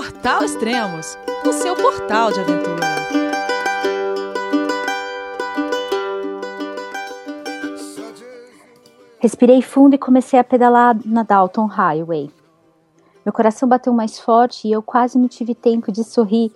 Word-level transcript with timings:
Portal 0.00 0.42
Extremos, 0.42 1.18
o 1.46 1.52
seu 1.52 1.76
portal 1.76 2.32
de 2.32 2.40
aventura. 2.40 2.86
Respirei 9.18 9.60
fundo 9.60 9.94
e 9.94 9.98
comecei 9.98 10.38
a 10.38 10.44
pedalar 10.44 10.96
na 11.04 11.22
Dalton 11.22 11.66
Highway. 11.66 12.30
Meu 13.26 13.32
coração 13.34 13.68
bateu 13.68 13.92
mais 13.92 14.18
forte 14.18 14.66
e 14.66 14.72
eu 14.72 14.82
quase 14.82 15.18
não 15.18 15.28
tive 15.28 15.54
tempo 15.54 15.92
de 15.92 16.02
sorrir 16.02 16.50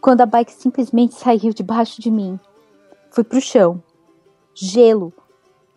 quando 0.00 0.22
a 0.22 0.26
bike 0.26 0.50
simplesmente 0.50 1.14
saiu 1.14 1.52
debaixo 1.52 2.00
de 2.00 2.10
mim. 2.10 2.40
Fui 3.10 3.22
pro 3.22 3.38
chão. 3.38 3.82
Gelo. 4.54 5.12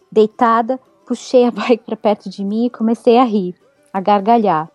Deitada, 0.10 0.80
puxei 1.06 1.44
a 1.44 1.52
bike 1.52 1.84
para 1.84 1.98
perto 1.98 2.30
de 2.30 2.46
mim 2.46 2.68
e 2.68 2.70
comecei 2.70 3.18
a 3.18 3.26
rir, 3.26 3.54
a 3.92 4.00
gargalhar. 4.00 4.72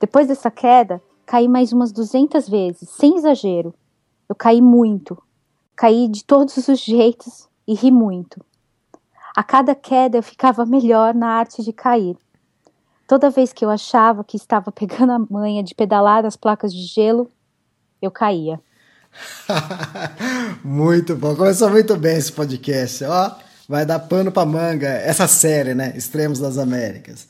Depois 0.00 0.28
dessa 0.28 0.50
queda, 0.50 1.02
caí 1.26 1.48
mais 1.48 1.72
umas 1.72 1.90
200 1.90 2.48
vezes, 2.48 2.88
sem 2.88 3.16
exagero. 3.16 3.74
Eu 4.28 4.34
caí 4.34 4.62
muito. 4.62 5.20
Caí 5.74 6.08
de 6.08 6.24
todos 6.24 6.56
os 6.56 6.78
jeitos 6.78 7.48
e 7.66 7.74
ri 7.74 7.90
muito. 7.90 8.40
A 9.34 9.42
cada 9.42 9.74
queda 9.74 10.16
eu 10.16 10.22
ficava 10.22 10.64
melhor 10.64 11.14
na 11.14 11.28
arte 11.28 11.62
de 11.62 11.72
cair. 11.72 12.16
Toda 13.06 13.28
vez 13.28 13.52
que 13.52 13.64
eu 13.64 13.70
achava 13.70 14.24
que 14.24 14.36
estava 14.36 14.72
pegando 14.72 15.12
a 15.12 15.18
manha 15.18 15.62
de 15.62 15.74
pedalar 15.74 16.22
nas 16.22 16.36
placas 16.36 16.72
de 16.72 16.82
gelo, 16.86 17.30
eu 18.00 18.10
caía. 18.10 18.60
muito 20.64 21.14
bom. 21.16 21.34
Começou 21.34 21.70
muito 21.70 21.96
bem 21.96 22.16
esse 22.16 22.32
podcast. 22.32 23.04
Ó, 23.04 23.32
vai 23.68 23.84
dar 23.84 23.98
pano 24.00 24.32
pra 24.32 24.46
manga 24.46 24.88
essa 24.88 25.26
série, 25.26 25.74
né? 25.74 25.92
Extremos 25.96 26.38
das 26.38 26.56
Américas. 26.56 27.28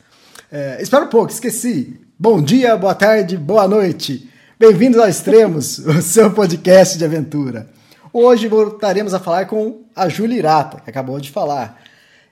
É, 0.50 0.80
espera 0.80 1.04
um 1.04 1.08
pouco, 1.08 1.32
esqueci. 1.32 2.05
Bom 2.18 2.40
dia, 2.40 2.74
boa 2.78 2.94
tarde, 2.94 3.36
boa 3.36 3.68
noite. 3.68 4.30
Bem-vindos 4.58 4.98
ao 4.98 5.06
Extremos, 5.06 5.76
o 5.84 6.00
seu 6.00 6.32
podcast 6.32 6.96
de 6.96 7.04
aventura. 7.04 7.68
Hoje 8.10 8.48
voltaremos 8.48 9.12
a 9.12 9.20
falar 9.20 9.44
com 9.44 9.82
a 9.94 10.08
Júlia 10.08 10.38
Irata, 10.38 10.80
que 10.80 10.88
acabou 10.88 11.20
de 11.20 11.30
falar. 11.30 11.78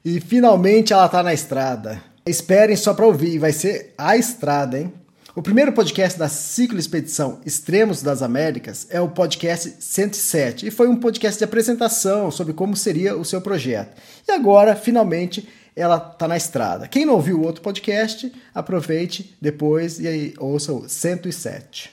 E 0.02 0.22
finalmente 0.22 0.94
ela 0.94 1.04
está 1.04 1.22
na 1.22 1.34
estrada. 1.34 2.02
Esperem 2.24 2.76
só 2.76 2.94
para 2.94 3.04
ouvir, 3.04 3.38
vai 3.38 3.52
ser 3.52 3.92
a 3.98 4.16
estrada, 4.16 4.80
hein? 4.80 4.90
O 5.36 5.42
primeiro 5.42 5.72
podcast 5.72 6.18
da 6.18 6.28
Ciclo 6.28 6.78
Expedição 6.78 7.40
Extremos 7.44 8.02
das 8.02 8.22
Américas 8.22 8.86
é 8.88 9.02
o 9.02 9.08
podcast 9.08 9.74
107 9.80 10.66
e 10.66 10.70
foi 10.70 10.88
um 10.88 10.96
podcast 10.96 11.36
de 11.36 11.44
apresentação 11.44 12.30
sobre 12.30 12.54
como 12.54 12.74
seria 12.74 13.16
o 13.16 13.24
seu 13.24 13.42
projeto. 13.42 14.00
E 14.26 14.32
agora, 14.32 14.74
finalmente, 14.74 15.46
ela 15.76 15.96
está 15.96 16.28
na 16.28 16.36
estrada. 16.36 16.88
Quem 16.88 17.04
não 17.04 17.14
ouviu 17.14 17.40
o 17.40 17.44
outro 17.44 17.62
podcast, 17.62 18.32
aproveite 18.54 19.36
depois 19.40 19.98
e 19.98 20.08
aí 20.08 20.34
ouça 20.38 20.72
o 20.72 20.88
107. 20.88 21.92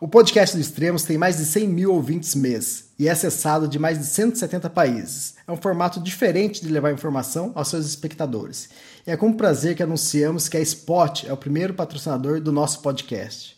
O 0.00 0.06
podcast 0.06 0.56
do 0.56 0.60
Extremos 0.60 1.02
tem 1.02 1.18
mais 1.18 1.38
de 1.38 1.44
100 1.44 1.68
mil 1.68 1.92
ouvintes 1.92 2.36
mês 2.36 2.90
e 2.96 3.08
é 3.08 3.10
acessado 3.10 3.66
de 3.66 3.80
mais 3.80 3.98
de 3.98 4.06
170 4.06 4.70
países. 4.70 5.34
É 5.44 5.50
um 5.50 5.56
formato 5.56 5.98
diferente 5.98 6.62
de 6.62 6.68
levar 6.68 6.92
informação 6.92 7.50
aos 7.56 7.66
seus 7.66 7.84
espectadores. 7.84 8.68
E 9.04 9.10
é 9.10 9.16
com 9.16 9.32
prazer 9.32 9.74
que 9.74 9.82
anunciamos 9.82 10.48
que 10.48 10.56
a 10.56 10.60
Spot 10.60 11.24
é 11.24 11.32
o 11.32 11.36
primeiro 11.36 11.74
patrocinador 11.74 12.40
do 12.40 12.52
nosso 12.52 12.80
podcast. 12.80 13.57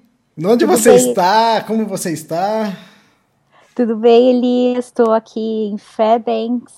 Onde 0.37 0.65
Tudo 0.65 0.77
você 0.77 0.93
bem? 0.93 1.09
está? 1.09 1.61
Como 1.67 1.85
você 1.85 2.11
está? 2.11 2.75
Tudo 3.75 3.97
bem, 3.97 4.29
Elias? 4.29 4.85
Estou 4.85 5.11
aqui 5.11 5.69
em 5.73 5.77
Fairbanks, 5.77 6.73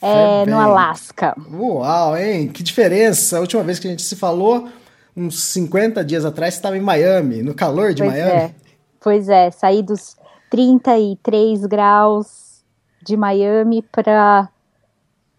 é, 0.00 0.44
no 0.46 0.58
Alasca. 0.58 1.34
Uau, 1.50 2.16
hein? 2.16 2.48
Que 2.48 2.62
diferença! 2.62 3.38
A 3.38 3.40
última 3.40 3.62
vez 3.62 3.78
que 3.78 3.86
a 3.86 3.90
gente 3.90 4.02
se 4.02 4.14
falou, 4.14 4.68
uns 5.16 5.42
50 5.42 6.04
dias 6.04 6.24
atrás, 6.24 6.54
você 6.54 6.58
estava 6.58 6.76
em 6.76 6.80
Miami, 6.80 7.42
no 7.42 7.54
calor 7.54 7.94
de 7.94 8.02
pois 8.02 8.12
Miami. 8.12 8.32
É. 8.32 8.54
Pois 9.00 9.28
é, 9.28 9.50
saí 9.50 9.82
dos 9.82 10.16
33 10.50 11.64
graus 11.66 12.62
de 13.02 13.16
Miami 13.16 13.82
para 13.82 14.50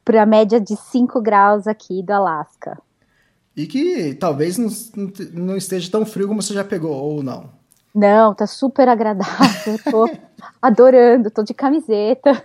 a 0.08 0.26
média 0.26 0.60
de 0.60 0.76
5 0.76 1.22
graus 1.22 1.68
aqui 1.68 2.02
do 2.02 2.12
Alasca. 2.12 2.78
E 3.58 3.66
que 3.66 4.14
talvez 4.14 4.56
não, 4.60 4.70
não 5.34 5.58
esteja 5.58 5.90
tão 5.90 6.06
frio 6.06 6.28
como 6.28 6.44
você 6.44 6.54
já 6.54 6.64
pegou, 6.64 6.94
ou 6.94 7.24
não? 7.24 7.50
Não, 7.94 8.36
tá 8.36 8.46
super 8.46 8.88
agradável. 8.88 9.80
Tô 9.90 10.08
adorando, 10.62 11.32
tô 11.32 11.42
de 11.42 11.56
camiseta, 11.56 12.44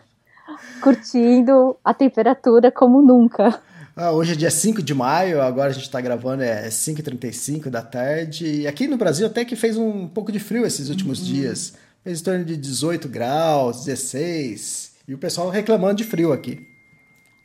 curtindo 0.80 1.76
a 1.84 1.92
temperatura 1.92 2.72
como 2.72 3.02
nunca. 3.02 3.60
Ah, 3.94 4.10
hoje 4.10 4.32
é 4.32 4.36
dia 4.36 4.50
5 4.50 4.82
de 4.82 4.94
maio, 4.94 5.42
agora 5.42 5.68
a 5.68 5.72
gente 5.74 5.82
está 5.82 6.00
gravando, 6.00 6.42
é 6.42 6.66
5h35 6.68 7.68
da 7.68 7.82
tarde. 7.82 8.62
E 8.62 8.66
aqui 8.66 8.88
no 8.88 8.96
Brasil 8.96 9.26
até 9.26 9.44
que 9.44 9.54
fez 9.54 9.76
um 9.76 10.08
pouco 10.08 10.32
de 10.32 10.38
frio 10.38 10.64
esses 10.64 10.88
últimos 10.88 11.18
uhum. 11.18 11.26
dias. 11.26 11.74
Fez 12.02 12.22
em 12.22 12.24
torno 12.24 12.44
de 12.46 12.56
18 12.56 13.06
graus, 13.10 13.84
16. 13.84 14.94
E 15.06 15.12
o 15.12 15.18
pessoal 15.18 15.50
reclamando 15.50 15.96
de 15.96 16.04
frio 16.04 16.32
aqui. 16.32 16.66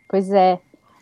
Pois 0.08 0.32
é. 0.32 0.58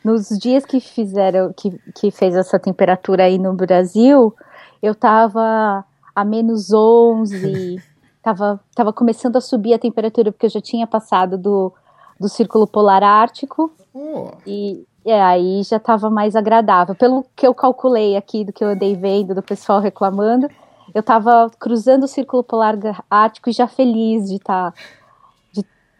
Nos 0.05 0.29
dias 0.29 0.63
que 0.63 0.79
fizeram, 0.79 1.51
que, 1.51 1.71
que 1.95 2.11
fez 2.11 2.35
essa 2.35 2.59
temperatura 2.59 3.23
aí 3.23 3.39
no 3.39 3.53
Brasil, 3.53 4.35
eu 4.79 4.93
tava 4.93 5.83
a 6.15 6.23
menos 6.23 6.71
11, 6.71 7.81
tava, 8.21 8.59
tava 8.75 8.93
começando 8.93 9.35
a 9.35 9.41
subir 9.41 9.73
a 9.73 9.79
temperatura, 9.79 10.31
porque 10.31 10.45
eu 10.45 10.51
já 10.51 10.61
tinha 10.61 10.85
passado 10.85 11.39
do, 11.39 11.73
do 12.19 12.29
Círculo 12.29 12.67
Polar 12.67 13.01
Ártico, 13.01 13.71
oh. 13.95 14.27
e 14.45 14.85
é, 15.03 15.19
aí 15.19 15.63
já 15.63 15.77
estava 15.77 16.07
mais 16.07 16.35
agradável. 16.35 16.93
Pelo 16.93 17.25
que 17.35 17.47
eu 17.47 17.55
calculei 17.55 18.15
aqui, 18.15 18.45
do 18.45 18.53
que 18.53 18.63
eu 18.63 18.69
andei 18.69 18.95
vendo, 18.95 19.33
do 19.33 19.41
pessoal 19.41 19.79
reclamando, 19.79 20.47
eu 20.93 20.99
estava 20.99 21.49
cruzando 21.59 22.03
o 22.03 22.07
Círculo 22.07 22.43
Polar 22.43 22.75
Ártico 23.09 23.49
e 23.49 23.53
já 23.53 23.67
feliz 23.67 24.29
de 24.29 24.35
estar 24.35 24.71
tá 24.71 24.77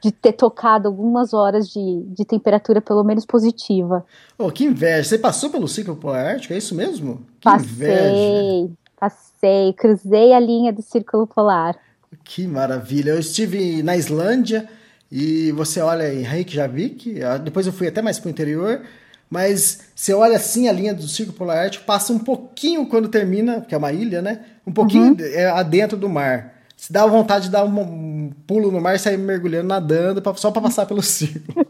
de 0.05 0.11
ter 0.11 0.33
tocado 0.33 0.87
algumas 0.87 1.33
horas 1.33 1.67
de, 1.67 2.03
de 2.09 2.23
temperatura 2.23 2.79
pelo 2.79 3.03
menos 3.03 3.25
positiva. 3.25 4.05
Oh, 4.37 4.51
que 4.51 4.63
inveja! 4.63 5.09
Você 5.09 5.17
passou 5.17 5.49
pelo 5.49 5.67
ciclo 5.67 5.95
polar 5.95 6.33
ártico, 6.33 6.53
é 6.53 6.57
isso 6.57 6.75
mesmo? 6.75 7.25
Que 7.39 7.45
passei, 7.45 7.65
inveja! 7.65 8.73
Passei, 8.99 9.73
cruzei 9.73 10.31
a 10.31 10.39
linha 10.39 10.71
do 10.71 10.83
círculo 10.83 11.25
polar. 11.25 11.75
Que 12.23 12.45
maravilha! 12.45 13.11
Eu 13.11 13.19
estive 13.19 13.81
na 13.81 13.97
Islândia 13.97 14.69
e 15.11 15.51
você 15.53 15.81
olha 15.81 16.13
em 16.13 16.21
Reykjavik, 16.21 17.23
ah, 17.23 17.37
depois 17.39 17.65
eu 17.65 17.73
fui 17.73 17.87
até 17.87 18.03
mais 18.03 18.19
para 18.19 18.27
o 18.27 18.31
interior, 18.31 18.83
mas 19.27 19.85
você 19.95 20.13
olha 20.13 20.35
assim 20.35 20.69
a 20.69 20.71
linha 20.71 20.93
do 20.93 21.07
círculo 21.07 21.35
polar 21.35 21.57
ártico, 21.57 21.83
passa 21.83 22.13
um 22.13 22.19
pouquinho 22.19 22.85
quando 22.85 23.07
termina, 23.07 23.61
que 23.61 23.73
é 23.73 23.77
uma 23.77 23.91
ilha, 23.91 24.21
né? 24.21 24.41
Um 24.67 24.71
pouquinho 24.71 25.13
uhum. 25.13 25.17
é, 25.19 25.47
adentro 25.47 25.97
do 25.97 26.07
mar. 26.07 26.54
Se 26.85 26.93
dá 26.93 27.03
vontade 27.07 27.45
de 27.45 27.51
dar 27.51 27.65
um, 27.65 28.29
pulo 28.45 28.69
no 28.69 28.79
mar 28.79 28.93
e 28.93 28.99
sair 28.99 29.17
mergulhando, 29.17 29.69
nadando, 29.69 30.21
pra, 30.21 30.35
só 30.35 30.51
para 30.51 30.61
passar 30.61 30.85
pelo 30.85 31.01
círculo. 31.01 31.65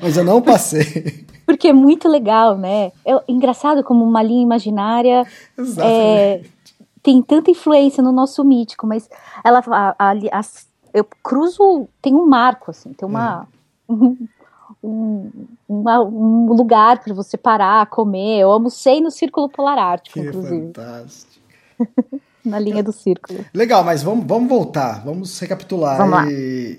Mas 0.00 0.16
eu 0.16 0.22
não 0.22 0.40
passei. 0.40 1.26
Porque 1.44 1.66
é 1.66 1.72
muito 1.72 2.08
legal, 2.08 2.56
né? 2.56 2.92
É 3.04 3.12
engraçado 3.26 3.82
como 3.82 4.04
uma 4.04 4.22
linha 4.22 4.44
imaginária 4.44 5.26
é, 5.82 6.40
tem 7.02 7.20
tanta 7.20 7.50
influência 7.50 8.00
no 8.00 8.12
nosso 8.12 8.44
mítico, 8.44 8.86
mas 8.86 9.10
ela 9.44 9.60
a, 9.66 9.96
a, 9.98 10.12
a, 10.12 10.40
eu 10.94 11.04
cruzo, 11.20 11.88
tem 12.00 12.14
um 12.14 12.26
marco, 12.26 12.70
assim, 12.70 12.92
tem 12.92 13.08
uma. 13.08 13.48
É. 13.90 13.92
Um, 14.82 15.32
uma, 15.68 16.00
um 16.00 16.52
lugar 16.52 17.02
para 17.02 17.12
você 17.12 17.36
parar, 17.36 17.86
comer. 17.86 18.40
Eu 18.40 18.52
almocei 18.52 19.00
no 19.00 19.10
Círculo 19.10 19.48
Polar 19.48 19.78
Ártico, 19.78 20.20
que 20.20 20.26
inclusive. 20.26 20.66
Fantástico. 20.66 21.42
na 22.46 22.58
linha 22.58 22.82
do 22.82 22.92
círculo. 22.92 23.44
Legal, 23.52 23.84
mas 23.84 24.02
vamos, 24.02 24.26
vamos 24.26 24.48
voltar, 24.48 25.04
vamos 25.04 25.38
recapitular. 25.38 25.98
Vamos 25.98 26.12
lá. 26.12 26.24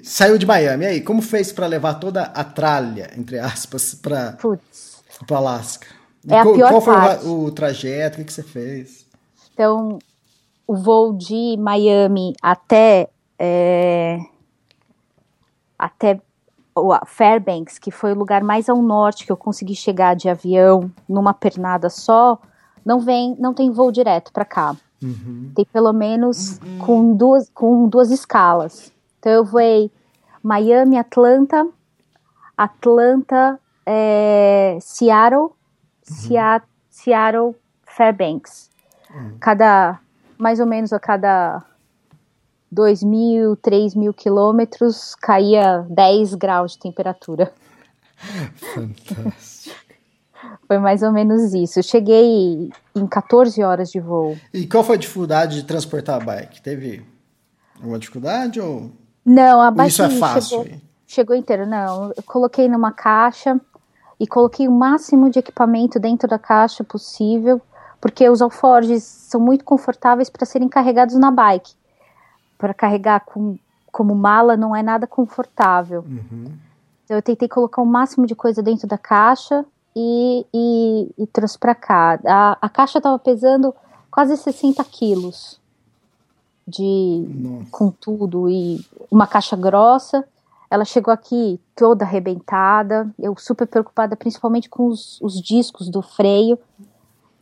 Saiu 0.03 0.37
de 0.37 0.45
Miami, 0.45 0.85
e 0.85 0.87
aí, 0.87 1.01
como 1.01 1.21
fez 1.21 1.51
para 1.51 1.67
levar 1.67 1.95
toda 1.95 2.23
a 2.23 2.43
tralha, 2.43 3.11
entre 3.17 3.39
aspas, 3.39 3.93
para 3.93 4.37
o 4.43 5.35
Alasca? 5.35 5.87
É 6.27 6.39
a 6.39 6.43
qual, 6.43 6.55
pior 6.55 6.69
qual 6.69 6.81
foi 6.81 6.93
parte. 6.93 7.25
o, 7.25 7.45
o 7.45 7.51
trajeto? 7.51 8.15
O 8.15 8.17
que, 8.19 8.25
que 8.25 8.33
você 8.33 8.43
fez? 8.43 9.05
Então, 9.53 9.99
o 10.65 10.75
voo 10.75 11.13
de 11.13 11.55
Miami 11.57 12.35
até 12.41 13.09
é, 13.39 14.19
até 15.77 16.19
Fairbanks, 17.05 17.79
que 17.79 17.91
foi 17.91 18.13
o 18.13 18.17
lugar 18.17 18.43
mais 18.43 18.69
ao 18.69 18.81
norte 18.81 19.25
que 19.25 19.31
eu 19.31 19.37
consegui 19.37 19.75
chegar 19.75 20.15
de 20.15 20.29
avião 20.29 20.91
numa 21.07 21.33
pernada 21.33 21.89
só, 21.89 22.39
não 22.85 22.99
vem, 22.99 23.35
não 23.39 23.53
tem 23.53 23.71
voo 23.71 23.91
direto 23.91 24.31
para 24.31 24.45
cá. 24.45 24.75
Tem 25.55 25.65
pelo 25.65 25.93
menos 25.93 26.59
com 26.79 27.15
duas 27.15 27.49
com 27.53 27.87
duas 27.87 28.09
escalas. 28.11 28.91
Então 29.19 29.31
eu 29.31 29.45
voei 29.45 29.91
Miami, 30.43 30.97
Atlanta, 30.97 31.67
Atlanta, 32.57 33.59
é, 33.85 34.77
Seattle, 34.81 35.49
Sea- 36.01 36.63
Seattle, 36.89 37.55
Fairbanks. 37.85 38.69
Cada, 39.39 39.99
mais 40.37 40.59
ou 40.59 40.65
menos 40.65 40.91
a 40.93 40.99
cada 40.99 41.63
2 42.71 43.03
mil, 43.03 43.55
3 43.57 43.95
mil 43.95 44.13
quilômetros, 44.13 45.15
caía 45.15 45.85
10 45.89 46.33
graus 46.35 46.73
de 46.73 46.79
temperatura. 46.79 47.51
Fantástico. 48.73 49.56
Foi 50.67 50.77
mais 50.79 51.01
ou 51.01 51.11
menos 51.11 51.53
isso. 51.53 51.79
Eu 51.79 51.83
cheguei 51.83 52.69
em 52.95 53.07
14 53.07 53.63
horas 53.63 53.89
de 53.89 53.99
voo. 53.99 54.37
E 54.53 54.67
qual 54.67 54.83
foi 54.83 54.95
a 54.95 54.99
dificuldade 54.99 55.55
de 55.55 55.63
transportar 55.63 56.21
a 56.21 56.25
bike? 56.25 56.61
Teve 56.61 57.05
alguma 57.75 57.97
dificuldade 57.97 58.59
ou, 58.59 58.91
Não, 59.25 59.61
a 59.61 59.71
bike 59.71 59.89
isso 59.89 60.03
é 60.03 60.09
fácil? 60.09 60.63
chegou, 60.63 60.81
chegou 61.07 61.35
inteira. 61.35 61.65
Não, 61.65 62.11
eu 62.15 62.23
coloquei 62.23 62.67
numa 62.67 62.91
caixa 62.91 63.59
e 64.19 64.27
coloquei 64.27 64.67
o 64.67 64.71
máximo 64.71 65.29
de 65.29 65.39
equipamento 65.39 65.99
dentro 65.99 66.27
da 66.27 66.39
caixa 66.39 66.83
possível, 66.83 67.61
porque 68.01 68.27
os 68.29 68.41
alforjes 68.41 69.03
são 69.03 69.39
muito 69.39 69.63
confortáveis 69.63 70.29
para 70.29 70.45
serem 70.45 70.67
carregados 70.67 71.15
na 71.15 71.31
bike. 71.31 71.73
Para 72.57 72.73
carregar 72.73 73.21
com, 73.21 73.57
como 73.91 74.15
mala 74.15 74.57
não 74.57 74.75
é 74.75 74.83
nada 74.83 75.07
confortável. 75.07 76.03
Então 77.05 77.15
eu 77.15 77.21
tentei 77.21 77.47
colocar 77.47 77.81
o 77.81 77.85
máximo 77.85 78.25
de 78.25 78.35
coisa 78.35 78.61
dentro 78.61 78.87
da 78.87 78.97
caixa 78.97 79.63
e, 79.99 80.45
e, 80.53 81.23
e 81.23 81.27
trouxe 81.27 81.57
para 81.57 81.73
cá. 81.73 82.19
A, 82.23 82.57
a 82.61 82.69
caixa 82.69 82.99
estava 82.99 83.17
pesando 83.17 83.73
quase 84.11 84.37
60 84.37 84.83
quilos 84.83 85.59
de 86.67 87.25
Nossa. 87.27 87.65
com 87.71 87.89
tudo 87.89 88.47
e 88.47 88.79
uma 89.09 89.25
caixa 89.25 89.55
grossa. 89.55 90.23
Ela 90.69 90.85
chegou 90.85 91.11
aqui 91.11 91.59
toda 91.75 92.05
arrebentada. 92.05 93.09
Eu 93.17 93.35
super 93.39 93.65
preocupada, 93.65 94.15
principalmente 94.15 94.69
com 94.69 94.85
os, 94.85 95.19
os 95.19 95.41
discos 95.41 95.89
do 95.89 96.03
freio, 96.03 96.59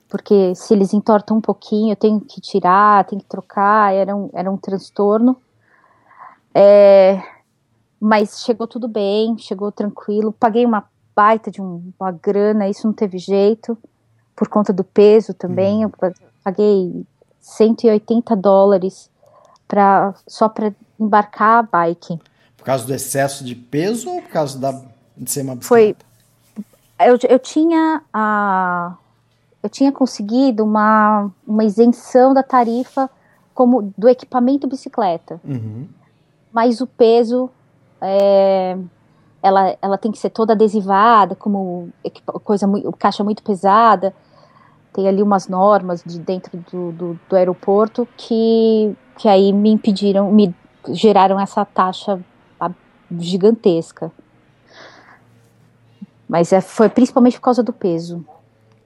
porque 0.07 0.55
se 0.55 0.73
eles 0.73 0.93
entortam 0.93 1.37
um 1.37 1.41
pouquinho, 1.41 1.91
eu 1.91 1.97
tenho 1.97 2.21
que 2.21 2.39
tirar, 2.39 3.03
tenho 3.03 3.21
que 3.21 3.27
trocar. 3.27 3.93
Era 3.93 4.15
um, 4.15 4.29
era 4.31 4.49
um 4.49 4.55
transtorno. 4.55 5.35
É, 6.53 7.21
mas 7.99 8.43
chegou 8.45 8.65
tudo 8.65 8.87
bem, 8.87 9.37
chegou 9.37 9.73
tranquilo. 9.73 10.31
Paguei 10.31 10.65
uma 10.65 10.85
baita 11.15 11.49
de 11.49 11.61
um- 11.61 11.91
uma 11.99 12.11
grana, 12.11 12.67
isso 12.67 12.85
não 12.85 12.93
teve 12.93 13.17
jeito, 13.17 13.77
por 14.35 14.47
conta 14.47 14.73
do 14.73 14.83
peso 14.83 15.33
também. 15.33 15.83
Eu 15.83 15.89
pa- 15.89 16.11
paguei 16.43 17.05
180 17.39 18.35
dólares 18.35 19.09
pra, 19.67 20.13
só 20.27 20.49
para 20.49 20.73
embarcar 20.99 21.59
a 21.59 21.63
bike. 21.63 22.19
Por 22.57 22.65
causa 22.65 22.85
do 22.85 22.93
excesso 22.93 23.43
de 23.43 23.55
peso 23.55 24.09
ou 24.09 24.21
por 24.21 24.29
causa 24.29 24.57
da, 24.59 24.71
de 25.15 25.29
ser 25.31 25.41
uma 25.43 25.55
Foi- 25.61 25.93
bicicleta? 25.93 26.05
Eu, 26.99 27.17
eu 27.29 27.39
tinha 27.39 28.01
a, 28.13 28.95
eu 29.61 29.69
tinha 29.69 29.91
conseguido 29.91 30.63
uma, 30.63 31.29
uma 31.45 31.63
isenção 31.63 32.33
da 32.33 32.41
tarifa 32.41 33.09
como 33.53 33.93
do 33.97 34.07
equipamento 34.09 34.67
bicicleta. 34.67 35.39
Uhum. 35.43 35.87
mas 36.51 36.79
o 36.79 36.87
peso 36.87 37.49
é, 38.01 38.77
ela, 39.45 39.77
ela 39.79 39.97
tem 39.97 40.11
que 40.11 40.17
ser 40.17 40.31
toda 40.31 40.53
adesivada, 40.53 41.35
como 41.35 41.89
coisa 42.43 42.67
caixa 42.97 43.23
muito 43.23 43.43
pesada. 43.43 44.11
Tem 44.91 45.07
ali 45.07 45.21
umas 45.21 45.47
normas 45.47 46.01
de 46.03 46.19
dentro 46.19 46.57
do, 46.71 46.91
do, 46.91 47.19
do 47.29 47.35
aeroporto 47.35 48.07
que, 48.17 48.95
que 49.17 49.29
aí 49.29 49.53
me 49.53 49.69
impediram, 49.69 50.31
me 50.31 50.55
geraram 50.89 51.39
essa 51.39 51.63
taxa 51.63 52.19
gigantesca. 53.19 54.11
Mas 56.27 56.51
é, 56.51 56.59
foi 56.59 56.89
principalmente 56.89 57.37
por 57.37 57.43
causa 57.43 57.61
do 57.61 57.71
peso. 57.71 58.25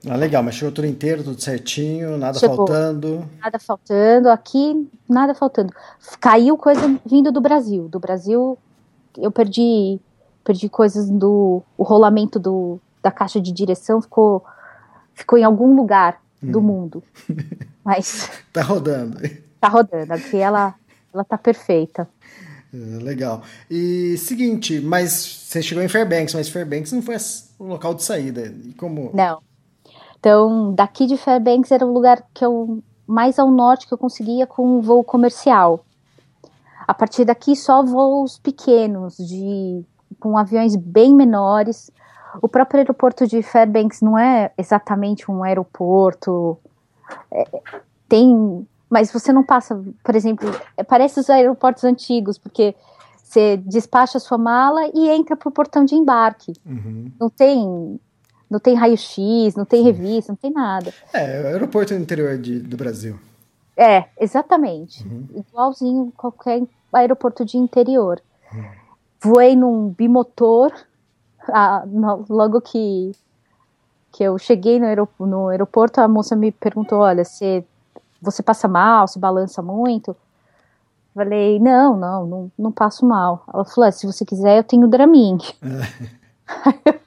Ah, 0.09 0.17
legal, 0.17 0.43
mas 0.43 0.55
chegou 0.55 0.73
tudo 0.73 0.87
inteiro, 0.87 1.23
tudo 1.23 1.39
certinho, 1.39 2.17
nada 2.17 2.37
Chegou. 2.37 2.57
faltando. 2.57 3.29
Nada 3.39 3.59
faltando, 3.59 4.29
aqui 4.29 4.89
nada 5.07 5.33
faltando. 5.33 5.73
Caiu 6.19 6.57
coisa 6.57 6.99
vindo 7.05 7.31
do 7.31 7.39
Brasil. 7.39 7.87
Do 7.87 7.99
Brasil 7.99 8.57
eu 9.17 9.31
perdi 9.31 9.99
perdi 10.43 10.69
coisas 10.69 11.09
do 11.09 11.61
o 11.77 11.83
rolamento 11.83 12.39
do, 12.39 12.79
da 13.01 13.11
caixa 13.11 13.39
de 13.39 13.51
direção 13.51 14.01
ficou 14.01 14.43
ficou 15.13 15.37
em 15.37 15.43
algum 15.43 15.75
lugar 15.75 16.21
do 16.41 16.61
mundo. 16.61 17.03
Mas 17.83 18.29
Tá 18.53 18.61
rodando. 18.61 19.19
tá 19.59 19.67
rodando, 19.67 20.13
aqui 20.13 20.37
ela 20.37 20.75
ela 21.13 21.23
tá 21.23 21.37
perfeita. 21.37 22.07
É, 22.73 22.77
Legal. 23.03 23.41
E 23.69 24.15
seguinte, 24.17 24.79
mas 24.79 25.11
você 25.11 25.61
chegou 25.61 25.83
em 25.83 25.87
Fairbanks, 25.87 26.35
mas 26.35 26.49
Fairbanks 26.49 26.91
não 26.91 27.01
foi 27.01 27.15
o 27.57 27.63
local 27.65 27.95
de 27.95 28.03
saída. 28.03 28.53
E 28.63 28.73
como. 28.73 29.09
Não. 29.13 29.41
Então, 30.19 30.73
daqui 30.75 31.07
de 31.07 31.17
Fairbanks 31.17 31.71
era 31.71 31.83
o 31.85 31.91
lugar 31.91 32.23
que 32.33 32.45
eu 32.45 32.83
mais 33.07 33.39
ao 33.39 33.49
norte 33.49 33.87
que 33.87 33.93
eu 33.93 33.97
conseguia 33.97 34.45
com 34.45 34.77
um 34.77 34.81
voo 34.81 35.03
comercial. 35.03 35.83
A 36.87 36.93
partir 36.93 37.25
daqui 37.25 37.55
só 37.55 37.83
voos 37.83 38.37
pequenos 38.37 39.17
de 39.17 39.83
com 40.19 40.37
aviões 40.37 40.75
bem 40.75 41.13
menores. 41.15 41.91
O 42.41 42.47
próprio 42.47 42.79
aeroporto 42.79 43.25
de 43.27 43.41
Fairbanks 43.41 44.01
não 44.01 44.17
é 44.17 44.51
exatamente 44.57 45.29
um 45.31 45.43
aeroporto. 45.43 46.57
É, 47.31 47.45
tem, 48.07 48.67
mas 48.89 49.11
você 49.11 49.33
não 49.33 49.43
passa, 49.43 49.81
por 50.03 50.15
exemplo, 50.15 50.49
é, 50.77 50.83
parece 50.83 51.19
os 51.19 51.29
aeroportos 51.29 51.83
antigos, 51.83 52.37
porque 52.37 52.75
você 53.23 53.57
despacha 53.57 54.17
a 54.17 54.21
sua 54.21 54.37
mala 54.37 54.81
e 54.93 55.09
entra 55.09 55.35
pro 55.35 55.51
portão 55.51 55.85
de 55.85 55.95
embarque. 55.95 56.53
Uhum. 56.65 57.11
Não 57.19 57.29
tem 57.29 57.99
não 58.49 58.59
tem 58.59 58.73
raio-x, 58.73 59.53
não 59.55 59.63
tem 59.63 59.83
revista, 59.83 60.31
não 60.31 60.35
tem 60.37 60.49
nada. 60.51 60.91
É, 61.13 61.43
o 61.43 61.47
aeroporto 61.47 61.93
no 61.93 61.99
interior 61.99 62.35
de- 62.35 62.59
do 62.59 62.75
Brasil. 62.75 63.19
É, 63.77 64.05
exatamente. 64.19 65.05
Igualzinho 65.35 66.11
qualquer 66.17 66.63
aeroporto 66.91 67.45
de 67.45 67.57
interior. 67.59 68.19
Voei 69.21 69.55
num 69.55 69.89
bimotor, 69.89 70.71
ah, 71.49 71.83
no- 71.85 72.25
logo 72.29 72.61
que, 72.61 73.11
que 74.13 74.23
eu 74.23 74.37
cheguei 74.37 74.79
no, 74.79 74.85
aerop- 74.85 75.19
no 75.19 75.47
aeroporto, 75.49 75.99
a 75.99 76.07
moça 76.07 76.35
me 76.35 76.51
perguntou, 76.51 76.99
olha, 76.99 77.25
se 77.25 77.63
você 78.21 78.41
passa 78.41 78.67
mal, 78.67 79.07
se 79.07 79.19
balança 79.19 79.61
muito? 79.61 80.15
Falei, 81.13 81.59
não, 81.59 81.97
não, 81.97 82.25
não, 82.25 82.51
não 82.57 82.71
passo 82.71 83.05
mal. 83.05 83.43
Ela 83.53 83.65
falou, 83.65 83.87
"Ah, 83.89 83.91
se 83.91 84.05
você 84.05 84.23
quiser, 84.23 84.57
eu 84.59 84.63
tenho 84.63 84.87
Dramin. 84.87 85.37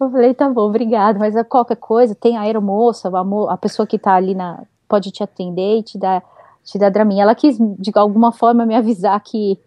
Eu 0.00 0.10
falei, 0.10 0.32
tá 0.32 0.48
bom, 0.48 0.62
obrigado, 0.62 1.18
mas 1.18 1.34
é 1.34 1.42
qualquer 1.42 1.76
coisa, 1.76 2.14
tem 2.14 2.36
a 2.36 2.42
aeromoça, 2.42 3.08
a, 3.08 3.52
a 3.52 3.56
pessoa 3.56 3.86
que 3.86 3.98
tá 3.98 4.14
ali 4.14 4.34
na, 4.34 4.62
pode 4.88 5.10
te 5.10 5.22
atender 5.22 5.78
e 5.78 5.82
te 5.82 5.98
dar, 5.98 6.22
te 6.64 6.78
dar 6.78 6.90
Dramin. 6.90 7.20
Ela 7.20 7.34
quis, 7.34 7.58
de 7.58 7.90
alguma 7.96 8.30
forma, 8.32 8.64
me 8.64 8.74
avisar 8.76 9.18
que 9.20 9.58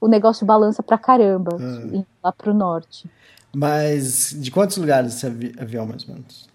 o 0.00 0.08
negócio 0.08 0.46
balança 0.46 0.82
pra 0.82 0.98
caramba, 0.98 1.56
indo 1.92 2.06
lá 2.22 2.32
pro 2.32 2.52
norte. 2.54 3.08
Mas 3.54 4.34
de 4.38 4.50
quantos 4.50 4.76
lugares 4.76 5.14
esse 5.14 5.26
avi 5.26 5.54
avião, 5.58 5.86
mais 5.86 6.06
ou 6.08 6.14
menos? 6.14 6.48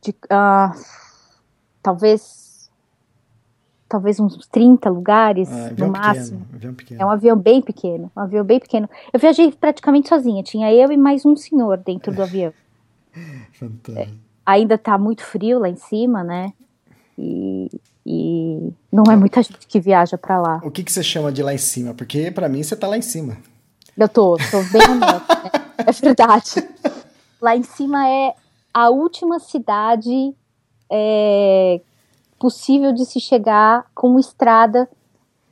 De, 0.00 0.14
ah, 0.30 0.72
talvez, 1.82 2.70
talvez 3.88 4.20
uns 4.20 4.46
30 4.46 4.88
lugares, 4.88 5.48
Ah, 5.50 5.70
no 5.76 5.88
máximo. 5.88 6.46
pequeno. 6.76 7.00
É 7.00 7.04
um 7.06 7.10
avião 7.10 7.36
bem 7.36 7.60
pequeno, 7.60 8.10
um 8.16 8.20
avião 8.20 8.44
bem 8.44 8.60
pequeno. 8.60 8.88
Eu 9.12 9.18
viajei 9.18 9.50
praticamente 9.52 10.08
sozinha, 10.08 10.42
tinha 10.42 10.72
eu 10.72 10.90
e 10.92 10.96
mais 10.96 11.24
um 11.26 11.34
senhor 11.36 11.76
dentro 11.78 12.12
do 12.14 12.22
avião. 12.22 12.52
Fantástico. 13.52 14.16
ainda 14.46 14.78
tá 14.78 14.96
muito 14.96 15.22
frio 15.24 15.58
lá 15.58 15.68
em 15.68 15.76
cima, 15.76 16.24
né? 16.24 16.52
E, 17.18 17.70
e 18.06 18.72
não 18.90 19.04
é 19.10 19.16
muita 19.16 19.42
gente 19.42 19.66
que 19.66 19.80
viaja 19.80 20.16
pra 20.16 20.40
lá. 20.40 20.60
O 20.64 20.70
que, 20.70 20.82
que 20.82 20.92
você 20.92 21.02
chama 21.02 21.30
de 21.32 21.42
lá 21.42 21.52
em 21.52 21.58
cima? 21.58 21.94
Porque 21.94 22.30
pra 22.30 22.48
mim 22.48 22.62
você 22.62 22.76
tá 22.76 22.86
lá 22.86 22.96
em 22.96 23.02
cima. 23.02 23.36
Eu 23.96 24.08
tô, 24.08 24.36
tô 24.50 24.62
bem 24.72 24.82
honesta, 24.90 25.34
né? 25.42 25.50
É 25.84 25.90
verdade. 25.90 26.68
Lá 27.40 27.56
em 27.56 27.62
cima 27.62 28.08
é 28.08 28.34
a 28.72 28.88
última 28.88 29.40
cidade 29.40 30.32
é, 30.90 31.80
possível 32.38 32.92
de 32.92 33.04
se 33.04 33.18
chegar 33.18 33.86
com 33.94 34.18
estrada 34.18 34.88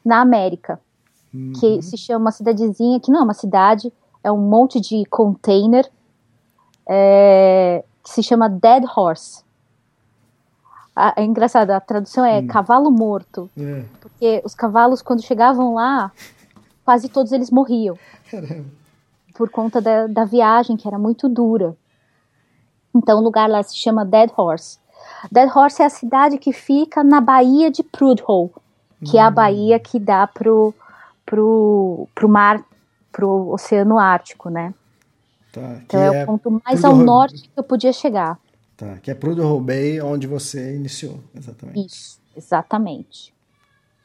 na 0.04 0.20
América. 0.20 0.80
Que 1.60 1.80
se 1.80 1.96
chama 1.96 2.26
uma 2.26 2.32
cidadezinha, 2.32 2.98
que 2.98 3.10
não 3.10 3.20
é 3.20 3.22
uma 3.22 3.34
cidade, 3.34 3.92
é 4.22 4.32
um 4.32 4.38
monte 4.38 4.80
de 4.80 5.04
container. 5.06 5.88
É, 6.88 7.84
que 8.02 8.10
se 8.10 8.22
chama 8.22 8.48
Dead 8.48 8.84
Horse. 8.96 9.44
É 11.16 11.24
engraçado, 11.24 11.70
a 11.70 11.80
tradução 11.80 12.24
é 12.24 12.38
hum. 12.38 12.46
cavalo 12.46 12.90
morto. 12.90 13.50
É. 13.58 13.84
Porque 14.00 14.42
os 14.44 14.54
cavalos, 14.54 15.02
quando 15.02 15.22
chegavam 15.22 15.74
lá, 15.74 16.12
quase 16.84 17.08
todos 17.08 17.32
eles 17.32 17.50
morriam. 17.50 17.96
Caramba. 18.30 18.64
Por 19.34 19.48
conta 19.50 19.80
da, 19.80 20.06
da 20.06 20.24
viagem, 20.24 20.76
que 20.76 20.86
era 20.86 20.98
muito 20.98 21.28
dura. 21.28 21.74
Então 22.94 23.18
o 23.18 23.22
lugar 23.22 23.48
lá 23.48 23.62
se 23.62 23.76
chama 23.76 24.04
Dead 24.04 24.30
Horse. 24.36 24.78
Dead 25.30 25.48
Horse 25.54 25.82
é 25.82 25.86
a 25.86 25.90
cidade 25.90 26.38
que 26.38 26.52
fica 26.52 27.02
na 27.02 27.20
Baía 27.20 27.70
de 27.70 27.82
Prudhoe, 27.82 28.50
que 29.04 29.16
hum. 29.16 29.20
é 29.20 29.22
a 29.22 29.28
hum. 29.28 29.32
baía 29.32 29.78
que 29.78 29.98
dá 29.98 30.26
pro, 30.26 30.74
pro, 31.24 32.08
pro 32.14 32.28
mar, 32.28 32.62
pro 33.12 33.50
Oceano 33.50 33.98
Ártico, 33.98 34.50
né? 34.50 34.74
Tá, 35.52 35.60
então 35.84 36.00
é, 36.00 36.16
é, 36.16 36.22
o 36.22 36.26
ponto 36.26 36.62
mais 36.64 36.84
ao 36.84 36.94
norte 36.94 37.48
que 37.48 37.58
eu 37.58 37.64
podia 37.64 37.92
chegar. 37.92 38.38
Tá, 38.80 38.96
que 38.96 39.10
é 39.10 39.14
Prudhoe 39.14 39.60
Bay, 39.60 40.00
onde 40.00 40.26
você 40.26 40.74
iniciou, 40.74 41.20
exatamente. 41.36 41.86
Isso, 41.86 42.18
exatamente. 42.34 43.34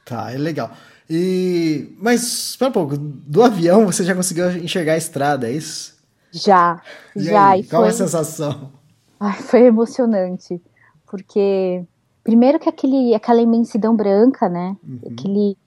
Tá, 0.03 0.33
é 0.33 0.37
legal. 0.37 0.69
E, 1.09 1.95
mas, 1.97 2.49
espera 2.49 2.71
um 2.71 2.73
pouco, 2.73 2.97
do 2.97 3.41
avião 3.41 3.85
você 3.85 4.03
já 4.03 4.13
conseguiu 4.13 4.51
enxergar 4.57 4.91
a 4.91 4.97
estrada, 4.97 5.47
é 5.47 5.53
isso? 5.53 5.95
Já, 6.29 6.81
e 7.15 7.23
já. 7.23 7.51
Aí, 7.51 7.63
qual 7.63 7.83
foi... 7.83 7.87
é 7.87 7.91
a 7.91 7.95
sensação? 7.95 8.73
Ai, 9.17 9.41
foi 9.43 9.61
emocionante, 9.61 10.61
porque 11.09 11.81
primeiro 12.21 12.59
que 12.59 12.67
aquele, 12.67 13.15
aquela 13.15 13.39
imensidão 13.39 13.95
branca, 13.95 14.49
né? 14.49 14.75
Uhum. 14.83 14.99
Aquele 15.09 15.57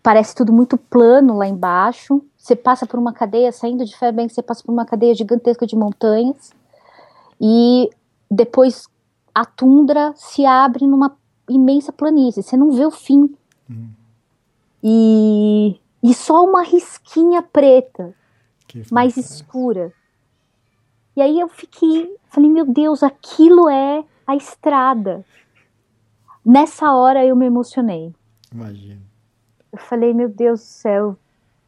parece 0.00 0.32
tudo 0.32 0.52
muito 0.52 0.78
plano 0.78 1.36
lá 1.36 1.48
embaixo. 1.48 2.24
Você 2.36 2.54
passa 2.54 2.86
por 2.86 3.00
uma 3.00 3.12
cadeia, 3.12 3.50
saindo 3.50 3.84
de 3.84 3.96
Fairbanks, 3.96 4.36
você 4.36 4.42
passa 4.42 4.62
por 4.62 4.70
uma 4.70 4.86
cadeia 4.86 5.12
gigantesca 5.12 5.66
de 5.66 5.74
montanhas. 5.74 6.52
E 7.40 7.90
depois 8.34 8.88
a 9.34 9.44
tundra 9.44 10.12
se 10.16 10.44
abre 10.44 10.86
numa 10.86 11.16
imensa 11.48 11.92
planície. 11.92 12.42
Você 12.42 12.56
não 12.56 12.72
vê 12.72 12.84
o 12.84 12.90
fim. 12.90 13.34
Uhum. 13.68 13.90
E, 14.82 15.80
e 16.02 16.14
só 16.14 16.44
uma 16.44 16.62
risquinha 16.62 17.42
preta, 17.42 18.14
mais 18.90 19.16
escura. 19.16 19.92
E 21.16 21.22
aí 21.22 21.38
eu 21.38 21.48
fiquei, 21.48 22.14
falei, 22.28 22.50
meu 22.50 22.66
Deus, 22.66 23.02
aquilo 23.02 23.68
é 23.68 24.04
a 24.26 24.36
estrada. 24.36 25.24
Nessa 26.44 26.92
hora 26.92 27.24
eu 27.24 27.34
me 27.34 27.46
emocionei. 27.46 28.12
Imagina. 28.52 29.00
Eu 29.72 29.78
falei, 29.78 30.12
meu 30.12 30.28
Deus 30.28 30.60
do 30.60 30.66
céu, 30.66 31.16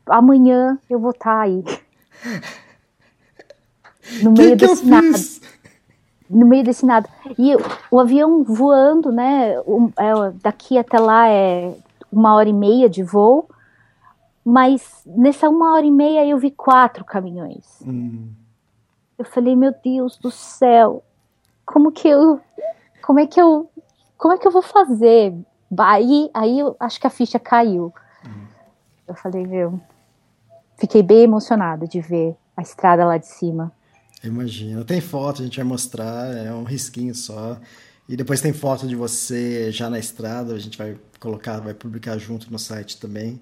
amanhã 0.06 0.78
eu 0.90 0.98
vou 0.98 1.10
estar 1.10 1.36
tá 1.36 1.40
aí. 1.40 1.64
No 4.22 4.30
meio 4.32 4.50
que 4.50 4.66
desse 4.66 4.82
que 4.82 4.88
nada. 4.88 5.08
No 6.28 6.46
meio 6.46 6.64
desse 6.64 6.84
nada. 6.84 7.08
E 7.38 7.54
o 7.90 8.00
avião 8.00 8.42
voando, 8.42 9.12
né? 9.12 9.54
É, 9.54 10.30
daqui 10.42 10.76
até 10.76 10.98
lá 10.98 11.28
é 11.28 11.74
uma 12.10 12.34
hora 12.34 12.48
e 12.48 12.52
meia 12.52 12.88
de 12.88 13.02
voo. 13.02 13.48
Mas 14.44 15.02
nessa 15.04 15.48
uma 15.48 15.74
hora 15.74 15.84
e 15.84 15.90
meia 15.90 16.24
eu 16.24 16.38
vi 16.38 16.50
quatro 16.50 17.04
caminhões. 17.04 17.82
Hum. 17.84 18.28
Eu 19.18 19.24
falei, 19.24 19.56
meu 19.56 19.74
Deus 19.82 20.16
do 20.16 20.30
céu, 20.30 21.02
como 21.64 21.90
que 21.90 22.06
eu. 22.06 22.40
Como 23.02 23.18
é 23.18 23.26
que 23.26 23.40
eu. 23.40 23.68
Como 24.16 24.34
é 24.34 24.38
que 24.38 24.46
eu 24.46 24.52
vou 24.52 24.62
fazer? 24.62 25.34
Aí, 25.78 26.30
aí 26.32 26.60
eu 26.60 26.76
acho 26.78 27.00
que 27.00 27.06
a 27.06 27.10
ficha 27.10 27.38
caiu. 27.38 27.92
Hum. 28.24 28.46
Eu 29.08 29.14
falei, 29.14 29.46
meu, 29.46 29.80
fiquei 30.76 31.02
bem 31.02 31.24
emocionada 31.24 31.86
de 31.86 32.00
ver 32.00 32.36
a 32.56 32.62
estrada 32.62 33.04
lá 33.04 33.18
de 33.18 33.26
cima. 33.26 33.72
Imagina. 34.26 34.84
Tem 34.84 35.00
foto, 35.00 35.42
a 35.42 35.44
gente 35.44 35.56
vai 35.56 35.64
mostrar, 35.64 36.36
é 36.36 36.52
um 36.52 36.64
risquinho 36.64 37.14
só. 37.14 37.60
E 38.08 38.16
depois 38.16 38.40
tem 38.40 38.52
foto 38.52 38.86
de 38.86 38.94
você 38.94 39.70
já 39.72 39.90
na 39.90 39.98
estrada, 39.98 40.54
a 40.54 40.58
gente 40.58 40.78
vai 40.78 40.96
colocar, 41.18 41.58
vai 41.58 41.74
publicar 41.74 42.16
junto 42.18 42.50
no 42.50 42.58
site 42.58 42.98
também. 42.98 43.40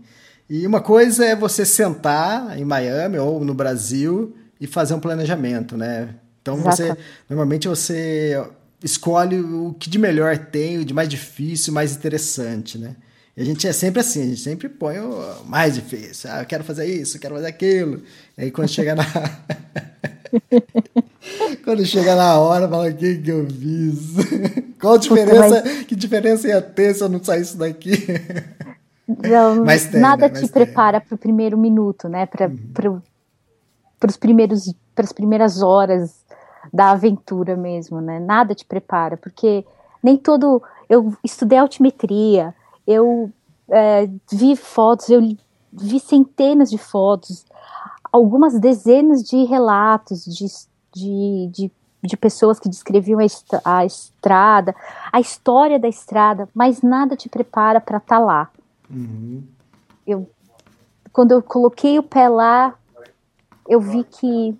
E 0.48 0.66
uma 0.66 0.80
coisa 0.80 1.24
é 1.24 1.36
você 1.36 1.64
sentar 1.64 2.58
em 2.58 2.64
Miami 2.64 3.18
ou 3.18 3.44
no 3.44 3.54
Brasil 3.54 4.34
e 4.60 4.66
fazer 4.66 4.94
um 4.94 5.00
planejamento, 5.00 5.76
né? 5.76 6.14
Então 6.40 6.58
Exato. 6.58 6.76
você 6.76 6.96
normalmente 7.28 7.68
você 7.68 8.42
escolhe 8.82 9.40
o 9.40 9.74
que 9.78 9.88
de 9.88 9.98
melhor 9.98 10.36
tem, 10.36 10.78
o 10.78 10.84
de 10.84 10.92
mais 10.92 11.08
difícil, 11.08 11.72
mais 11.72 11.96
interessante, 11.96 12.76
né? 12.78 12.96
E 13.36 13.42
a 13.42 13.44
gente 13.44 13.66
é 13.66 13.72
sempre 13.72 14.00
assim, 14.00 14.22
a 14.22 14.26
gente 14.26 14.40
sempre 14.40 14.68
põe 14.68 14.98
o 14.98 15.44
mais 15.46 15.74
difícil. 15.74 16.30
Ah, 16.30 16.40
eu 16.40 16.46
quero 16.46 16.62
fazer 16.62 16.86
isso, 16.86 17.16
eu 17.16 17.20
quero 17.20 17.34
fazer 17.34 17.48
aquilo. 17.48 18.02
E 18.36 18.42
aí 18.42 18.50
quando 18.50 18.68
chega 18.72 18.94
na. 18.94 19.04
Quando 21.64 21.84
chega 21.84 22.14
na 22.14 22.38
hora, 22.38 22.68
fala, 22.68 22.88
o 22.88 22.94
que, 22.94 23.18
que 23.18 23.30
eu 23.30 23.46
fiz? 23.48 24.14
Qual 24.80 24.94
a 24.94 24.98
diferença? 24.98 25.62
Mas... 25.64 25.82
Que 25.84 25.96
diferença 25.96 26.48
ia 26.48 26.60
ter 26.60 26.94
se 26.94 27.02
eu 27.02 27.08
não 27.08 27.22
saísse 27.22 27.56
daqui? 27.56 27.92
Não, 29.06 29.56
Mas 29.64 29.86
tem, 29.86 30.00
nada 30.00 30.28
né? 30.28 30.40
te 30.40 30.48
prepara 30.48 31.00
para 31.00 31.14
o 31.14 31.18
primeiro 31.18 31.56
minuto, 31.56 32.08
né? 32.08 32.26
Para 32.26 32.48
uhum. 32.48 33.00
primeiros, 34.18 34.74
para 34.94 35.04
as 35.04 35.12
primeiras 35.12 35.62
horas 35.62 36.24
da 36.72 36.90
aventura 36.90 37.56
mesmo, 37.56 38.00
né? 38.00 38.18
Nada 38.18 38.54
te 38.54 38.64
prepara, 38.64 39.16
porque 39.16 39.64
nem 40.02 40.16
todo. 40.16 40.62
Eu 40.88 41.14
estudei 41.22 41.58
altimetria, 41.58 42.54
eu 42.86 43.30
é, 43.70 44.08
vi 44.32 44.56
fotos, 44.56 45.08
eu 45.08 45.36
vi 45.72 46.00
centenas 46.00 46.70
de 46.70 46.78
fotos, 46.78 47.44
algumas 48.14 48.60
dezenas 48.60 49.24
de 49.24 49.42
relatos 49.42 50.24
de, 50.24 50.46
de, 50.94 51.50
de, 51.50 51.72
de 52.00 52.16
pessoas 52.16 52.60
que 52.60 52.68
descreviam 52.68 53.18
a, 53.18 53.24
est 53.24 53.44
a, 53.64 53.84
estrada, 53.84 54.72
a 55.12 55.18
história 55.18 55.80
da 55.80 55.88
estrada, 55.88 56.48
mas 56.54 56.80
nada 56.80 57.16
te 57.16 57.28
prepara 57.28 57.80
para 57.80 57.96
estar 57.96 58.18
tá 58.18 58.24
lá. 58.24 58.50
Uhum. 58.88 59.42
Eu, 60.06 60.30
quando 61.12 61.32
eu 61.32 61.42
coloquei 61.42 61.98
o 61.98 62.04
pé 62.04 62.28
lá, 62.28 62.74
eu 63.68 63.80
vi 63.80 64.04
que 64.04 64.56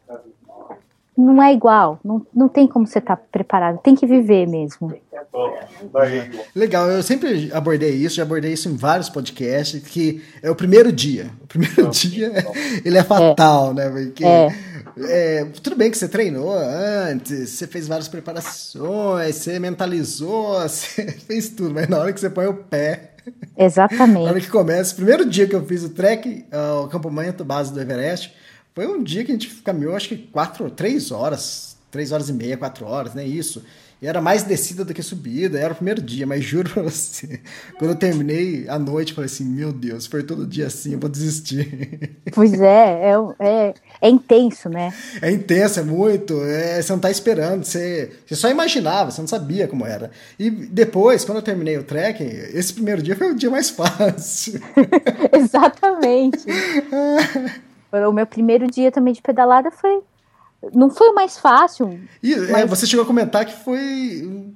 não 1.16 1.42
é 1.42 1.52
igual, 1.52 2.00
não, 2.04 2.26
não 2.34 2.48
tem 2.48 2.66
como 2.66 2.86
você 2.86 2.98
estar 2.98 3.16
tá 3.16 3.22
preparado, 3.30 3.78
tem 3.78 3.94
que 3.94 4.06
viver 4.06 4.46
mesmo. 4.46 4.92
Legal, 6.54 6.90
eu 6.90 7.02
sempre 7.02 7.50
abordei 7.52 7.90
isso, 7.90 8.16
já 8.16 8.22
abordei 8.22 8.52
isso 8.52 8.68
em 8.68 8.76
vários 8.76 9.08
podcasts, 9.08 9.80
que 9.82 10.22
é 10.42 10.50
o 10.50 10.54
primeiro 10.54 10.92
dia. 10.92 11.30
O 11.42 11.46
primeiro 11.46 11.88
dia, 11.90 12.32
ele 12.84 12.98
é 12.98 13.02
fatal, 13.02 13.70
é. 13.70 13.74
né? 13.74 13.90
Porque 13.90 14.24
é. 14.24 14.48
É, 14.96 15.44
tudo 15.62 15.74
bem 15.74 15.90
que 15.90 15.98
você 15.98 16.08
treinou 16.08 16.56
antes, 16.56 17.50
você 17.50 17.66
fez 17.66 17.88
várias 17.88 18.06
preparações, 18.06 19.34
você 19.34 19.58
mentalizou, 19.58 20.60
você 20.62 21.06
fez 21.12 21.48
tudo, 21.48 21.74
mas 21.74 21.88
na 21.88 21.98
hora 21.98 22.12
que 22.12 22.20
você 22.20 22.30
põe 22.30 22.46
o 22.46 22.54
pé. 22.54 23.14
Exatamente. 23.56 24.22
na 24.24 24.30
hora 24.30 24.40
que 24.40 24.50
começa, 24.50 24.94
primeiro 24.94 25.24
dia 25.24 25.46
que 25.46 25.54
eu 25.54 25.64
fiz 25.64 25.82
o 25.82 25.90
trek, 25.90 26.44
o 26.52 26.84
acampamento 26.84 27.44
base 27.44 27.72
do 27.72 27.80
Everest, 27.80 28.34
foi 28.74 28.86
um 28.88 29.02
dia 29.02 29.24
que 29.24 29.30
a 29.30 29.34
gente 29.34 29.48
caminhou, 29.62 29.94
acho 29.94 30.08
que 30.08 30.16
quatro, 30.16 30.68
três 30.68 31.12
horas, 31.12 31.76
três 31.92 32.10
horas 32.10 32.28
e 32.28 32.32
meia, 32.32 32.56
quatro 32.56 32.84
horas, 32.84 33.14
né? 33.14 33.24
Isso. 33.24 33.62
E 34.02 34.06
era 34.06 34.20
mais 34.20 34.42
descida 34.42 34.84
do 34.84 34.92
que 34.92 35.02
subida, 35.02 35.58
era 35.58 35.72
o 35.72 35.76
primeiro 35.76 36.02
dia, 36.02 36.26
mas 36.26 36.42
juro 36.44 36.68
pra 36.68 36.82
você, 36.82 37.40
quando 37.78 37.92
eu 37.92 37.96
terminei 37.96 38.68
a 38.68 38.78
noite, 38.78 39.10
eu 39.10 39.14
falei 39.14 39.26
assim, 39.26 39.44
meu 39.44 39.72
Deus, 39.72 40.06
foi 40.06 40.24
todo 40.24 40.44
dia 40.44 40.66
assim, 40.66 40.94
eu 40.94 40.98
vou 40.98 41.08
desistir. 41.08 42.18
Pois 42.34 42.60
é, 42.60 43.12
é, 43.12 43.14
é, 43.38 43.74
é 44.02 44.08
intenso, 44.08 44.68
né? 44.68 44.92
É 45.22 45.30
intenso, 45.30 45.78
é 45.78 45.84
muito, 45.84 46.42
é, 46.42 46.82
você 46.82 46.92
não 46.92 46.98
tá 46.98 47.10
esperando, 47.10 47.62
você, 47.62 48.10
você 48.26 48.34
só 48.34 48.50
imaginava, 48.50 49.12
você 49.12 49.20
não 49.20 49.28
sabia 49.28 49.68
como 49.68 49.86
era. 49.86 50.10
E 50.36 50.50
depois, 50.50 51.24
quando 51.24 51.38
eu 51.38 51.42
terminei 51.42 51.78
o 51.78 51.84
trekking, 51.84 52.24
esse 52.24 52.72
primeiro 52.72 53.02
dia 53.02 53.14
foi 53.14 53.30
o 53.30 53.36
dia 53.36 53.50
mais 53.50 53.70
fácil. 53.70 54.60
Exatamente. 55.32 56.44
O 58.08 58.12
meu 58.12 58.26
primeiro 58.26 58.66
dia 58.66 58.90
também 58.90 59.12
de 59.12 59.22
pedalada 59.22 59.70
foi. 59.70 60.02
Não 60.72 60.90
foi 60.90 61.10
o 61.10 61.14
mais 61.14 61.38
fácil. 61.38 62.00
E 62.22 62.32
é, 62.32 62.38
mas... 62.38 62.62
é, 62.62 62.66
você 62.66 62.86
chegou 62.86 63.04
a 63.04 63.06
comentar 63.06 63.44
que 63.44 63.52
foi 63.52 64.52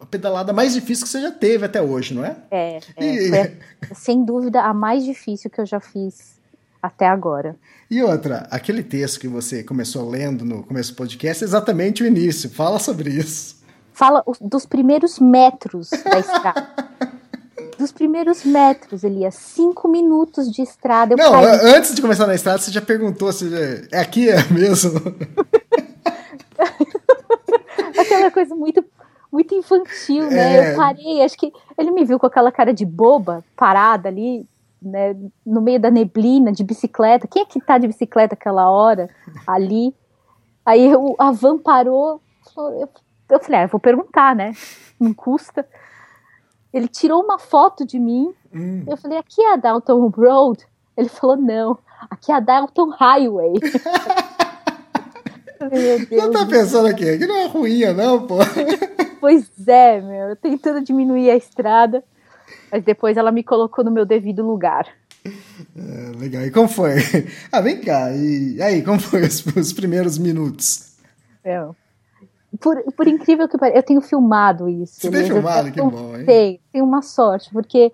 a 0.00 0.06
pedalada 0.06 0.52
mais 0.52 0.74
difícil 0.74 1.04
que 1.04 1.10
você 1.10 1.20
já 1.20 1.30
teve 1.30 1.64
até 1.64 1.80
hoje, 1.80 2.14
não 2.14 2.24
é? 2.24 2.36
É, 2.50 2.80
é 2.96 3.04
e... 3.04 3.56
sem 3.94 4.24
dúvida 4.24 4.62
a 4.62 4.74
mais 4.74 5.04
difícil 5.04 5.50
que 5.50 5.60
eu 5.60 5.66
já 5.66 5.78
fiz 5.78 6.40
até 6.82 7.06
agora. 7.06 7.54
E 7.88 8.02
outra, 8.02 8.48
aquele 8.50 8.82
texto 8.82 9.20
que 9.20 9.28
você 9.28 9.62
começou 9.62 10.08
lendo 10.08 10.44
no 10.44 10.62
começo 10.62 10.92
do 10.92 10.96
podcast 10.96 11.44
é 11.44 11.46
exatamente 11.46 12.02
o 12.02 12.06
início. 12.06 12.50
Fala 12.50 12.78
sobre 12.78 13.10
isso. 13.10 13.62
Fala 13.92 14.24
dos 14.40 14.66
primeiros 14.66 15.18
metros 15.18 15.90
da 15.90 16.18
estrada. 16.18 16.68
dos 17.82 17.92
primeiros 17.92 18.44
metros, 18.44 19.02
Elias. 19.02 19.34
Cinco 19.34 19.88
minutos 19.88 20.50
de 20.50 20.62
estrada. 20.62 21.16
não, 21.16 21.32
caí. 21.32 21.74
antes 21.74 21.94
de 21.94 22.00
começar 22.00 22.26
na 22.26 22.34
estrada, 22.34 22.58
você 22.58 22.70
já 22.70 22.80
perguntou 22.80 23.32
se 23.32 23.50
é 23.90 24.00
aqui 24.00 24.30
é 24.30 24.36
mesmo. 24.50 25.00
aquela 27.98 28.30
coisa 28.30 28.54
muito, 28.54 28.84
muito 29.30 29.54
infantil, 29.54 30.30
né? 30.30 30.56
É... 30.56 30.72
Eu 30.72 30.76
parei, 30.76 31.22
acho 31.22 31.36
que 31.36 31.52
ele 31.76 31.90
me 31.90 32.04
viu 32.04 32.18
com 32.18 32.26
aquela 32.26 32.52
cara 32.52 32.72
de 32.72 32.86
boba, 32.86 33.44
parada 33.56 34.08
ali, 34.08 34.46
né? 34.80 35.16
No 35.44 35.60
meio 35.60 35.80
da 35.80 35.90
neblina, 35.90 36.52
de 36.52 36.62
bicicleta. 36.62 37.26
Quem 37.26 37.42
é 37.42 37.44
que 37.44 37.60
tá 37.60 37.78
de 37.78 37.88
bicicleta 37.88 38.34
aquela 38.34 38.70
hora 38.70 39.10
ali? 39.46 39.92
Aí 40.64 40.88
a 41.18 41.32
van 41.32 41.58
parou, 41.58 42.20
eu, 42.56 42.88
eu 43.28 43.40
falei, 43.40 43.60
ah, 43.60 43.64
eu 43.64 43.68
vou 43.68 43.80
perguntar, 43.80 44.36
né? 44.36 44.52
Não 45.00 45.12
custa. 45.12 45.66
Ele 46.72 46.88
tirou 46.88 47.22
uma 47.22 47.38
foto 47.38 47.84
de 47.84 47.98
mim. 47.98 48.32
Hum. 48.54 48.84
Eu 48.86 48.96
falei, 48.96 49.18
aqui 49.18 49.42
é 49.42 49.52
a 49.52 49.56
Dalton 49.56 50.08
Road? 50.08 50.64
Ele 50.96 51.08
falou, 51.08 51.36
não, 51.36 51.78
aqui 52.10 52.32
é 52.32 52.34
a 52.34 52.40
Dalton 52.40 52.90
Highway. 52.90 53.52
Deus. 55.70 56.32
tá 56.32 56.46
pensando 56.46 56.88
aqui? 56.88 57.08
Aqui 57.08 57.26
não 57.26 57.36
é 57.36 57.46
ruim, 57.46 57.84
não, 57.94 58.26
pô. 58.26 58.38
Pois 59.20 59.48
é, 59.68 60.00
meu, 60.00 60.30
eu 60.30 60.36
tentando 60.36 60.82
diminuir 60.82 61.30
a 61.30 61.36
estrada, 61.36 62.02
mas 62.72 62.82
depois 62.82 63.16
ela 63.16 63.30
me 63.30 63.44
colocou 63.44 63.84
no 63.84 63.90
meu 63.92 64.04
devido 64.04 64.44
lugar. 64.44 64.84
É, 65.24 66.18
legal. 66.18 66.42
E 66.42 66.50
como 66.50 66.66
foi? 66.66 66.96
Ah, 67.52 67.60
vem 67.60 67.80
cá. 67.80 68.10
E 68.12 68.60
aí, 68.60 68.82
como 68.82 68.98
foi 68.98 69.22
os, 69.22 69.46
os 69.46 69.72
primeiros 69.72 70.18
minutos? 70.18 70.96
Meu. 71.44 71.76
Por, 72.62 72.82
por 72.92 73.08
incrível 73.08 73.48
que 73.48 73.58
pareça, 73.58 73.78
eu 73.78 73.82
tenho 73.82 74.00
filmado 74.00 74.68
isso. 74.68 75.00
Você 75.00 75.10
tem 75.10 75.20
eu 75.22 75.26
filmado? 75.26 75.66
já 75.68 75.72
Que 75.72 75.82
bom, 75.82 76.16
hein? 76.16 76.24
Tenho, 76.24 76.58
tenho 76.72 76.84
uma 76.84 77.02
sorte, 77.02 77.50
porque 77.52 77.92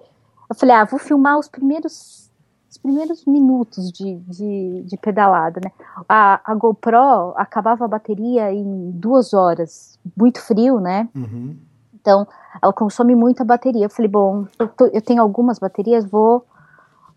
eu 0.51 0.55
falei, 0.55 0.75
ah, 0.77 0.85
vou 0.85 0.99
filmar 0.99 1.39
os 1.39 1.49
primeiros, 1.49 2.31
os 2.71 2.77
primeiros 2.77 3.25
minutos 3.25 3.91
de, 3.91 4.17
de, 4.17 4.83
de 4.85 4.97
pedalada, 4.99 5.61
né? 5.65 5.73
A, 6.09 6.41
a 6.45 6.55
GoPro 6.55 7.33
acabava 7.37 7.85
a 7.85 7.89
bateria 7.89 8.53
em 8.53 8.91
duas 8.93 9.33
horas, 9.33 9.99
muito 10.17 10.41
frio, 10.41 10.79
né? 10.81 11.09
Uhum. 11.15 11.57
Então, 11.95 12.27
ela 12.63 12.73
consome 12.73 13.15
muita 13.15 13.45
bateria. 13.45 13.87
Eu 13.87 13.91
falei, 13.91 14.11
bom, 14.11 14.47
eu, 14.59 14.69
tô- 14.69 14.87
eu 14.87 15.03
tenho 15.03 15.21
algumas 15.23 15.59
baterias, 15.59 16.05
vou, 16.05 16.45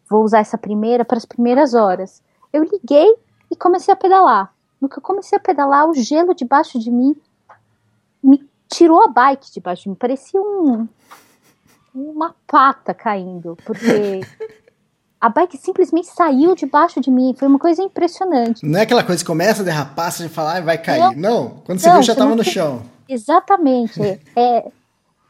vou 0.10 0.24
usar 0.24 0.40
essa 0.40 0.58
primeira 0.58 1.06
para 1.06 1.18
as 1.18 1.26
primeiras 1.26 1.74
horas. 1.74 2.22
Eu 2.52 2.64
liguei 2.64 3.14
e 3.50 3.56
comecei 3.56 3.94
a 3.94 3.98
pedalar. 3.98 4.54
No 4.82 4.90
que 4.90 4.98
eu 4.98 5.02
comecei 5.02 5.38
a 5.38 5.42
pedalar, 5.42 5.88
o 5.88 5.94
gelo 5.94 6.34
debaixo 6.34 6.80
de 6.80 6.90
mim 6.90 7.16
me 8.24 8.48
tirou 8.70 9.04
a 9.04 9.08
bike 9.08 9.52
debaixo 9.52 9.84
de 9.84 9.90
mim. 9.90 9.96
Parecia 9.96 10.42
um, 10.42 10.88
uma 11.94 12.34
pata 12.48 12.94
caindo, 12.94 13.58
porque 13.66 14.22
a 15.20 15.30
bike 15.30 15.58
simplesmente 15.58 16.08
saiu 16.08 16.56
debaixo 16.56 17.00
de 17.02 17.12
mim. 17.12 17.36
Foi 17.38 17.48
uma 17.48 17.60
coisa 17.60 17.82
impressionante. 17.84 18.66
Não 18.66 18.80
é 18.80 18.84
aquela 18.84 19.04
coisa 19.04 19.24
que 19.24 19.28
começa 19.28 19.62
a 19.62 19.66
derrapar, 19.66 20.12
você 20.12 20.30
fala, 20.30 20.58
ah, 20.58 20.62
vai 20.62 20.78
cair. 20.78 21.16
Não, 21.18 21.62
quando 21.66 21.80
você 21.80 21.88
Não, 21.88 21.96
viu, 21.96 22.04
já 22.04 22.14
você 22.14 22.18
tava 22.20 22.30
não 22.30 22.38
no 22.38 22.44
tem- 22.44 22.54
chão. 22.54 22.82
Exatamente. 23.08 24.00
É, 24.36 24.72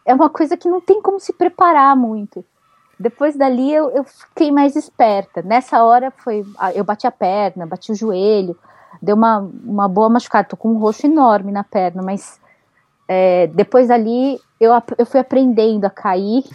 é, 0.06 0.14
uma 0.14 0.30
coisa 0.30 0.56
que 0.58 0.70
não 0.70 0.80
tem 0.82 1.02
como 1.02 1.20
se 1.20 1.34
preparar 1.34 1.96
muito. 1.96 2.44
Depois 3.00 3.36
dali 3.36 3.74
eu, 3.74 3.90
eu 3.92 4.04
fiquei 4.04 4.52
mais 4.52 4.76
esperta. 4.76 5.42
Nessa 5.42 5.84
hora 5.84 6.12
foi. 6.12 6.46
Eu 6.76 6.84
bati 6.84 7.08
a 7.08 7.12
perna, 7.12 7.66
bati 7.66 7.92
o 7.92 7.96
joelho, 7.96 8.56
deu 9.02 9.16
uma, 9.16 9.40
uma 9.64 9.88
boa 9.88 10.08
machucada. 10.10 10.48
Tô 10.48 10.56
com 10.58 10.70
um 10.70 10.78
roxo 10.78 11.08
enorme 11.08 11.52
na 11.52 11.64
perna, 11.64 12.02
mas 12.04 12.40
é, 13.14 13.48
depois 13.48 13.90
dali 13.90 14.40
eu, 14.58 14.72
eu 14.98 15.06
fui 15.06 15.20
aprendendo 15.20 15.84
a 15.84 15.90
cair 15.90 16.46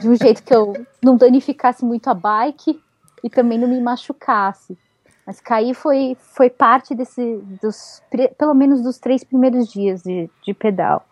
de 0.00 0.08
um 0.08 0.16
jeito 0.16 0.42
que 0.42 0.52
eu 0.52 0.74
não 1.00 1.16
danificasse 1.16 1.84
muito 1.84 2.08
a 2.10 2.14
bike 2.14 2.82
e 3.22 3.30
também 3.30 3.56
não 3.56 3.68
me 3.68 3.80
machucasse. 3.80 4.76
Mas 5.24 5.40
cair 5.40 5.74
foi, 5.74 6.16
foi 6.18 6.50
parte 6.50 6.92
desse, 6.92 7.40
dos, 7.62 8.02
pelo 8.36 8.52
menos 8.52 8.82
dos 8.82 8.98
três 8.98 9.22
primeiros 9.22 9.68
dias 9.70 10.02
de, 10.02 10.28
de 10.44 10.52
pedal. 10.52 11.06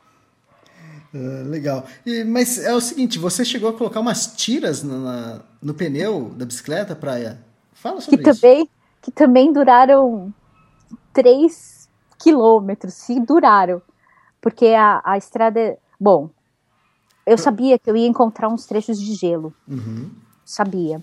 Ah, 1.15 1.43
legal. 1.47 1.87
E, 2.05 2.25
mas 2.25 2.59
é 2.59 2.75
o 2.75 2.81
seguinte, 2.81 3.17
você 3.17 3.45
chegou 3.45 3.71
a 3.71 3.73
colocar 3.73 4.01
umas 4.01 4.27
tiras 4.35 4.83
na- 4.83 4.99
na- 4.99 5.41
no 5.63 5.73
pneu 5.73 6.31
da 6.37 6.45
bicicleta 6.45 6.97
pra... 6.97 7.13
Fala 7.75 7.97
Que 7.99 8.03
sobre 8.03 8.29
isso. 8.29 8.41
também, 8.41 8.69
que 9.03 9.13
também 9.13 9.53
duraram 9.53 10.35
três 11.13 11.89
quilômetros, 12.19 12.95
se 12.95 13.21
duraram. 13.21 13.81
Porque 14.41 14.67
a, 14.69 15.01
a 15.05 15.17
estrada. 15.17 15.79
Bom, 16.01 16.31
eu 17.27 17.37
sabia 17.37 17.79
que 17.79 17.91
eu 17.91 17.97
ia 17.97 18.07
encontrar 18.07 18.49
uns 18.49 18.67
trechos 18.67 18.99
de 18.99 19.15
gelo. 19.15 19.53
Uhum. 19.69 20.11
sabia. 20.45 21.03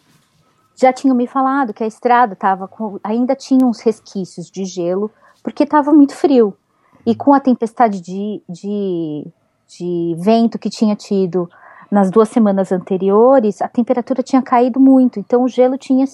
Já 0.76 0.92
tinham 0.92 1.16
me 1.16 1.28
falado 1.28 1.74
que 1.74 1.84
a 1.84 1.88
estrada 1.88 2.36
tava 2.36 2.68
com, 2.68 3.00
ainda 3.04 3.36
tinha 3.36 3.66
uns 3.66 3.80
resquícios 3.80 4.50
de 4.50 4.66
gelo, 4.66 5.12
porque 5.44 5.64
estava 5.64 5.94
muito 5.94 6.16
frio. 6.16 6.58
E 7.06 7.14
com 7.16 7.34
a 7.34 7.40
tempestade 7.40 8.02
de, 8.02 8.42
de, 8.50 9.28
de 9.68 10.16
vento 10.18 10.58
que 10.58 10.70
tinha 10.70 10.96
tido 10.96 11.50
nas 11.92 12.10
duas 12.10 12.30
semanas 12.30 12.72
anteriores, 12.72 13.62
a 13.62 13.68
temperatura 13.68 14.24
tinha 14.24 14.42
caído 14.42 14.80
muito, 14.80 15.20
então 15.20 15.44
o 15.44 15.48
gelo 15.48 15.78
tinha, 15.78 16.06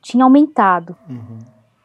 tinha 0.00 0.24
aumentado. 0.24 0.96
Uhum. 1.08 1.38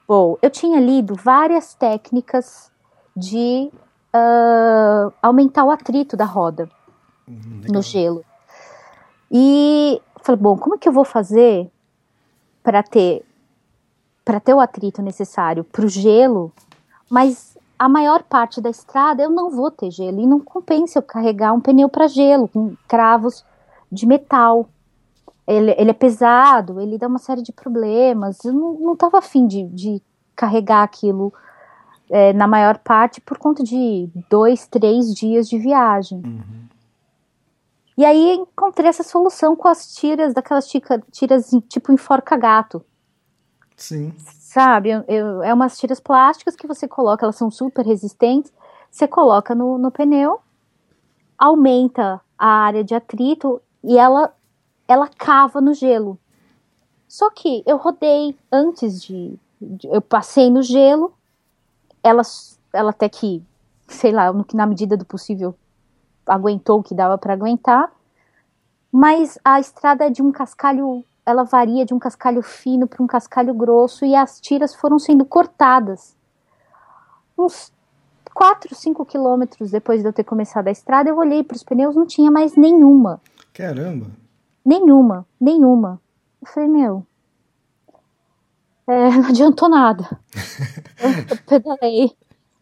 Bom, 0.07 0.37
eu 0.41 0.49
tinha 0.49 0.79
lido 0.79 1.13
várias 1.13 1.73
técnicas 1.73 2.71
de 3.15 3.69
ah, 4.15 5.11
aumentar 5.21 5.65
o 5.65 5.71
atrito 5.71 6.15
da 6.15 6.25
roda 6.25 6.69
Uhum, 7.27 7.61
no 7.69 7.81
gelo. 7.81 8.23
E 9.31 9.99
falei, 10.21 10.39
bom, 10.39 10.57
como 10.57 10.75
é 10.75 10.77
que 10.77 10.87
eu 10.87 10.93
vou 10.93 11.03
fazer 11.05 11.69
para 12.63 12.83
ter 12.83 13.25
para 14.23 14.39
ter 14.39 14.53
o 14.55 14.59
atrito 14.59 15.03
necessário 15.03 15.63
para 15.63 15.85
o 15.85 15.87
gelo, 15.87 16.51
mas 17.07 17.55
a 17.77 17.87
maior 17.87 18.23
parte 18.23 18.59
da 18.59 18.71
estrada 18.71 19.21
eu 19.21 19.29
não 19.29 19.51
vou 19.51 19.69
ter 19.69 19.91
gelo 19.91 20.19
e 20.19 20.25
não 20.25 20.39
compensa 20.39 20.97
eu 20.97 21.03
carregar 21.03 21.53
um 21.53 21.61
pneu 21.61 21.87
para 21.87 22.07
gelo 22.07 22.47
com 22.47 22.75
cravos 22.87 23.45
de 23.91 24.07
metal. 24.07 24.67
Ele, 25.47 25.75
ele 25.77 25.91
é 25.91 25.93
pesado, 25.93 26.81
ele 26.81 26.97
dá 26.97 27.07
uma 27.07 27.19
série 27.19 27.43
de 27.43 27.51
problemas. 27.51 28.43
Eu 28.43 28.53
não, 28.53 28.73
não 28.79 28.95
tava 28.95 29.19
afim 29.19 29.45
de, 29.45 29.63
de 29.67 30.01
carregar 30.35 30.81
aquilo 30.81 31.31
é, 32.09 32.33
na 32.33 32.47
maior 32.47 32.77
parte 32.77 33.19
por 33.21 33.37
conta 33.37 33.63
de 33.63 34.09
dois, 34.29 34.67
três 34.67 35.13
dias 35.13 35.47
de 35.49 35.57
viagem. 35.57 36.21
Uhum. 36.25 36.65
E 37.97 38.03
aí 38.05 38.33
encontrei 38.35 38.89
essa 38.89 39.03
solução 39.03 39.55
com 39.55 39.67
as 39.67 39.93
tiras, 39.95 40.33
daquelas 40.33 40.67
tica- 40.67 41.01
tiras 41.11 41.53
em- 41.53 41.61
tipo 41.61 41.91
enforca-gato, 41.93 42.83
Sim. 43.77 44.13
sabe? 44.17 44.89
Eu- 44.89 45.03
eu- 45.07 45.43
é 45.43 45.53
umas 45.53 45.77
tiras 45.77 45.99
plásticas 45.99 46.55
que 46.55 46.67
você 46.67 46.87
coloca, 46.87 47.25
elas 47.25 47.37
são 47.37 47.49
super 47.49 47.85
resistentes, 47.85 48.51
você 48.91 49.07
coloca 49.07 49.55
no, 49.55 49.77
no 49.77 49.91
pneu, 49.91 50.39
aumenta 51.37 52.21
a 52.37 52.47
área 52.47 52.83
de 52.83 52.93
atrito 52.93 53.61
e 53.83 53.97
ela, 53.97 54.33
ela 54.87 55.07
cava 55.07 55.61
no 55.61 55.73
gelo. 55.73 56.17
Só 57.07 57.29
que 57.29 57.63
eu 57.65 57.77
rodei 57.77 58.37
antes 58.51 59.01
de, 59.01 59.37
de- 59.61 59.87
eu 59.87 60.01
passei 60.01 60.49
no 60.49 60.61
gelo, 60.61 61.13
ela, 62.05 62.21
ela 62.71 62.91
até 62.91 63.09
que, 63.09 63.43
sei 63.87 64.11
lá, 64.11 64.31
na 64.53 64.67
medida 64.67 64.95
do 64.95 65.03
possível 65.03 65.55
aguentou 66.27 66.79
o 66.79 66.83
que 66.83 66.93
dava 66.93 67.17
para 67.17 67.33
aguentar, 67.33 67.91
mas 68.91 69.39
a 69.43 69.59
estrada 69.59 70.05
é 70.05 70.09
de 70.11 70.21
um 70.21 70.31
cascalho, 70.31 71.03
ela 71.25 71.43
varia 71.43 71.83
de 71.83 71.95
um 71.95 71.99
cascalho 71.99 72.43
fino 72.43 72.87
para 72.87 73.03
um 73.03 73.07
cascalho 73.07 73.55
grosso 73.55 74.05
e 74.05 74.15
as 74.15 74.39
tiras 74.39 74.75
foram 74.75 74.99
sendo 74.99 75.25
cortadas. 75.25 76.15
Uns 77.35 77.73
4, 78.35 78.75
5 78.75 79.03
quilômetros 79.05 79.71
depois 79.71 80.01
de 80.01 80.07
eu 80.07 80.13
ter 80.13 80.23
começado 80.23 80.67
a 80.67 80.71
estrada, 80.71 81.09
eu 81.09 81.17
olhei 81.17 81.43
para 81.43 81.55
os 81.55 81.63
pneus, 81.63 81.95
não 81.95 82.05
tinha 82.05 82.29
mais 82.29 82.55
nenhuma, 82.55 83.19
Caramba. 83.51 84.07
nenhuma, 84.63 85.25
nenhuma. 85.41 85.99
Eu 86.39 86.47
falei, 86.47 86.69
meu, 86.69 87.05
é, 88.87 89.09
não 89.17 89.29
adiantou 89.29 89.69
nada. 89.69 90.07
eu, 90.99 91.09
eu 91.29 91.37
pedalei, 91.47 92.11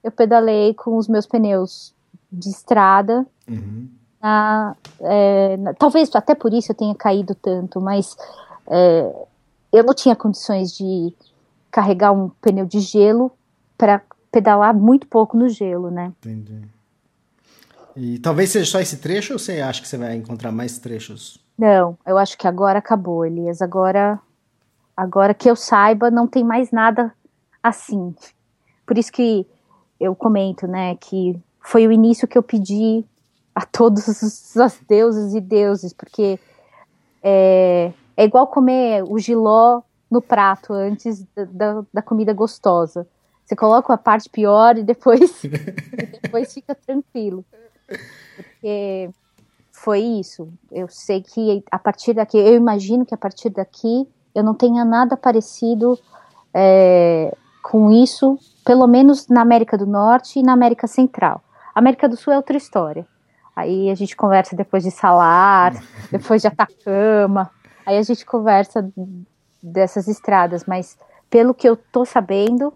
eu 0.04 0.12
pedalei 0.12 0.74
com 0.74 0.98
os 0.98 1.08
meus 1.08 1.26
pneus 1.26 1.94
de 2.32 2.50
estrada, 2.50 3.26
Uhum. 3.48 3.90
na- 4.22 4.76
é, 5.02 5.58
na- 5.58 5.74
talvez 5.74 6.10
até 6.16 6.34
por 6.34 6.54
isso 6.54 6.72
eu 6.72 6.76
tenha 6.76 6.96
caído 6.96 7.36
tanto, 7.36 7.80
mas 7.82 8.16
é, 8.68 9.26
eu 9.72 9.84
não 9.84 9.94
tinha 9.94 10.16
condições 10.16 10.72
de 10.76 11.14
carregar 11.70 12.12
um 12.12 12.30
pneu 12.30 12.66
de 12.66 12.80
gelo 12.80 13.32
para 13.78 14.02
pedalar 14.32 14.74
muito 14.74 15.08
pouco 15.08 15.36
no 15.38 15.50
gelo, 15.50 15.92
né? 15.92 16.12
Entendi. 16.20 16.62
E 17.96 18.18
talvez 18.20 18.50
seja 18.50 18.72
só 18.72 18.80
esse 18.80 18.98
trecho 18.98 19.34
ou 19.34 19.40
você 19.40 19.60
acha 19.62 19.82
que 19.82 19.88
você 19.88 19.98
vai 19.98 20.16
encontrar 20.16 20.52
mais 20.52 20.80
trechos? 20.80 21.38
Não, 21.58 21.96
eu 22.06 22.18
acho 22.18 22.36
que 22.38 22.48
agora 22.48 22.80
acabou, 22.80 23.24
Elias. 23.26 23.62
Agora, 23.62 24.20
agora 24.96 25.34
que 25.34 25.50
eu 25.50 25.56
saiba, 25.56 26.12
não 26.12 26.28
tem 26.28 26.44
mais 26.44 26.72
nada 26.72 27.14
assim. 27.62 28.16
Por 28.86 28.98
isso 28.98 29.12
que 29.12 29.46
eu 30.00 30.16
comento, 30.16 30.68
né, 30.68 30.96
que 30.96 31.40
foi 31.60 31.88
o 31.88 31.92
início 31.92 32.28
que 32.28 32.38
eu 32.38 32.44
pedi 32.44 33.06
a 33.56 33.66
todos 33.66 34.08
os 34.08 34.58
as 34.58 34.80
deuses 34.88 35.34
e 35.34 35.40
deuses, 35.40 35.94
porque 35.94 36.40
é, 37.22 37.94
é 38.18 38.24
igual 38.24 38.48
comer 38.48 39.04
o 39.04 39.18
giló 39.18 39.82
no 40.10 40.22
prato 40.22 40.74
antes 40.74 41.26
da, 41.36 41.46
da, 41.46 41.86
da 41.94 42.02
comida 42.02 42.34
gostosa. 42.34 43.08
Você 43.46 43.56
coloca 43.56 43.94
a 43.94 43.98
parte 43.98 44.30
pior 44.30 44.78
e 44.78 44.84
depois, 44.84 45.44
e 45.44 46.20
depois 46.22 46.54
fica 46.54 46.76
tranquilo. 46.76 47.44
Porque 48.36 49.10
foi 49.72 50.00
isso. 50.00 50.52
Eu 50.72 50.88
sei 50.88 51.22
que 51.22 51.64
a 51.70 51.80
partir 51.80 52.14
daqui, 52.14 52.38
eu 52.38 52.56
imagino 52.56 53.06
que 53.06 53.14
a 53.14 53.18
partir 53.18 53.50
daqui 53.50 54.08
eu 54.34 54.44
não 54.44 54.54
tenha 54.54 54.84
nada 54.84 55.16
parecido 55.16 55.98
é, 56.54 57.36
com 57.62 57.92
isso, 57.92 58.38
pelo 58.66 58.88
menos 58.88 59.28
na 59.28 59.42
América 59.42 59.78
do 59.78 59.86
Norte 59.86 60.40
e 60.40 60.44
na 60.44 60.54
América 60.54 60.88
Central. 60.88 61.42
América 61.74 62.08
do 62.08 62.16
Sul 62.16 62.34
é 62.34 62.38
outra 62.38 62.58
história. 62.58 63.08
Aí 63.56 63.90
a 63.90 63.96
gente 63.96 64.16
conversa 64.16 64.56
depois 64.56 64.84
de 64.84 64.92
Salar, 64.92 65.74
depois 66.12 66.42
de 66.42 66.48
Atacama. 66.48 67.50
Aí 67.86 67.98
a 67.98 68.02
gente 68.02 68.26
conversa 68.26 68.92
dessas 69.62 70.08
estradas, 70.08 70.66
mas 70.66 70.98
pelo 71.30 71.54
que 71.54 71.68
eu 71.68 71.76
tô 71.76 72.06
sabendo, 72.06 72.74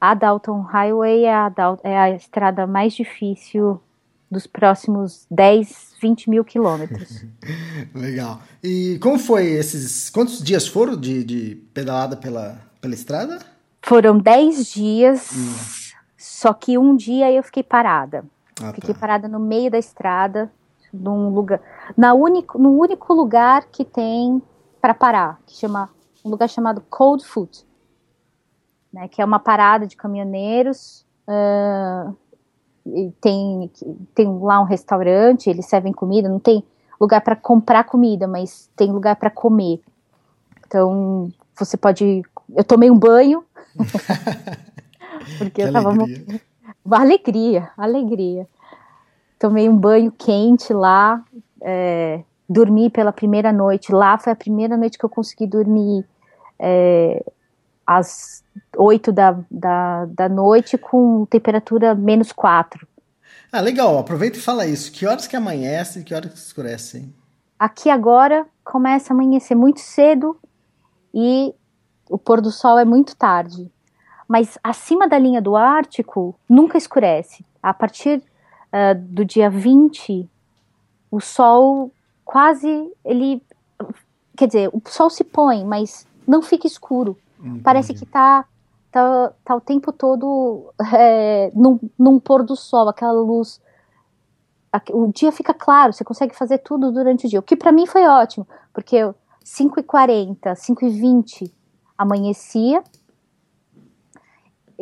a 0.00 0.14
Dalton 0.14 0.60
Highway 0.60 1.24
é 1.24 1.34
a, 1.34 1.52
é 1.82 1.98
a 1.98 2.10
estrada 2.10 2.66
mais 2.66 2.92
difícil 2.92 3.80
dos 4.34 4.46
próximos 4.46 5.26
10, 5.30 5.94
20 6.02 6.28
mil 6.28 6.44
quilômetros. 6.44 7.24
Legal. 7.94 8.40
E 8.62 8.98
como 9.00 9.18
foi 9.18 9.46
esses. 9.46 10.10
Quantos 10.10 10.42
dias 10.42 10.66
foram 10.66 10.96
de, 10.96 11.24
de 11.24 11.54
pedalada 11.72 12.16
pela, 12.16 12.60
pela 12.80 12.94
estrada? 12.94 13.38
Foram 13.80 14.18
10 14.18 14.66
dias, 14.66 15.30
hum. 15.34 16.02
só 16.16 16.52
que 16.52 16.76
um 16.76 16.96
dia 16.96 17.30
eu 17.32 17.42
fiquei 17.42 17.62
parada. 17.62 18.24
Ah, 18.62 18.72
fiquei 18.72 18.94
tá. 18.94 19.00
parada 19.00 19.28
no 19.28 19.38
meio 19.38 19.70
da 19.70 19.78
estrada, 19.78 20.50
num 20.92 21.30
lugar. 21.30 21.60
Na 21.96 22.14
único, 22.14 22.58
no 22.58 22.78
único 22.78 23.12
lugar 23.14 23.66
que 23.70 23.84
tem 23.84 24.42
para 24.80 24.94
parar, 24.94 25.40
que 25.46 25.54
chama. 25.54 25.90
Um 26.24 26.30
lugar 26.30 26.48
chamado 26.48 26.82
Cold 26.88 27.22
Foot. 27.22 27.66
Né, 28.90 29.08
que 29.08 29.20
é 29.20 29.24
uma 29.24 29.38
parada 29.38 29.86
de 29.86 29.96
caminhoneiros. 29.96 31.04
Uh, 31.28 32.16
tem, 33.20 33.70
tem 34.14 34.38
lá 34.38 34.60
um 34.60 34.64
restaurante, 34.64 35.48
eles 35.48 35.66
servem 35.66 35.92
comida, 35.92 36.28
não 36.28 36.38
tem 36.38 36.62
lugar 37.00 37.20
para 37.20 37.36
comprar 37.36 37.84
comida, 37.84 38.26
mas 38.26 38.70
tem 38.76 38.92
lugar 38.92 39.16
para 39.16 39.30
comer. 39.30 39.80
Então, 40.66 41.32
você 41.58 41.76
pode. 41.76 42.22
Eu 42.54 42.64
tomei 42.64 42.90
um 42.90 42.98
banho. 42.98 43.44
porque 45.38 45.62
eu 45.62 45.72
tava. 45.72 45.90
Alegria. 45.90 46.40
Uma 46.84 47.00
alegria, 47.00 47.70
alegria. 47.76 48.48
Tomei 49.38 49.68
um 49.68 49.76
banho 49.76 50.12
quente 50.12 50.72
lá. 50.72 51.22
É, 51.60 52.20
dormi 52.48 52.90
pela 52.90 53.12
primeira 53.12 53.52
noite. 53.52 53.92
Lá 53.92 54.18
foi 54.18 54.32
a 54.32 54.36
primeira 54.36 54.76
noite 54.76 54.98
que 54.98 55.04
eu 55.04 55.08
consegui 55.08 55.46
dormir 55.46 56.06
é, 56.58 57.24
às 57.86 58.44
oito 58.76 59.12
da, 59.12 59.38
da, 59.50 60.06
da 60.06 60.28
noite 60.28 60.78
com 60.78 61.26
temperatura 61.26 61.94
menos 61.94 62.32
quatro. 62.32 62.86
Ah, 63.52 63.60
legal. 63.60 63.98
Aproveita 63.98 64.38
e 64.38 64.40
fala 64.40 64.66
isso. 64.66 64.90
Que 64.90 65.06
horas 65.06 65.26
que 65.26 65.36
amanhece 65.36 66.00
e 66.00 66.04
que 66.04 66.14
horas 66.14 66.32
que 66.32 66.38
escurece? 66.38 67.08
Aqui 67.58 67.88
agora 67.88 68.46
começa 68.64 69.12
a 69.12 69.14
amanhecer 69.14 69.54
muito 69.54 69.80
cedo 69.80 70.36
e 71.12 71.54
o 72.10 72.18
pôr 72.18 72.40
do 72.40 72.50
sol 72.50 72.78
é 72.78 72.84
muito 72.84 73.16
tarde. 73.16 73.70
Mas 74.26 74.58
acima 74.62 75.06
da 75.06 75.18
linha 75.18 75.40
do 75.40 75.54
Ártico 75.54 76.34
nunca 76.48 76.76
escurece. 76.76 77.44
A 77.62 77.72
partir 77.72 78.18
uh, 78.18 78.94
do 78.98 79.24
dia 79.24 79.48
20, 79.48 80.28
o 81.10 81.20
sol 81.20 81.92
quase 82.24 82.90
ele 83.04 83.42
quer 84.36 84.46
dizer, 84.46 84.70
o 84.72 84.82
sol 84.88 85.08
se 85.08 85.22
põe, 85.24 85.64
mas 85.64 86.06
não 86.26 86.42
fica 86.42 86.66
escuro. 86.66 87.16
Entendi. 87.44 87.60
Parece 87.62 87.92
que 87.92 88.06
tá, 88.06 88.46
tá, 88.90 89.32
tá 89.44 89.54
o 89.54 89.60
tempo 89.60 89.92
todo 89.92 90.72
é, 90.94 91.50
num, 91.54 91.78
num 91.98 92.18
pôr 92.18 92.42
do 92.42 92.56
sol, 92.56 92.88
aquela 92.88 93.12
luz. 93.12 93.60
O 94.92 95.12
dia 95.12 95.30
fica 95.30 95.54
claro, 95.54 95.92
você 95.92 96.02
consegue 96.02 96.34
fazer 96.34 96.58
tudo 96.58 96.90
durante 96.90 97.26
o 97.26 97.30
dia. 97.30 97.38
O 97.38 97.42
que 97.42 97.54
para 97.54 97.70
mim 97.70 97.86
foi 97.86 98.08
ótimo, 98.08 98.46
porque 98.72 98.96
5h40, 99.44 100.40
5h20 100.40 101.52
amanhecia, 101.96 102.82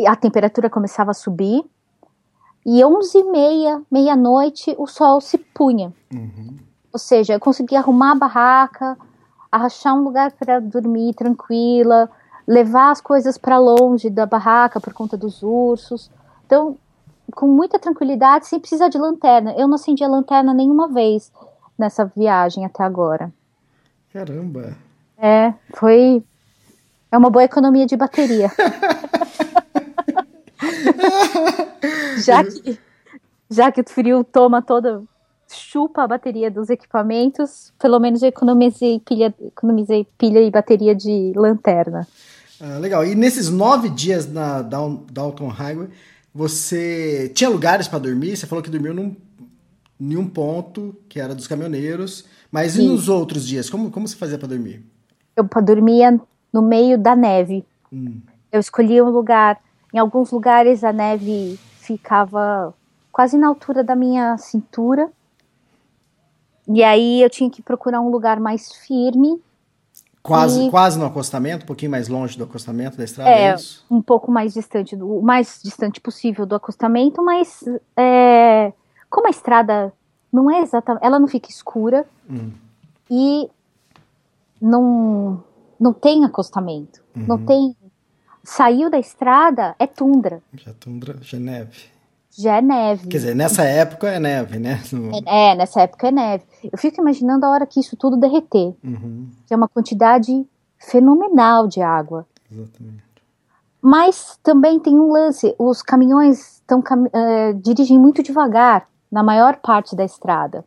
a 0.07 0.17
temperatura 0.17 0.71
começava 0.71 1.11
a 1.11 1.15
subir, 1.15 1.63
e 2.65 2.81
11h30, 2.81 3.85
meia-noite, 3.91 4.75
o 4.79 4.87
sol 4.87 5.21
se 5.21 5.37
punha. 5.37 5.93
Uhum. 6.11 6.57
Ou 6.93 6.99
seja, 6.99 7.35
eu 7.35 7.41
conseguia 7.41 7.81
arrumar 7.81 8.13
a 8.13 8.15
barraca, 8.15 8.97
achar 9.51 9.93
um 9.93 10.05
lugar 10.05 10.33
para 10.33 10.61
dormir 10.61 11.13
tranquila, 11.15 12.09
levar 12.53 12.91
as 12.91 13.01
coisas 13.01 13.39
para 13.39 13.59
longe 13.59 14.11
da 14.11 14.27
barraca 14.27 14.79
por 14.79 14.93
conta 14.93 15.17
dos 15.17 15.43
ursos. 15.43 16.11
Então, 16.45 16.77
com 17.35 17.47
muita 17.47 17.79
tranquilidade, 17.79 18.47
sem 18.47 18.61
precisar 18.61 18.89
de 18.89 18.99
lanterna. 18.99 19.55
Eu 19.57 19.67
não 19.67 19.77
acendi 19.77 20.05
a 20.05 20.09
lanterna 20.09 20.53
nenhuma 20.53 20.87
vez 20.87 21.33
nessa 21.79 22.05
viagem 22.05 22.67
até 22.67 22.85
agora. 22.85 23.33
Caramba! 24.13 24.77
É, 25.17 25.55
foi. 25.75 26.23
É 27.11 27.17
uma 27.17 27.31
boa 27.31 27.45
economia 27.45 27.87
de 27.87 27.97
bateria. 27.97 28.51
já 32.23 32.45
que 32.45 32.79
já 33.51 33.73
que 33.73 33.81
o 33.83 33.89
frio 33.89 34.25
toma 34.25 34.63
toda 34.63 35.03
chupa 35.49 36.03
a 36.03 36.07
bateria 36.07 36.51
dos 36.51 36.71
equipamentos, 36.71 37.73
pelo 37.79 37.99
menos 38.01 38.23
eu 38.23 38.29
economizei 38.29 38.99
pilha, 39.01 39.35
economizei 39.41 40.07
pilha 40.17 40.41
e 40.41 40.51
bateria 40.51 40.95
de 40.95 41.33
lanterna. 41.37 42.07
Ah, 42.65 42.79
legal. 42.79 43.05
E 43.05 43.17
nesses 43.17 43.51
nove 43.51 43.89
dias 43.89 44.33
na 44.33 44.63
Dalton 44.63 45.49
Highway, 45.49 45.89
você 46.33 47.29
tinha 47.35 47.51
lugares 47.51 47.89
para 47.89 47.99
dormir? 47.99 48.37
Você 48.37 48.47
falou 48.47 48.63
que 48.63 48.71
dormiu 48.71 48.95
num, 48.95 49.17
em 50.01 50.17
um 50.17 50.29
ponto, 50.29 50.95
que 51.09 51.19
era 51.19 51.35
dos 51.35 51.49
caminhoneiros. 51.49 52.25
Mas 52.53 52.75
Sim. 52.75 52.85
e 52.85 52.89
nos 52.89 53.09
outros 53.09 53.45
dias? 53.45 53.69
Como, 53.69 53.91
como 53.91 54.07
você 54.07 54.15
fazia 54.15 54.39
para 54.39 54.47
dormir? 54.47 54.87
Eu 55.35 55.43
dormia 55.61 56.21
no 56.53 56.63
meio 56.63 56.97
da 56.97 57.17
neve. 57.17 57.65
Hum. 57.93 58.21
Eu 58.53 58.61
escolhia 58.61 59.05
um 59.05 59.11
lugar. 59.11 59.61
Em 59.93 59.99
alguns 59.99 60.31
lugares 60.31 60.85
a 60.85 60.93
neve 60.93 61.59
ficava 61.81 62.73
quase 63.11 63.37
na 63.37 63.49
altura 63.49 63.83
da 63.83 63.97
minha 63.97 64.39
cintura. 64.39 65.11
E 66.69 66.85
aí 66.85 67.23
eu 67.23 67.29
tinha 67.29 67.51
que 67.51 67.61
procurar 67.61 68.01
um 68.01 68.09
lugar 68.09 68.39
mais 68.39 68.71
firme 68.73 69.43
Quase, 70.23 70.67
e... 70.67 70.71
quase 70.71 70.99
no 70.99 71.05
acostamento, 71.05 71.65
um 71.65 71.67
pouquinho 71.67 71.91
mais 71.91 72.07
longe 72.09 72.39
do 72.39 72.45
acostamento 72.45 72.97
da 72.97 73.05
estrada, 73.05 73.31
é, 73.31 73.47
é 73.47 73.55
isso? 73.55 73.85
um 73.91 74.01
pouco 74.01 74.31
mais 74.31 74.55
distante, 74.55 74.95
do, 74.95 75.19
o 75.19 75.23
mais 75.23 75.61
distante 75.63 76.01
possível 76.01 76.47
do 76.47 76.55
acostamento, 76.55 77.23
mas 77.25 77.65
é, 77.97 78.73
como 79.11 79.27
a 79.27 79.31
estrada 79.31 79.93
não 80.33 80.49
é 80.49 80.61
exatamente, 80.61 81.05
ela 81.05 81.19
não 81.19 81.27
fica 81.27 81.51
escura 81.51 82.07
hum. 82.31 82.53
e 83.11 83.51
não, 84.61 85.43
não 85.79 85.93
tem 85.93 86.25
acostamento, 86.25 87.03
uhum. 87.17 87.27
não 87.27 87.45
tem, 87.45 87.77
saiu 88.45 88.89
da 88.89 89.01
estrada, 89.01 89.75
é 89.77 89.89
tundra. 89.89 90.41
Já 90.55 90.73
tundra, 90.73 91.19
já 91.21 91.37
é 91.37 91.41
neve 91.41 91.92
já 92.39 92.57
é 92.57 92.63
neve. 92.63 93.09
Quer 93.09 93.19
dizer, 93.19 93.35
nessa 93.35 93.63
época 93.63 94.09
é 94.09 94.19
neve, 94.19 94.59
né? 94.59 94.81
É, 95.27 95.51
é, 95.51 95.55
nessa 95.55 95.83
época 95.83 96.09
é 96.09 96.13
neve. 96.13 96.45
Eu 96.65 96.79
fico 96.79 97.01
imaginando 97.01 97.45
a 97.45 97.51
hora 97.51 97.67
que 97.67 97.81
isso 97.81 97.97
tudo 97.97 98.17
derreter. 98.17 98.75
Uhum. 98.83 99.29
Que 99.47 99.53
é 99.53 99.57
uma 99.57 99.69
quantidade 99.69 100.47
fenomenal 100.79 101.69
de 101.69 101.83
água. 101.83 102.27
Exatamente. 102.51 103.03
Mas 103.81 104.39
também 104.43 104.79
tem 104.79 104.99
um 104.99 105.13
lance: 105.13 105.55
os 105.59 105.83
caminhões 105.83 106.55
estão 106.55 106.83
é, 107.13 107.53
dirigem 107.53 107.99
muito 107.99 108.23
devagar 108.23 108.89
na 109.11 109.23
maior 109.23 109.57
parte 109.57 109.95
da 109.95 110.05
estrada. 110.05 110.65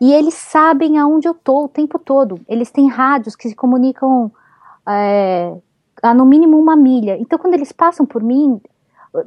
E 0.00 0.14
eles 0.14 0.32
sabem 0.32 0.96
aonde 0.96 1.28
eu 1.28 1.34
tô 1.34 1.64
o 1.64 1.68
tempo 1.68 1.98
todo. 1.98 2.40
Eles 2.48 2.70
têm 2.70 2.88
rádios 2.88 3.36
que 3.36 3.48
se 3.48 3.54
comunicam 3.54 4.32
é, 4.88 5.54
a 6.02 6.14
no 6.14 6.24
mínimo 6.24 6.58
uma 6.58 6.74
milha. 6.74 7.18
Então, 7.18 7.38
quando 7.38 7.52
eles 7.52 7.70
passam 7.70 8.06
por 8.06 8.22
mim, 8.22 8.58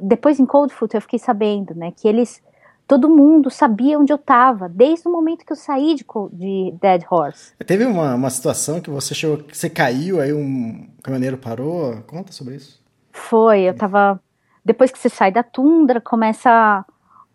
depois 0.00 0.40
em 0.40 0.46
Coldfoot 0.46 0.94
eu 0.94 1.00
fiquei 1.00 1.18
sabendo, 1.18 1.74
né, 1.74 1.90
que 1.90 2.08
eles 2.08 2.42
todo 2.86 3.08
mundo 3.08 3.50
sabia 3.50 3.98
onde 3.98 4.12
eu 4.12 4.16
estava, 4.16 4.68
desde 4.68 5.08
o 5.08 5.12
momento 5.12 5.44
que 5.44 5.52
eu 5.52 5.56
saí 5.56 5.94
de, 5.94 6.04
de 6.32 6.74
Dead 6.80 7.02
Horse. 7.10 7.54
Teve 7.66 7.84
uma, 7.84 8.14
uma 8.14 8.30
situação 8.30 8.80
que 8.80 8.90
você 8.90 9.14
chegou, 9.14 9.38
que 9.38 9.56
você 9.56 9.70
caiu, 9.70 10.20
aí 10.20 10.32
um 10.32 10.88
caminhoneiro 11.02 11.38
parou. 11.38 12.02
Conta 12.06 12.32
sobre 12.32 12.56
isso. 12.56 12.82
Foi, 13.10 13.62
eu 13.62 13.74
tava. 13.74 14.20
Depois 14.64 14.90
que 14.90 14.98
você 14.98 15.08
sai 15.08 15.30
da 15.30 15.42
tundra, 15.42 16.00
começa 16.00 16.84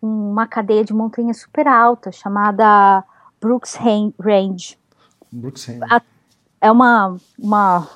uma 0.00 0.46
cadeia 0.46 0.84
de 0.84 0.92
montanhas 0.92 1.40
super 1.40 1.66
alta 1.66 2.10
chamada 2.10 3.04
Brooks 3.40 3.74
Range. 3.74 4.78
Brooks 5.30 5.66
Range. 5.66 5.80
É 6.60 6.70
uma, 6.70 7.16
uma 7.38 7.88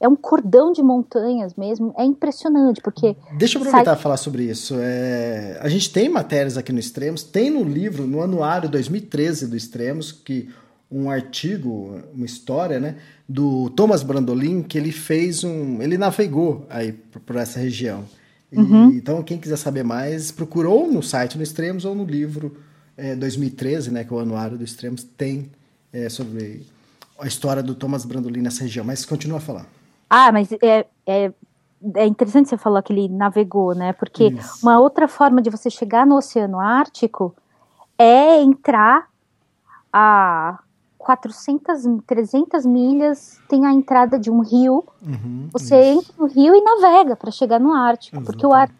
é 0.00 0.08
um 0.08 0.14
cordão 0.14 0.72
de 0.72 0.82
montanhas 0.82 1.54
mesmo, 1.54 1.92
é 1.98 2.04
impressionante, 2.04 2.80
porque... 2.80 3.16
Deixa 3.36 3.58
eu 3.58 3.62
aproveitar 3.62 3.92
sai... 3.92 3.98
e 3.98 4.02
falar 4.02 4.16
sobre 4.16 4.44
isso. 4.44 4.74
É... 4.78 5.58
A 5.60 5.68
gente 5.68 5.92
tem 5.92 6.08
matérias 6.08 6.56
aqui 6.56 6.72
no 6.72 6.78
Extremos, 6.78 7.22
tem 7.22 7.50
no 7.50 7.64
livro, 7.64 8.06
no 8.06 8.22
anuário 8.22 8.68
2013 8.68 9.48
do 9.48 9.56
Extremos, 9.56 10.12
que 10.12 10.48
um 10.90 11.10
artigo, 11.10 12.00
uma 12.14 12.24
história, 12.24 12.78
né, 12.78 12.96
do 13.28 13.68
Thomas 13.70 14.02
Brandolin, 14.02 14.62
que 14.62 14.78
ele 14.78 14.92
fez 14.92 15.42
um... 15.42 15.82
ele 15.82 15.98
navegou 15.98 16.66
aí 16.70 16.92
por 16.92 17.36
essa 17.36 17.58
região. 17.58 18.04
E, 18.52 18.58
uhum. 18.58 18.90
Então, 18.92 19.22
quem 19.22 19.38
quiser 19.38 19.56
saber 19.56 19.82
mais, 19.82 20.30
procurou 20.30 20.90
no 20.90 21.02
site 21.02 21.36
no 21.36 21.42
Extremos 21.42 21.84
ou 21.84 21.94
no 21.94 22.04
livro 22.04 22.56
é, 22.96 23.14
2013, 23.16 23.90
né, 23.90 24.04
que 24.04 24.12
é 24.12 24.16
o 24.16 24.20
anuário 24.20 24.56
do 24.56 24.64
Extremos, 24.64 25.02
tem 25.02 25.50
é, 25.92 26.08
sobre 26.08 26.64
a 27.18 27.26
história 27.26 27.62
do 27.62 27.74
Thomas 27.74 28.04
Brandolin 28.04 28.42
nessa 28.42 28.62
região. 28.62 28.84
Mas 28.84 29.04
continua 29.04 29.38
a 29.38 29.40
falar. 29.40 29.77
Ah, 30.08 30.32
mas 30.32 30.50
é, 30.62 30.86
é 31.06 31.32
é 31.94 32.06
interessante 32.06 32.48
você 32.48 32.58
falar 32.58 32.82
que 32.82 32.92
ele 32.92 33.08
navegou, 33.08 33.74
né? 33.74 33.92
Porque 33.92 34.24
Isso. 34.28 34.58
uma 34.66 34.80
outra 34.80 35.06
forma 35.06 35.40
de 35.40 35.48
você 35.48 35.70
chegar 35.70 36.04
no 36.04 36.16
Oceano 36.16 36.58
Ártico 36.58 37.34
é 37.96 38.40
entrar 38.42 39.08
a 39.92 40.58
400, 40.98 41.82
300 42.06 42.66
milhas, 42.66 43.40
tem 43.48 43.64
a 43.64 43.72
entrada 43.72 44.18
de 44.18 44.30
um 44.30 44.40
rio. 44.40 44.84
Uhum, 45.00 45.48
Você 45.52 45.74
entra 45.76 46.12
no 46.18 46.26
rio 46.26 46.54
e 46.54 46.60
navega 46.60 47.16
para 47.16 47.30
chegar 47.30 47.60
no 47.60 47.72
Ártico, 47.72 48.20
porque 48.22 48.44
o, 48.46 48.52
ar, 48.52 48.70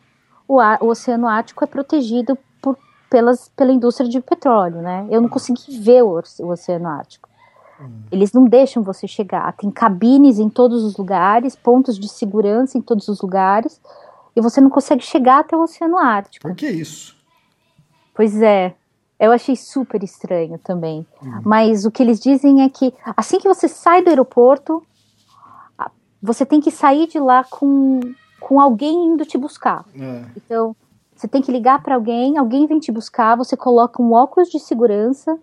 o, 0.46 0.60
ar- 0.60 0.82
o 0.82 0.88
Oceano 0.88 1.26
Ártico 1.28 1.62
é 1.64 1.66
protegido 1.66 2.36
por, 2.60 2.76
pelas, 3.08 3.48
pela 3.50 3.72
indústria 3.72 4.08
de 4.08 4.20
petróleo, 4.20 4.82
né? 4.82 5.06
Eu 5.08 5.20
não 5.20 5.28
consegui 5.28 5.78
ver 5.78 6.02
o, 6.02 6.20
o 6.40 6.48
Oceano 6.48 6.88
Ártico. 6.88 7.27
Eles 8.10 8.32
não 8.32 8.44
deixam 8.44 8.82
você 8.82 9.06
chegar. 9.06 9.52
Tem 9.56 9.70
cabines 9.70 10.38
em 10.38 10.48
todos 10.48 10.82
os 10.84 10.96
lugares, 10.96 11.54
pontos 11.54 11.98
de 11.98 12.08
segurança 12.08 12.76
em 12.76 12.82
todos 12.82 13.08
os 13.08 13.20
lugares, 13.20 13.80
e 14.34 14.40
você 14.40 14.60
não 14.60 14.70
consegue 14.70 15.02
chegar 15.02 15.40
até 15.40 15.56
o 15.56 15.62
Oceano 15.62 15.98
Ártico. 15.98 16.48
Por 16.48 16.56
que 16.56 16.68
isso? 16.68 17.16
Pois 18.14 18.40
é. 18.40 18.74
Eu 19.18 19.32
achei 19.32 19.56
super 19.56 20.02
estranho 20.02 20.58
também. 20.58 21.04
Mas 21.44 21.84
o 21.84 21.90
que 21.90 22.02
eles 22.02 22.20
dizem 22.20 22.62
é 22.62 22.68
que 22.68 22.94
assim 23.16 23.38
que 23.38 23.48
você 23.48 23.66
sai 23.66 24.02
do 24.02 24.08
aeroporto, 24.08 24.82
você 26.22 26.46
tem 26.46 26.60
que 26.60 26.70
sair 26.70 27.06
de 27.08 27.18
lá 27.18 27.44
com, 27.44 28.00
com 28.40 28.60
alguém 28.60 29.06
indo 29.06 29.24
te 29.24 29.36
buscar. 29.36 29.84
É. 29.94 30.24
Então, 30.36 30.74
você 31.14 31.26
tem 31.26 31.42
que 31.42 31.50
ligar 31.50 31.82
para 31.82 31.96
alguém, 31.96 32.38
alguém 32.38 32.66
vem 32.66 32.78
te 32.78 32.92
buscar, 32.92 33.36
você 33.36 33.56
coloca 33.56 34.00
um 34.00 34.12
óculos 34.12 34.48
de 34.48 34.60
segurança 34.60 35.36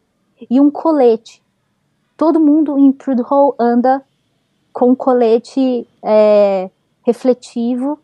e 0.50 0.60
um 0.60 0.72
colete. 0.72 1.44
Todo 2.18 2.40
mundo 2.40 2.78
em 2.78 2.92
Prudhoe 2.92 3.54
anda 3.60 4.04
com 4.72 4.96
colete 4.96 5.88
é, 6.04 6.70
refletivo. 7.04 8.00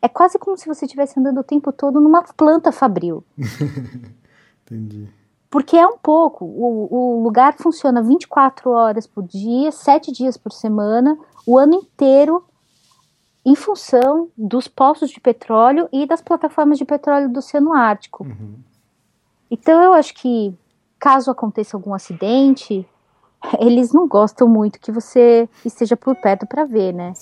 É 0.00 0.08
quase 0.08 0.38
como 0.38 0.56
se 0.56 0.66
você 0.66 0.84
estivesse 0.84 1.18
andando 1.18 1.40
o 1.40 1.44
tempo 1.44 1.72
todo 1.72 2.00
numa 2.00 2.22
planta 2.22 2.70
fabril. 2.70 3.24
Entendi. 4.64 5.08
Porque 5.50 5.76
é 5.76 5.86
um 5.86 5.96
pouco. 5.98 6.44
O, 6.44 6.88
o 7.18 7.22
lugar 7.22 7.54
funciona 7.56 8.02
24 8.02 8.70
horas 8.70 9.06
por 9.06 9.24
dia, 9.24 9.72
7 9.72 10.12
dias 10.12 10.36
por 10.36 10.52
semana, 10.52 11.18
o 11.46 11.58
ano 11.58 11.74
inteiro, 11.74 12.44
em 13.44 13.54
função 13.54 14.28
dos 14.36 14.68
poços 14.68 15.10
de 15.10 15.20
petróleo 15.20 15.88
e 15.92 16.06
das 16.06 16.20
plataformas 16.20 16.78
de 16.78 16.84
petróleo 16.84 17.30
do 17.30 17.38
Oceano 17.38 17.72
Ártico. 17.72 18.26
Então 19.50 19.82
eu 19.82 19.94
acho 19.94 20.14
que, 20.14 20.54
caso 20.98 21.30
aconteça 21.30 21.76
algum 21.76 21.94
acidente, 21.94 22.86
eles 23.60 23.92
não 23.92 24.06
gostam 24.08 24.48
muito 24.48 24.80
que 24.80 24.90
você 24.92 25.48
esteja 25.64 25.96
por 25.96 26.14
perto 26.16 26.46
para 26.46 26.64
ver, 26.64 26.92
né? 26.92 27.12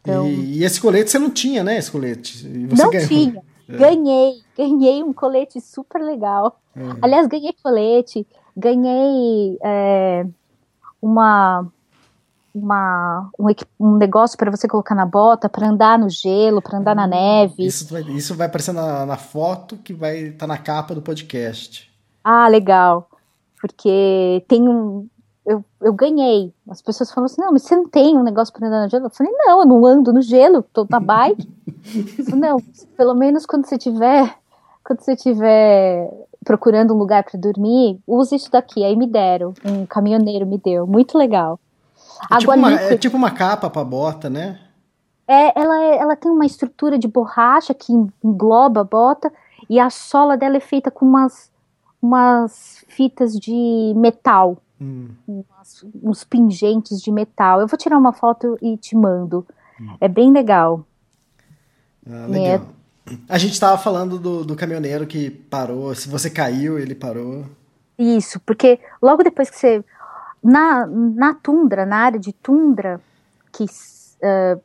Então- 0.00 0.26
E, 0.26 0.58
e 0.58 0.64
esse 0.64 0.80
colete 0.80 1.10
você 1.10 1.18
não 1.18 1.30
tinha, 1.30 1.62
né? 1.62 1.78
Esse 1.78 1.90
colete. 1.90 2.46
Não 2.46 2.90
ganhou. 2.90 3.08
tinha. 3.08 3.42
Ganhei, 3.68 4.40
ganhei 4.56 5.02
um 5.02 5.12
colete 5.12 5.60
super 5.60 6.00
legal. 6.00 6.58
É. 6.74 6.80
Aliás, 7.02 7.26
ganhei 7.26 7.54
colete, 7.62 8.26
ganhei 8.56 9.58
é, 9.62 10.24
uma, 11.02 11.66
uma 12.54 13.30
um, 13.38 13.46
um 13.78 13.96
negócio 13.98 14.38
para 14.38 14.50
você 14.50 14.66
colocar 14.66 14.94
na 14.94 15.04
bota, 15.04 15.50
para 15.50 15.68
andar 15.68 15.98
no 15.98 16.08
gelo, 16.08 16.62
para 16.62 16.78
andar 16.78 16.94
na 16.94 17.06
neve. 17.06 17.66
Isso 17.66 17.86
vai, 17.92 18.00
isso 18.02 18.34
vai 18.34 18.46
aparecer 18.46 18.72
na, 18.72 19.04
na 19.04 19.16
foto 19.18 19.76
que 19.76 19.92
vai 19.92 20.18
estar 20.28 20.46
na 20.46 20.56
capa 20.56 20.94
do 20.94 21.02
podcast. 21.02 21.90
Ah, 22.24 22.48
legal. 22.48 23.08
Porque 23.60 24.44
tem 24.48 24.68
um. 24.68 25.06
Eu, 25.44 25.64
eu 25.80 25.92
ganhei. 25.92 26.52
As 26.68 26.82
pessoas 26.82 27.10
falam 27.10 27.26
assim: 27.26 27.40
não, 27.40 27.52
mas 27.52 27.62
você 27.62 27.74
não 27.76 27.88
tem 27.88 28.16
um 28.16 28.22
negócio 28.22 28.52
para 28.52 28.66
andar 28.68 28.84
no 28.84 28.90
gelo? 28.90 29.06
Eu 29.06 29.10
falei: 29.10 29.32
não, 29.32 29.60
eu 29.60 29.66
não 29.66 29.84
ando 29.86 30.12
no 30.12 30.20
gelo, 30.22 30.62
tô 30.72 30.86
na 30.88 31.00
bike. 31.00 31.48
Falei, 32.24 32.40
não, 32.40 32.58
pelo 32.96 33.14
menos 33.14 33.46
quando 33.46 33.66
você 33.66 33.78
tiver. 33.78 34.36
Quando 34.84 35.00
você 35.00 35.14
tiver 35.14 36.10
procurando 36.44 36.94
um 36.94 36.98
lugar 36.98 37.22
para 37.24 37.38
dormir, 37.38 37.98
use 38.06 38.34
isso 38.34 38.50
daqui. 38.50 38.84
Aí 38.84 38.96
me 38.96 39.06
deram. 39.06 39.52
Um 39.64 39.84
caminhoneiro 39.84 40.46
me 40.46 40.56
deu. 40.58 40.86
Muito 40.86 41.18
legal. 41.18 41.58
É 42.30 42.38
tipo, 42.38 42.52
uma, 42.52 42.72
é 42.72 42.96
tipo 42.96 43.16
uma 43.16 43.30
capa 43.30 43.68
pra 43.70 43.84
bota, 43.84 44.30
né? 44.30 44.58
É, 45.26 45.60
ela, 45.60 45.78
é- 45.82 45.98
ela 45.98 46.16
tem 46.16 46.30
uma 46.30 46.46
estrutura 46.46 46.98
de 46.98 47.06
borracha 47.06 47.74
que 47.74 47.92
engloba 48.24 48.80
a 48.80 48.84
bota 48.84 49.30
e 49.68 49.78
a 49.78 49.90
sola 49.90 50.36
dela 50.38 50.56
é 50.56 50.60
feita 50.60 50.90
com 50.90 51.04
umas, 51.04 51.50
umas 52.00 52.84
fitas 52.88 53.34
de 53.34 53.92
metal, 53.96 54.58
Hum. 54.80 55.08
umas- 55.26 55.84
uns 56.02 56.24
pingentes 56.24 57.00
de 57.00 57.10
metal. 57.10 57.60
Eu 57.60 57.66
vou 57.66 57.76
tirar 57.78 57.98
uma 57.98 58.12
foto 58.12 58.56
e 58.62 58.76
te 58.76 58.96
mando. 58.96 59.46
É 60.00 60.08
bem 60.08 60.32
legal. 60.32 60.84
Ah, 62.08 62.26
legal. 62.28 62.66
A 63.28 63.38
gente 63.38 63.58
tava 63.58 63.78
falando 63.78 64.18
do, 64.18 64.44
do 64.44 64.54
caminhoneiro 64.56 65.06
que 65.06 65.30
parou. 65.30 65.94
Se 65.94 66.08
você 66.08 66.28
caiu, 66.28 66.78
ele 66.78 66.94
parou. 66.94 67.44
Isso, 67.98 68.38
porque 68.40 68.78
logo 69.02 69.22
depois 69.22 69.50
que 69.50 69.56
você. 69.56 69.84
Na, 70.42 70.86
na 70.86 71.34
tundra, 71.34 71.84
na 71.84 71.96
área 71.98 72.18
de 72.20 72.32
tundra, 72.32 73.00
que 73.52 73.64
eh, 74.22 74.58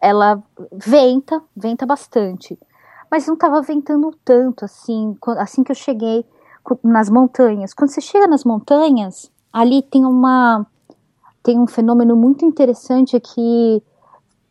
ela 0.00 0.42
venta, 0.72 1.40
venta 1.56 1.86
bastante. 1.86 2.58
Mas 3.14 3.28
não 3.28 3.34
estava 3.34 3.62
ventando 3.62 4.12
tanto 4.24 4.64
assim, 4.64 5.16
assim 5.38 5.62
que 5.62 5.70
eu 5.70 5.76
cheguei 5.76 6.26
nas 6.82 7.08
montanhas. 7.08 7.72
Quando 7.72 7.90
você 7.90 8.00
chega 8.00 8.26
nas 8.26 8.42
montanhas, 8.42 9.30
ali 9.52 9.82
tem 9.82 10.04
uma. 10.04 10.66
Tem 11.40 11.56
um 11.56 11.66
fenômeno 11.68 12.16
muito 12.16 12.44
interessante 12.44 13.20
que 13.20 13.80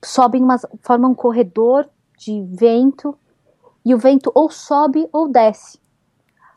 sobe 0.01 0.37
em 0.37 0.43
umas, 0.43 0.65
forma 0.81 1.09
um 1.09 1.13
corredor 1.13 1.89
de 2.17 2.41
vento 2.53 3.13
e 3.83 3.93
o 3.93 3.97
vento 3.97 4.31
ou 4.33 4.49
sobe 4.49 5.09
ou 5.11 5.27
desce. 5.27 5.77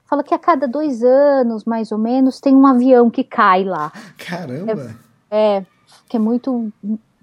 Fala 0.04 0.22
que 0.22 0.32
a 0.32 0.38
cada 0.38 0.68
dois 0.68 1.02
anos, 1.02 1.64
mais 1.64 1.90
ou 1.90 1.98
menos, 1.98 2.38
tem 2.38 2.54
um 2.54 2.68
avião 2.68 3.10
que 3.10 3.24
cai 3.24 3.64
lá. 3.64 3.90
Caramba! 4.16 4.94
É, 5.28 5.66
que 6.08 6.16
é 6.16 6.20
muito. 6.20 6.72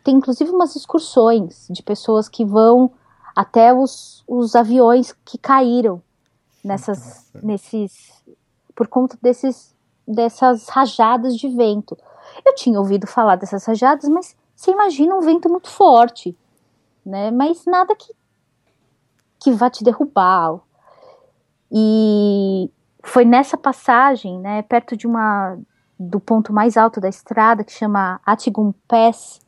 Tem 0.03 0.17
inclusive 0.17 0.51
umas 0.51 0.75
excursões 0.75 1.67
de 1.69 1.81
pessoas 1.81 2.27
que 2.27 2.43
vão 2.43 2.91
até 3.35 3.73
os, 3.73 4.23
os 4.27 4.55
aviões 4.55 5.13
que 5.25 5.37
caíram 5.37 6.01
nessas, 6.63 7.31
nesses, 7.41 8.23
por 8.75 8.87
conta 8.87 9.17
desses, 9.21 9.75
dessas 10.07 10.67
rajadas 10.69 11.35
de 11.35 11.47
vento. 11.49 11.97
Eu 12.45 12.55
tinha 12.55 12.79
ouvido 12.79 13.07
falar 13.07 13.35
dessas 13.35 13.65
rajadas, 13.65 14.09
mas 14.09 14.35
você 14.55 14.71
imagina 14.71 15.15
um 15.15 15.21
vento 15.21 15.49
muito 15.49 15.69
forte, 15.69 16.37
né? 17.05 17.31
Mas 17.31 17.65
nada 17.65 17.95
que 17.95 18.13
que 19.43 19.51
vá 19.51 19.69
te 19.69 19.83
derrubar. 19.83 20.59
E 21.69 22.71
foi 23.03 23.25
nessa 23.25 23.57
passagem, 23.57 24.39
né, 24.39 24.61
perto 24.61 24.95
de 24.95 25.05
uma 25.05 25.57
do 25.99 26.19
ponto 26.19 26.53
mais 26.53 26.77
alto 26.77 27.01
da 27.01 27.09
estrada, 27.09 27.63
que 27.63 27.71
chama 27.71 28.21
Atigum 28.25 28.73
Pass, 28.87 29.41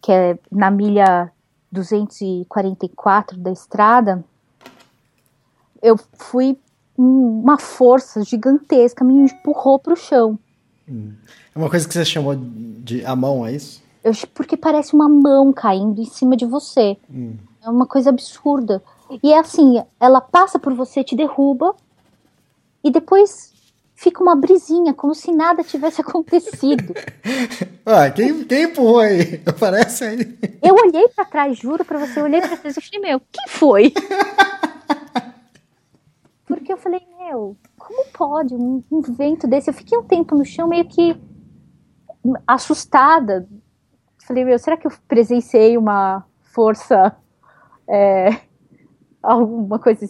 que 0.00 0.10
é 0.10 0.38
na 0.50 0.70
milha 0.70 1.32
244 1.72 3.38
da 3.38 3.50
estrada, 3.50 4.22
eu 5.82 5.98
fui 6.14 6.56
uma 6.96 7.58
força 7.58 8.22
gigantesca 8.22 9.04
me 9.04 9.14
empurrou 9.14 9.78
para 9.78 9.94
o 9.94 9.96
chão. 9.96 10.38
É 10.86 11.58
uma 11.58 11.70
coisa 11.70 11.88
que 11.88 11.94
você 11.94 12.04
chamou 12.04 12.36
de 12.36 13.04
a 13.04 13.16
mão, 13.16 13.46
é 13.46 13.52
isso? 13.52 13.82
Eu, 14.04 14.12
porque 14.34 14.56
parece 14.56 14.94
uma 14.94 15.08
mão 15.08 15.52
caindo 15.52 16.00
em 16.00 16.04
cima 16.04 16.36
de 16.36 16.44
você. 16.44 16.96
É 17.62 17.70
uma 17.70 17.86
coisa 17.86 18.10
absurda. 18.10 18.82
E 19.22 19.32
é 19.32 19.38
assim, 19.38 19.82
ela 19.98 20.20
passa 20.20 20.58
por 20.58 20.74
você, 20.74 21.02
te 21.02 21.16
derruba, 21.16 21.74
e 22.84 22.90
depois 22.90 23.51
fica 24.02 24.20
uma 24.20 24.34
brisinha, 24.34 24.92
como 24.92 25.14
se 25.14 25.30
nada 25.30 25.62
tivesse 25.62 26.00
acontecido. 26.02 26.92
Ah, 27.84 28.08
quem, 28.08 28.44
quem 28.44 28.62
empurrou 28.62 29.00
aí? 29.00 29.42
Aparece 29.44 30.04
aí. 30.04 30.38
Eu 30.62 30.76
olhei 30.76 31.08
pra 31.08 31.24
trás, 31.24 31.58
juro 31.58 31.84
pra 31.84 31.98
você, 31.98 32.20
eu 32.20 32.24
olhei 32.24 32.40
pra 32.40 32.56
trás 32.56 32.76
e 32.76 32.80
falei, 32.80 33.00
meu, 33.00 33.20
quem 33.20 33.48
foi? 33.48 33.92
Porque 36.46 36.72
eu 36.72 36.76
falei, 36.76 37.00
meu, 37.18 37.56
como 37.76 38.04
pode 38.12 38.54
um, 38.54 38.84
um 38.88 39.00
vento 39.00 39.48
desse? 39.48 39.68
Eu 39.68 39.74
fiquei 39.74 39.98
um 39.98 40.04
tempo 40.04 40.36
no 40.36 40.44
chão 40.44 40.68
meio 40.68 40.84
que 40.84 41.20
assustada. 42.46 43.48
Falei, 44.28 44.44
meu, 44.44 44.56
será 44.60 44.76
que 44.76 44.86
eu 44.86 44.92
presenciei 45.08 45.76
uma 45.76 46.24
força, 46.54 47.16
é, 47.88 48.42
alguma 49.20 49.80
coisa? 49.80 50.08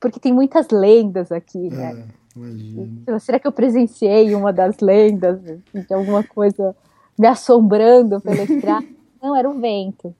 Porque 0.00 0.18
tem 0.18 0.32
muitas 0.32 0.70
lendas 0.70 1.30
aqui, 1.30 1.70
né? 1.70 2.04
Ah, 2.04 2.19
imagina. 2.36 3.18
Será 3.18 3.38
que 3.38 3.46
eu 3.46 3.52
presenciei 3.52 4.34
uma 4.34 4.52
das 4.52 4.78
lendas 4.78 5.40
de 5.42 5.94
alguma 5.94 6.22
coisa 6.22 6.76
me 7.18 7.26
assombrando 7.26 8.20
pela 8.20 8.42
estrada? 8.44 8.86
Não, 9.22 9.36
era 9.36 9.48
o 9.48 9.58
vento. 9.60 10.14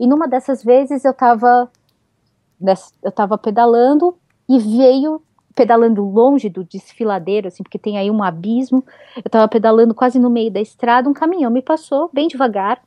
E 0.00 0.06
numa 0.06 0.26
dessas 0.26 0.64
vezes 0.64 1.04
eu 1.04 1.12
estava 1.12 1.70
eu 3.02 3.12
tava 3.12 3.36
pedalando 3.36 4.16
e 4.48 4.58
veio 4.58 5.20
pedalando 5.54 6.04
longe 6.04 6.50
do 6.50 6.62
desfiladeiro, 6.62 7.48
assim, 7.48 7.62
porque 7.62 7.78
tem 7.78 7.96
aí 7.96 8.10
um 8.10 8.22
abismo. 8.22 8.84
Eu 9.16 9.22
estava 9.24 9.48
pedalando 9.48 9.94
quase 9.94 10.18
no 10.18 10.28
meio 10.28 10.50
da 10.50 10.60
estrada, 10.60 11.08
um 11.08 11.14
caminhão 11.14 11.50
me 11.50 11.62
passou 11.62 12.10
bem 12.12 12.28
devagar 12.28 12.82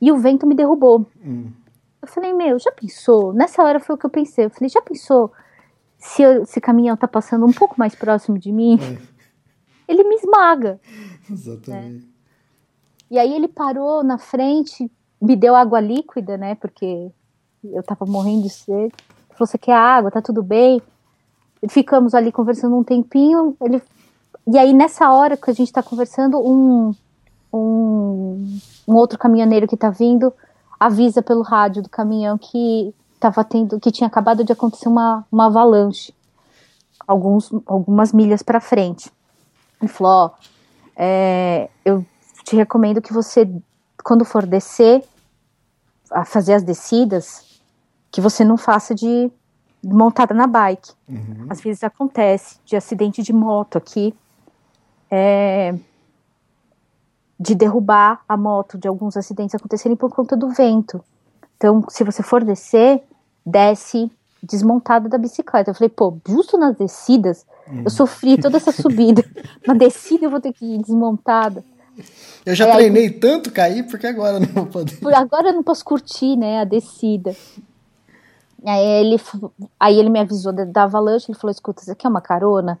e 0.00 0.10
o 0.10 0.18
vento 0.18 0.46
me 0.46 0.54
derrubou. 0.54 1.06
Hum. 1.24 1.52
Eu 2.02 2.08
falei, 2.08 2.32
meu, 2.32 2.58
já 2.58 2.72
pensou? 2.72 3.32
Nessa 3.32 3.62
hora 3.62 3.78
foi 3.78 3.94
o 3.94 3.98
que 3.98 4.04
eu 4.04 4.10
pensei. 4.10 4.46
Eu 4.46 4.50
falei, 4.50 4.68
já 4.68 4.82
pensou 4.82 5.32
se 6.02 6.22
esse 6.24 6.60
caminhão 6.60 6.96
tá 6.96 7.06
passando 7.06 7.46
um 7.46 7.52
pouco 7.52 7.76
mais 7.78 7.94
próximo 7.94 8.36
de 8.36 8.50
mim? 8.50 8.76
Ele 9.86 10.02
me 10.02 10.16
esmaga. 10.16 10.80
Exatamente. 11.30 12.10
E 13.10 13.18
aí 13.18 13.34
ele 13.34 13.46
parou 13.46 14.02
na 14.02 14.16
frente, 14.16 14.90
me 15.20 15.36
deu 15.36 15.54
água 15.54 15.80
líquida, 15.80 16.36
né? 16.36 16.54
Porque 16.54 17.10
eu 17.62 17.82
tava 17.82 18.06
morrendo 18.06 18.44
de 18.44 18.50
sede. 18.50 18.94
Ele 18.94 19.36
falou: 19.36 19.46
Você 19.46 19.58
quer 19.58 19.74
água? 19.74 20.10
Tá 20.10 20.22
tudo 20.22 20.42
bem? 20.42 20.80
E 21.62 21.68
ficamos 21.68 22.14
ali 22.14 22.32
conversando 22.32 22.76
um 22.76 22.82
tempinho. 22.82 23.54
Ele... 23.60 23.82
E 24.46 24.56
aí, 24.56 24.72
nessa 24.72 25.10
hora 25.12 25.36
que 25.36 25.50
a 25.50 25.54
gente 25.54 25.70
tá 25.70 25.82
conversando, 25.82 26.38
um, 26.38 26.94
um, 27.52 28.58
um 28.88 28.94
outro 28.94 29.18
caminhoneiro 29.18 29.68
que 29.68 29.76
tá 29.76 29.90
vindo 29.90 30.32
avisa 30.80 31.22
pelo 31.22 31.42
rádio 31.42 31.82
do 31.82 31.88
caminhão 31.88 32.38
que 32.38 32.94
tava 33.22 33.44
tendo, 33.44 33.78
que 33.78 33.92
tinha 33.92 34.08
acabado 34.08 34.44
de 34.44 34.52
acontecer 34.52 34.88
uma, 34.88 35.24
uma 35.30 35.46
avalanche 35.46 36.12
alguns, 37.06 37.50
algumas 37.66 38.12
milhas 38.12 38.42
para 38.42 38.60
frente. 38.60 39.10
Ele 39.80 39.88
falou: 39.88 40.12
Ó, 40.12 40.30
é, 40.96 41.68
eu 41.84 42.04
te 42.44 42.56
recomendo 42.56 43.00
que 43.00 43.12
você, 43.12 43.48
quando 44.02 44.24
for 44.24 44.46
descer, 44.46 45.04
a 46.10 46.24
fazer 46.24 46.54
as 46.54 46.62
descidas, 46.62 47.60
que 48.10 48.20
você 48.20 48.44
não 48.44 48.56
faça 48.56 48.94
de 48.94 49.30
montada 49.84 50.34
na 50.34 50.46
bike. 50.46 50.92
Às 51.48 51.60
vezes 51.60 51.82
acontece 51.82 52.58
de 52.64 52.76
acidente 52.76 53.22
de 53.22 53.32
moto 53.32 53.78
aqui, 53.78 54.14
é, 55.10 55.74
de 57.38 57.54
derrubar 57.54 58.22
a 58.28 58.36
moto, 58.36 58.78
de 58.78 58.86
alguns 58.86 59.16
acidentes 59.16 59.54
acontecerem 59.54 59.96
por 59.96 60.10
conta 60.10 60.36
do 60.36 60.50
vento. 60.50 61.02
Então, 61.56 61.84
se 61.88 62.04
você 62.04 62.22
for 62.22 62.44
descer, 62.44 63.02
desce 63.44 64.10
desmontada 64.42 65.08
da 65.08 65.18
bicicleta. 65.18 65.70
Eu 65.70 65.74
falei, 65.74 65.88
pô, 65.88 66.16
justo 66.26 66.58
nas 66.58 66.76
descidas, 66.76 67.46
eu 67.84 67.90
sofri 67.90 68.36
toda 68.38 68.56
essa 68.56 68.72
subida. 68.72 69.24
Na 69.66 69.74
descida 69.74 70.24
eu 70.26 70.30
vou 70.30 70.40
ter 70.40 70.52
que 70.52 70.64
ir 70.64 70.78
desmontada. 70.78 71.64
Eu 72.44 72.54
já 72.54 72.66
É, 72.66 72.70
aí- 72.70 72.76
treinei 72.76 73.10
tanto 73.10 73.52
cair, 73.52 73.84
porque 73.86 74.06
agora 74.06 74.40
não 74.40 74.46
vou 74.48 74.66
poder. 74.66 74.96
Por 74.96 75.14
agora 75.14 75.48
eu 75.50 75.52
não 75.54 75.62
posso 75.62 75.84
curtir, 75.84 76.36
né, 76.36 76.60
a 76.60 76.64
descida. 76.64 77.36
Aí 78.64 78.84
ele, 78.84 79.20
aí 79.78 79.98
ele 79.98 80.08
me 80.08 80.20
avisou 80.20 80.52
da, 80.52 80.64
da 80.64 80.84
avalanche, 80.84 81.26
ele 81.30 81.38
falou, 81.38 81.50
escuta, 81.52 81.82
isso 81.82 81.90
aqui 81.92 82.06
é 82.06 82.10
uma 82.10 82.20
carona? 82.20 82.78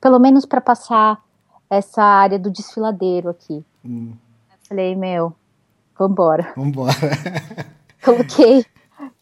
Pelo 0.00 0.18
menos 0.18 0.44
para 0.46 0.60
passar 0.60 1.20
essa 1.68 2.02
área 2.02 2.38
do 2.38 2.50
desfiladeiro 2.50 3.28
aqui. 3.28 3.64
Hum. 3.84 4.12
Eu 4.50 4.58
falei, 4.68 4.94
meu, 4.96 5.32
vambora. 5.98 6.52
Vambora. 6.56 6.94
Coloquei, 8.04 8.64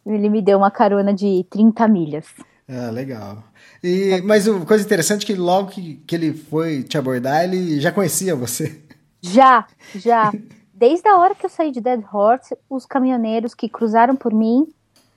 ele 0.06 0.28
me 0.28 0.42
deu 0.42 0.58
uma 0.58 0.70
carona 0.70 1.12
de 1.12 1.44
30 1.50 1.88
milhas. 1.88 2.26
Ah, 2.68 2.90
legal. 2.90 3.42
E, 3.82 4.22
mas 4.24 4.46
uma 4.46 4.64
coisa 4.64 4.84
interessante 4.84 5.24
é 5.24 5.26
que 5.26 5.34
logo 5.34 5.70
que, 5.70 5.96
que 6.06 6.14
ele 6.14 6.32
foi 6.32 6.82
te 6.82 6.96
abordar, 6.96 7.44
ele 7.44 7.80
já 7.80 7.90
conhecia 7.92 8.34
você. 8.34 8.80
Já, 9.20 9.66
já. 9.94 10.32
Desde 10.72 11.08
a 11.08 11.16
hora 11.16 11.34
que 11.34 11.46
eu 11.46 11.50
saí 11.50 11.70
de 11.70 11.80
Dead 11.80 12.02
Horse, 12.12 12.56
os 12.68 12.86
caminhoneiros 12.86 13.54
que 13.54 13.68
cruzaram 13.68 14.16
por 14.16 14.32
mim 14.32 14.66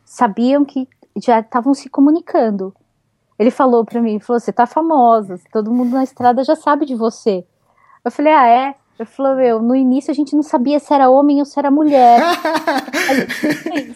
sabiam 0.04 0.63
que 0.63 0.88
já 1.23 1.39
estavam 1.39 1.73
se 1.73 1.89
comunicando. 1.89 2.73
Ele 3.38 3.51
falou 3.51 3.84
pra 3.84 4.01
mim, 4.01 4.19
falou, 4.19 4.39
você 4.39 4.51
tá 4.51 4.65
famosa, 4.65 5.39
todo 5.51 5.73
mundo 5.73 5.93
na 5.93 6.04
estrada 6.04 6.43
já 6.43 6.56
sabe 6.56 6.86
de 6.86 6.95
você. 6.95 7.45
Eu 8.04 8.12
falei, 8.12 8.34
ah, 8.34 8.47
é? 8.47 8.75
Ele 8.97 9.10
falou, 9.10 9.36
meu, 9.36 9.62
no 9.62 9.75
início 9.75 10.12
a 10.12 10.13
gente 10.13 10.36
não 10.36 10.43
sabia 10.43 10.80
se 10.80 10.93
era 10.93 11.10
homem 11.10 11.39
ou 11.39 11.45
se 11.45 11.60
era 11.60 11.69
mulher. 11.69 12.21
Aí, 13.73 13.93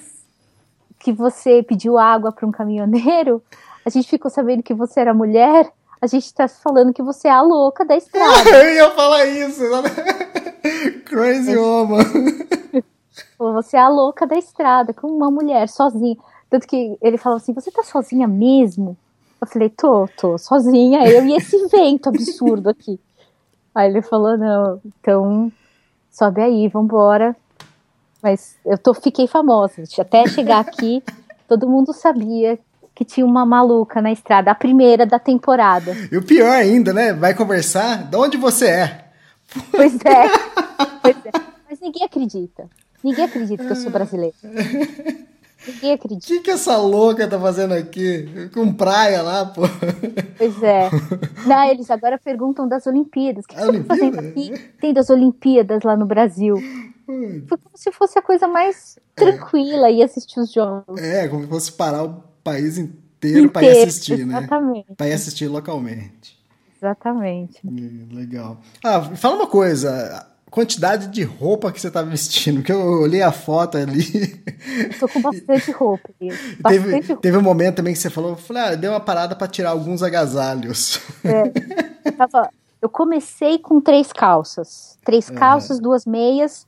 que 1.10 1.14
você 1.14 1.64
pediu 1.64 1.98
água 1.98 2.32
para 2.32 2.46
um 2.46 2.52
caminhoneiro, 2.52 3.42
a 3.84 3.90
gente 3.90 4.08
ficou 4.08 4.30
sabendo 4.30 4.62
que 4.62 4.76
você 4.76 5.00
era 5.00 5.12
mulher, 5.12 5.68
a 6.00 6.06
gente 6.06 6.32
tá 6.32 6.48
falando 6.48 6.94
que 6.94 7.02
você 7.02 7.28
é 7.28 7.32
a 7.32 7.42
louca 7.42 7.84
da 7.84 7.96
estrada. 7.98 8.48
Eu 8.64 8.76
ia 8.76 8.92
falar 8.92 9.26
isso. 9.26 9.64
Crazy 11.06 11.58
woman. 11.58 12.04
Falou, 13.38 13.54
você 13.54 13.76
é 13.76 13.80
a 13.80 13.90
louca 13.90 14.28
da 14.28 14.38
estrada, 14.38 14.94
com 14.94 15.08
uma 15.08 15.32
mulher, 15.32 15.68
sozinha. 15.68 16.16
Tanto 16.48 16.68
que 16.68 16.96
ele 17.02 17.18
falou 17.18 17.38
assim, 17.38 17.54
você 17.54 17.72
tá 17.72 17.84
sozinha 17.84 18.28
mesmo? 18.28 18.96
Eu 19.42 19.48
falei, 19.48 19.70
tô, 19.70 20.08
tô, 20.16 20.38
sozinha, 20.38 21.08
eu 21.08 21.26
e 21.26 21.36
esse 21.36 21.58
vento 21.68 22.10
absurdo 22.10 22.70
aqui. 22.70 23.00
Aí 23.74 23.90
ele 23.90 24.02
falou, 24.02 24.38
não, 24.38 24.82
então 24.86 25.52
sobe 26.12 26.42
aí, 26.42 26.68
vambora. 26.68 27.36
Mas 28.22 28.58
eu 28.66 28.78
tô, 28.78 28.94
fiquei 28.94 29.28
famosa, 29.28 29.84
até 30.00 30.28
chegar 30.28 30.60
aqui, 30.60 31.02
todo 31.48 31.68
mundo 31.70 31.94
sabia 31.94 32.60
que 32.94 33.06
tinha 33.06 33.26
uma 33.26 33.46
maluca 33.46 34.02
na 34.02 34.12
estrada, 34.12 34.52
a 34.52 34.56
primeira 34.56 35.06
da 35.06 35.18
temporada. 35.18 35.96
E 36.12 36.18
o 36.18 36.22
pior 36.22 36.52
ainda, 36.52 36.92
né? 36.94 37.14
Vai 37.14 37.34
conversar. 37.34 38.04
De 38.10 38.18
onde 38.18 38.36
você 38.36 38.68
é? 38.68 39.06
Pois 39.72 39.96
é, 40.04 40.28
pois 41.02 41.16
é. 41.26 41.32
Mas 41.70 41.80
ninguém 41.80 42.04
acredita, 42.04 42.68
ninguém 43.04 43.24
acredita 43.26 43.64
que 43.64 43.72
eu 43.72 43.76
sou 43.76 43.90
brasileira. 43.90 44.36
Ninguém 45.68 45.92
O 45.92 45.96
acredita. 45.96 46.26
que, 46.28 46.40
que 46.40 46.52
essa 46.52 46.78
louca 46.78 47.28
tá 47.28 47.38
fazendo 47.40 47.74
aqui? 47.74 48.50
Com 48.54 48.74
praia 48.74 49.22
lá, 49.22 49.46
pô. 49.46 49.62
Pois 50.38 50.64
é. 50.64 50.90
Não, 51.46 51.64
eles 51.70 51.92
agora 51.92 52.18
perguntam 52.18 52.68
das 52.68 52.88
Olimpíadas. 52.88 53.44
O 53.46 53.48
que 53.48 53.56
A 53.58 53.66
você 53.66 53.78
está 53.78 53.84
fazendo 53.96 54.20
aqui? 54.20 54.54
Tem 54.80 54.94
das 54.94 55.10
Olimpíadas 55.10 55.84
lá 55.84 55.98
no 55.98 56.06
Brasil. 56.06 56.56
Foi 57.48 57.58
como 57.58 57.76
se 57.78 57.92
fosse 57.92 58.20
a 58.20 58.22
coisa 58.22 58.48
mais 58.48 58.98
tranquila 59.16 59.90
ir 59.90 60.04
assistir 60.04 60.40
os 60.40 60.52
jogos. 60.52 61.02
É, 61.02 61.28
como 61.28 61.44
se 61.44 61.50
fosse 61.50 61.72
parar 61.72 62.04
o 62.04 62.24
país 62.44 62.78
inteiro 62.78 63.50
pra 63.50 63.64
ir 63.64 63.84
assistir, 63.84 64.26
né? 64.26 64.38
exatamente. 64.40 64.94
Pra 64.96 65.08
ir 65.08 65.14
assistir 65.14 65.48
localmente. 65.48 66.38
Exatamente. 66.78 67.60
Hum, 67.66 68.08
Legal. 68.12 68.58
Ah, 68.84 69.02
fala 69.16 69.36
uma 69.36 69.48
coisa. 69.48 70.26
Quantidade 70.50 71.08
de 71.10 71.22
roupa 71.24 71.72
que 71.72 71.80
você 71.80 71.92
tá 71.92 72.02
vestindo, 72.02 72.64
que 72.64 72.72
eu 72.72 72.80
olhei 72.80 73.22
a 73.22 73.32
foto 73.32 73.78
ali. 73.78 74.42
Eu 74.92 75.00
tô 75.00 75.08
com 75.08 75.22
bastante 75.22 75.72
roupa. 75.72 76.10
Bastante 76.60 76.84
teve, 76.92 77.08
roupa. 77.08 77.22
teve 77.22 77.38
um 77.38 77.42
momento 77.42 77.76
também 77.76 77.94
que 77.94 78.00
você 78.00 78.10
falou, 78.10 78.32
eu 78.32 78.36
falei, 78.38 78.64
ah, 78.64 78.76
deu 78.76 78.92
uma 78.92 79.00
parada 79.00 79.36
pra 79.36 79.48
tirar 79.48 79.70
alguns 79.72 80.02
agasalhos. 80.02 81.00
Eu, 82.04 82.12
tava- 82.14 82.50
eu 82.82 82.90
comecei 82.90 83.60
com 83.60 83.80
três 83.80 84.12
calças. 84.12 84.98
Três 85.06 85.30
calças, 85.30 85.80
duas 85.80 86.06
meias 86.06 86.66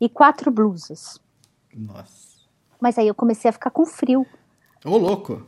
e 0.00 0.08
quatro 0.08 0.50
blusas. 0.50 1.20
Nossa. 1.74 2.28
Mas 2.80 2.98
aí 2.98 3.08
eu 3.08 3.14
comecei 3.14 3.48
a 3.48 3.52
ficar 3.52 3.70
com 3.70 3.84
frio. 3.84 4.26
Ô, 4.84 4.96
louco. 4.96 5.42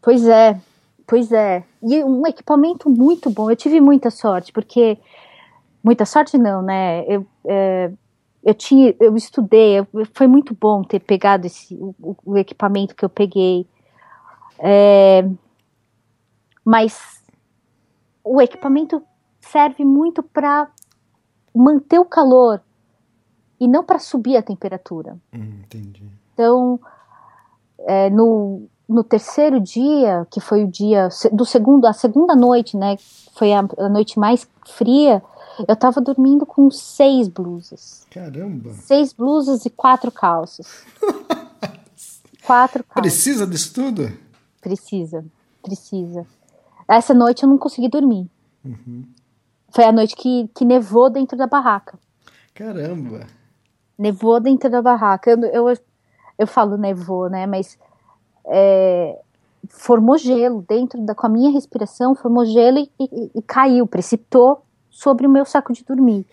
Pois 0.00 0.24
é, 0.26 0.60
pois 1.06 1.32
é. 1.32 1.64
E 1.82 2.02
um 2.04 2.26
equipamento 2.26 2.88
muito 2.88 3.28
bom. 3.30 3.50
Eu 3.50 3.56
tive 3.56 3.80
muita 3.80 4.10
sorte, 4.10 4.52
porque. 4.52 4.98
Muita 5.82 6.04
sorte 6.04 6.36
não, 6.36 6.62
né? 6.62 7.04
Eu, 7.06 7.24
é, 7.44 7.92
eu 8.42 8.52
tinha, 8.54 8.92
eu 8.98 9.14
estudei, 9.16 9.78
eu- 9.78 9.86
foi 10.14 10.26
muito 10.26 10.52
bom 10.52 10.82
ter 10.82 10.98
pegado 10.98 11.46
esse, 11.46 11.74
o, 11.76 11.94
o- 12.24 12.36
equipamento 12.36 12.94
que 12.96 13.04
eu 13.04 13.08
peguei. 13.08 13.68
É, 14.58 15.24
mas 16.64 17.22
o 18.24 18.40
equipamento 18.40 19.00
serve 19.40 19.84
muito 19.84 20.22
para 20.24 20.68
manter 21.54 21.98
o 22.00 22.04
calor 22.04 22.60
e 23.58 23.66
não 23.66 23.84
para 23.84 23.98
subir 23.98 24.36
a 24.36 24.42
temperatura. 24.42 25.16
Hum, 25.32 25.60
entendi. 25.64 26.04
Então, 26.34 26.78
é, 27.80 28.10
no, 28.10 28.68
no 28.88 29.02
terceiro 29.02 29.60
dia, 29.60 30.26
que 30.30 30.40
foi 30.40 30.64
o 30.64 30.68
dia 30.68 31.08
do 31.32 31.44
segundo, 31.44 31.86
a 31.86 31.92
segunda 31.92 32.34
noite, 32.34 32.76
né? 32.76 32.96
Foi 33.34 33.52
a, 33.52 33.66
a 33.78 33.88
noite 33.88 34.18
mais 34.18 34.46
fria. 34.66 35.22
Eu 35.66 35.74
tava 35.74 36.00
dormindo 36.00 36.44
com 36.44 36.70
seis 36.70 37.28
blusas. 37.28 38.06
Caramba. 38.10 38.74
Seis 38.74 39.12
blusas 39.12 39.64
e 39.64 39.70
quatro 39.70 40.12
calças. 40.12 40.84
quatro 42.44 42.84
calças. 42.84 43.02
Precisa 43.02 43.46
disso 43.46 43.72
tudo? 43.72 44.12
Precisa, 44.60 45.24
precisa. 45.62 46.26
Essa 46.88 47.14
noite 47.14 47.42
eu 47.42 47.48
não 47.48 47.58
consegui 47.58 47.88
dormir. 47.88 48.28
Foi 49.70 49.84
a 49.84 49.92
noite 49.92 50.14
que, 50.16 50.48
que 50.54 50.64
nevou 50.64 51.10
dentro 51.10 51.36
da 51.36 51.46
barraca. 51.46 51.98
Caramba. 52.54 53.26
Nevou 53.98 54.38
dentro 54.40 54.68
da 54.70 54.82
barraca. 54.82 55.30
Eu, 55.30 55.40
eu, 55.68 55.78
eu 56.38 56.46
falo 56.46 56.76
nevou, 56.76 57.28
né? 57.30 57.46
Mas 57.46 57.78
é, 58.46 59.18
formou 59.68 60.16
gelo 60.18 60.64
dentro 60.68 61.00
da. 61.02 61.14
Com 61.14 61.26
a 61.26 61.30
minha 61.30 61.50
respiração, 61.50 62.14
formou 62.14 62.44
gelo 62.44 62.78
e, 62.78 62.90
e- 63.00 63.30
e 63.34 63.42
caiu, 63.42 63.86
precipitou 63.86 64.62
sobre 64.90 65.26
o 65.26 65.30
meu 65.30 65.44
saco 65.44 65.72
de 65.72 65.84
dormir. 65.84 66.26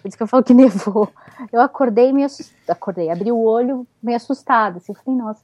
Por 0.00 0.08
isso 0.08 0.16
que 0.16 0.22
eu 0.22 0.26
falo 0.26 0.42
que 0.44 0.54
nevou. 0.54 1.08
Eu 1.52 1.60
acordei 1.60 2.12
meio 2.12 2.26
assustada. 2.26 2.72
Acordei, 2.72 3.10
abri 3.10 3.32
o 3.32 3.40
olho 3.42 3.86
meio 4.02 4.16
assustada. 4.16 4.78
Assim, 4.78 4.92
eu 4.92 4.96
falei, 5.02 5.20
nossa. 5.20 5.40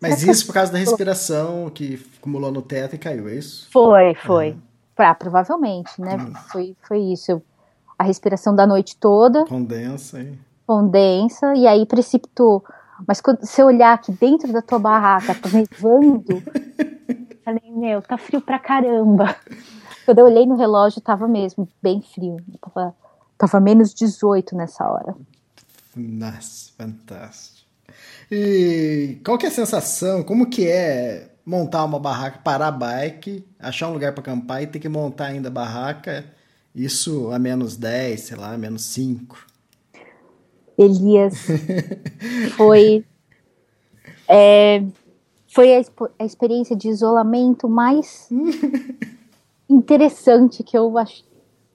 Mas 0.00 0.22
isso 0.22 0.46
por 0.46 0.54
causa 0.54 0.72
da 0.72 0.78
respiração 0.78 1.70
que 1.70 2.02
acumulou 2.18 2.50
no 2.50 2.62
teto 2.62 2.94
e 2.94 2.98
caiu, 2.98 3.28
é 3.28 3.34
isso? 3.34 3.68
Foi, 3.70 4.14
foi. 4.14 4.56
Ah, 4.96 5.14
provavelmente, 5.14 5.98
né? 6.00 6.16
Foi, 6.50 6.76
foi 6.86 6.98
isso. 7.00 7.30
Eu- 7.32 7.42
a 7.98 8.02
respiração 8.04 8.54
da 8.54 8.66
noite 8.66 8.96
toda. 8.96 9.44
Condensa 9.44 10.18
aí. 10.18 10.38
Condensa 10.70 11.52
e 11.56 11.66
aí 11.66 11.84
precipitou. 11.84 12.64
Mas 13.04 13.20
quando 13.20 13.44
você 13.44 13.60
olhar 13.60 13.94
aqui 13.94 14.12
dentro 14.12 14.52
da 14.52 14.62
tua 14.62 14.78
barraca, 14.78 15.34
tá 15.34 15.48
nevando, 15.48 16.40
falei, 17.44 17.72
meu, 17.72 18.00
tá 18.00 18.16
frio 18.16 18.40
pra 18.40 18.56
caramba. 18.56 19.34
Quando 20.04 20.20
eu 20.20 20.26
olhei 20.26 20.46
no 20.46 20.56
relógio, 20.56 21.00
tava 21.00 21.26
mesmo 21.26 21.68
bem 21.82 22.00
frio. 22.00 22.36
Tava, 22.60 22.94
tava 23.36 23.58
menos 23.58 23.92
18 23.92 24.54
nessa 24.54 24.88
hora. 24.88 25.16
Nossa, 25.96 26.70
fantástico. 26.78 27.66
E 28.30 29.18
qual 29.24 29.36
que 29.38 29.46
é 29.46 29.48
a 29.48 29.52
sensação? 29.52 30.22
Como 30.22 30.48
que 30.48 30.68
é 30.68 31.32
montar 31.44 31.84
uma 31.84 31.98
barraca, 31.98 32.38
parar 32.44 32.68
a 32.68 32.72
bike, 32.72 33.44
achar 33.58 33.88
um 33.88 33.92
lugar 33.92 34.12
para 34.12 34.20
acampar 34.20 34.62
e 34.62 34.68
ter 34.68 34.78
que 34.78 34.88
montar 34.88 35.26
ainda 35.26 35.48
a 35.48 35.52
barraca? 35.52 36.24
Isso 36.72 37.32
a 37.32 37.40
menos 37.40 37.76
10, 37.76 38.20
sei 38.20 38.36
lá, 38.36 38.56
menos 38.56 38.84
5. 38.84 39.49
Elias, 40.82 41.46
foi 42.56 43.04
é, 44.26 44.82
foi 45.52 45.76
a, 45.76 45.82
a, 46.18 46.24
experiência 46.24 46.74
de 46.74 46.88
isolamento 46.88 47.68
mais 47.68 48.28
interessante 49.68 50.62
que 50.62 50.78
eu 50.78 50.96
acho 50.96 51.22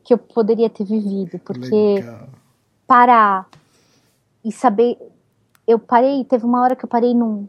que 0.03 0.13
eu 0.13 0.17
poderia 0.17 0.69
ter 0.69 0.85
vivido, 0.85 1.37
porque 1.39 1.95
Legal. 1.95 2.29
parar 2.87 3.47
e 4.43 4.51
saber, 4.51 4.97
eu 5.67 5.77
parei, 5.77 6.23
teve 6.23 6.45
uma 6.45 6.61
hora 6.61 6.75
que 6.75 6.85
eu 6.85 6.89
parei 6.89 7.13
num 7.13 7.47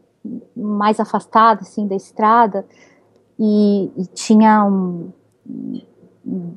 mais 0.55 0.99
afastado 0.99 1.61
assim 1.61 1.87
da 1.87 1.95
estrada 1.95 2.65
e, 3.39 3.89
e 3.97 4.05
tinha 4.13 4.65
um, 4.65 5.11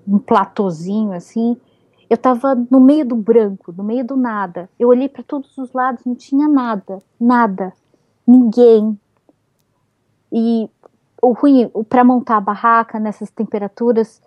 um 0.08 0.18
platôzinho 0.18 1.12
assim 1.12 1.56
eu 2.10 2.16
estava 2.16 2.56
no 2.68 2.80
meio 2.80 3.06
do 3.06 3.14
branco, 3.14 3.72
no 3.72 3.84
meio 3.84 4.04
do 4.04 4.16
nada. 4.16 4.68
Eu 4.76 4.88
olhei 4.88 5.08
para 5.08 5.22
todos 5.22 5.56
os 5.56 5.72
lados, 5.72 6.04
não 6.04 6.16
tinha 6.16 6.48
nada, 6.48 6.98
nada, 7.20 7.72
ninguém. 8.26 8.98
E 10.32 10.68
o 11.22 11.30
ruim, 11.30 11.70
para 11.88 12.02
montar 12.02 12.38
a 12.38 12.40
barraca 12.40 12.98
nessas 12.98 13.30
temperaturas, 13.30 14.20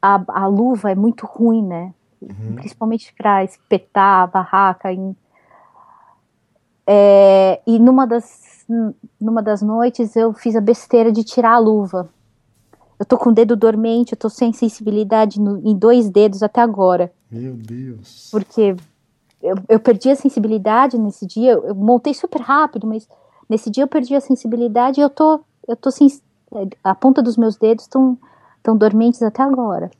a, 0.00 0.24
a 0.28 0.46
luva 0.46 0.90
é 0.90 0.94
muito 0.94 1.26
ruim, 1.26 1.62
né? 1.62 1.92
Uhum. 2.22 2.54
Principalmente 2.54 3.12
para 3.12 3.44
espetar 3.44 4.22
a 4.22 4.26
barraca. 4.26 4.90
Em, 4.90 5.14
é, 6.86 7.60
e 7.66 7.78
numa 7.78 8.06
das, 8.06 8.64
numa 9.20 9.42
das 9.42 9.60
noites 9.60 10.16
eu 10.16 10.32
fiz 10.32 10.56
a 10.56 10.60
besteira 10.60 11.12
de 11.12 11.22
tirar 11.22 11.52
a 11.52 11.58
luva 11.58 12.08
eu 12.98 13.04
tô 13.04 13.18
com 13.18 13.30
o 13.30 13.34
dedo 13.34 13.56
dormente, 13.56 14.12
eu 14.12 14.18
tô 14.18 14.28
sem 14.28 14.52
sensibilidade 14.52 15.40
no, 15.40 15.58
em 15.66 15.76
dois 15.76 16.08
dedos 16.08 16.42
até 16.42 16.60
agora. 16.60 17.12
Meu 17.30 17.54
Deus. 17.54 18.28
Porque 18.30 18.76
eu, 19.42 19.56
eu 19.68 19.80
perdi 19.80 20.10
a 20.10 20.16
sensibilidade 20.16 20.96
nesse 20.96 21.26
dia. 21.26 21.52
Eu, 21.52 21.74
montei 21.74 22.14
super 22.14 22.40
rápido, 22.40 22.86
mas 22.86 23.08
nesse 23.48 23.70
dia 23.70 23.84
eu 23.84 23.88
perdi 23.88 24.14
a 24.14 24.20
sensibilidade 24.20 25.00
e 25.00 25.02
eu 25.02 25.10
tô, 25.10 25.44
eu 25.68 25.76
tô 25.76 25.90
sem. 25.90 26.08
A 26.82 26.94
ponta 26.94 27.20
dos 27.20 27.36
meus 27.36 27.56
dedos 27.56 27.84
estão 27.84 28.16
tão 28.62 28.76
dormentes 28.76 29.22
até 29.22 29.42
agora. 29.42 29.90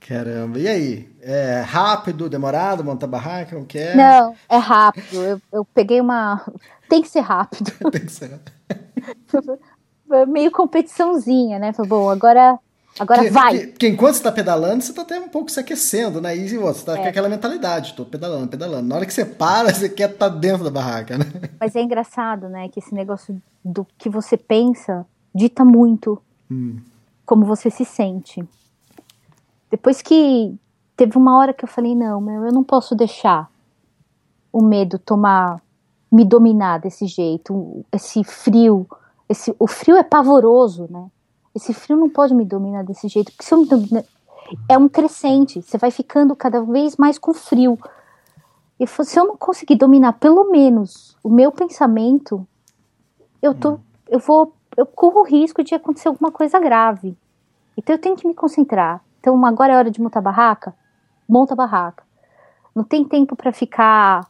Caramba, 0.00 0.58
e 0.58 0.66
aí? 0.66 1.16
É 1.20 1.60
rápido, 1.60 2.28
demorado, 2.28 2.82
montar 2.82 3.06
barraca, 3.06 3.56
o 3.56 3.64
que 3.64 3.78
é? 3.78 3.94
Não, 3.94 4.34
é 4.48 4.56
rápido. 4.56 5.22
Eu, 5.22 5.40
eu 5.52 5.64
peguei 5.64 6.00
uma. 6.00 6.44
Tem 6.88 7.00
que 7.00 7.08
ser 7.08 7.20
rápido. 7.20 7.70
Tem 7.92 8.04
que 8.04 8.12
ser 8.12 8.30
rápido. 8.30 8.52
meio 10.26 10.50
competiçãozinha, 10.50 11.58
né? 11.58 11.72
Falei, 11.72 11.88
bom, 11.88 12.10
agora, 12.10 12.58
agora 12.98 13.24
que, 13.24 13.30
vai. 13.30 13.66
Porque 13.66 13.88
enquanto 13.88 14.14
você 14.14 14.22
tá 14.22 14.32
pedalando, 14.32 14.82
você 14.82 14.92
tá 14.92 15.02
até 15.02 15.18
um 15.18 15.28
pouco 15.28 15.50
se 15.50 15.58
aquecendo, 15.58 16.20
né? 16.20 16.36
E 16.36 16.56
você 16.56 16.84
tá 16.84 16.98
é. 16.98 17.02
com 17.02 17.08
aquela 17.08 17.28
mentalidade, 17.28 17.94
tô 17.94 18.04
pedalando, 18.04 18.48
pedalando. 18.48 18.88
Na 18.88 18.96
hora 18.96 19.06
que 19.06 19.12
você 19.12 19.24
para, 19.24 19.72
você 19.72 19.88
quer 19.88 20.10
estar 20.10 20.30
tá 20.30 20.36
dentro 20.36 20.64
da 20.64 20.70
barraca, 20.70 21.18
né? 21.18 21.26
Mas 21.60 21.74
é 21.76 21.82
engraçado, 21.82 22.48
né? 22.48 22.68
Que 22.68 22.78
esse 22.78 22.94
negócio 22.94 23.40
do 23.64 23.86
que 23.98 24.08
você 24.08 24.36
pensa 24.36 25.06
dita 25.34 25.64
muito 25.64 26.20
hum. 26.50 26.78
como 27.24 27.44
você 27.44 27.70
se 27.70 27.84
sente. 27.84 28.44
Depois 29.70 30.02
que 30.02 30.54
teve 30.96 31.16
uma 31.16 31.38
hora 31.38 31.54
que 31.54 31.64
eu 31.64 31.68
falei, 31.68 31.94
não, 31.94 32.20
meu, 32.20 32.44
eu 32.44 32.52
não 32.52 32.62
posso 32.62 32.94
deixar 32.94 33.50
o 34.52 34.62
medo 34.62 34.98
tomar, 34.98 35.62
me 36.10 36.24
dominar 36.24 36.78
desse 36.78 37.06
jeito, 37.06 37.84
esse 37.90 38.22
frio, 38.22 38.86
esse, 39.32 39.54
o 39.58 39.66
frio 39.66 39.96
é 39.96 40.02
pavoroso, 40.02 40.86
né? 40.90 41.10
Esse 41.54 41.72
frio 41.74 41.96
não 41.96 42.08
pode 42.08 42.34
me 42.34 42.44
dominar 42.44 42.84
desse 42.84 43.08
jeito, 43.08 43.32
porque 43.32 43.44
se 43.44 43.52
eu 43.52 43.58
me 43.58 43.66
domina, 43.66 44.04
é 44.68 44.76
um 44.76 44.88
crescente, 44.88 45.62
você 45.62 45.76
vai 45.78 45.90
ficando 45.90 46.36
cada 46.36 46.62
vez 46.62 46.96
mais 46.96 47.18
com 47.18 47.32
frio. 47.32 47.78
E 48.78 48.86
se 48.86 49.18
eu 49.18 49.26
não 49.26 49.36
conseguir 49.36 49.76
dominar 49.76 50.14
pelo 50.14 50.50
menos 50.50 51.16
o 51.22 51.30
meu 51.30 51.50
pensamento, 51.50 52.46
eu 53.40 53.54
tô, 53.54 53.78
eu 54.08 54.18
vou, 54.18 54.52
eu 54.76 54.84
corro 54.86 55.20
o 55.20 55.24
risco 55.24 55.64
de 55.64 55.74
acontecer 55.74 56.08
alguma 56.08 56.30
coisa 56.30 56.58
grave. 56.58 57.16
Então 57.76 57.94
eu 57.94 58.00
tenho 58.00 58.16
que 58.16 58.26
me 58.26 58.34
concentrar. 58.34 59.02
Então 59.20 59.44
agora 59.46 59.72
é 59.72 59.76
hora 59.76 59.90
de 59.90 60.00
montar 60.00 60.20
barraca, 60.20 60.74
monta 61.28 61.54
barraca. 61.54 62.04
Não 62.74 62.84
tem 62.84 63.04
tempo 63.04 63.36
para 63.36 63.52
ficar 63.52 64.26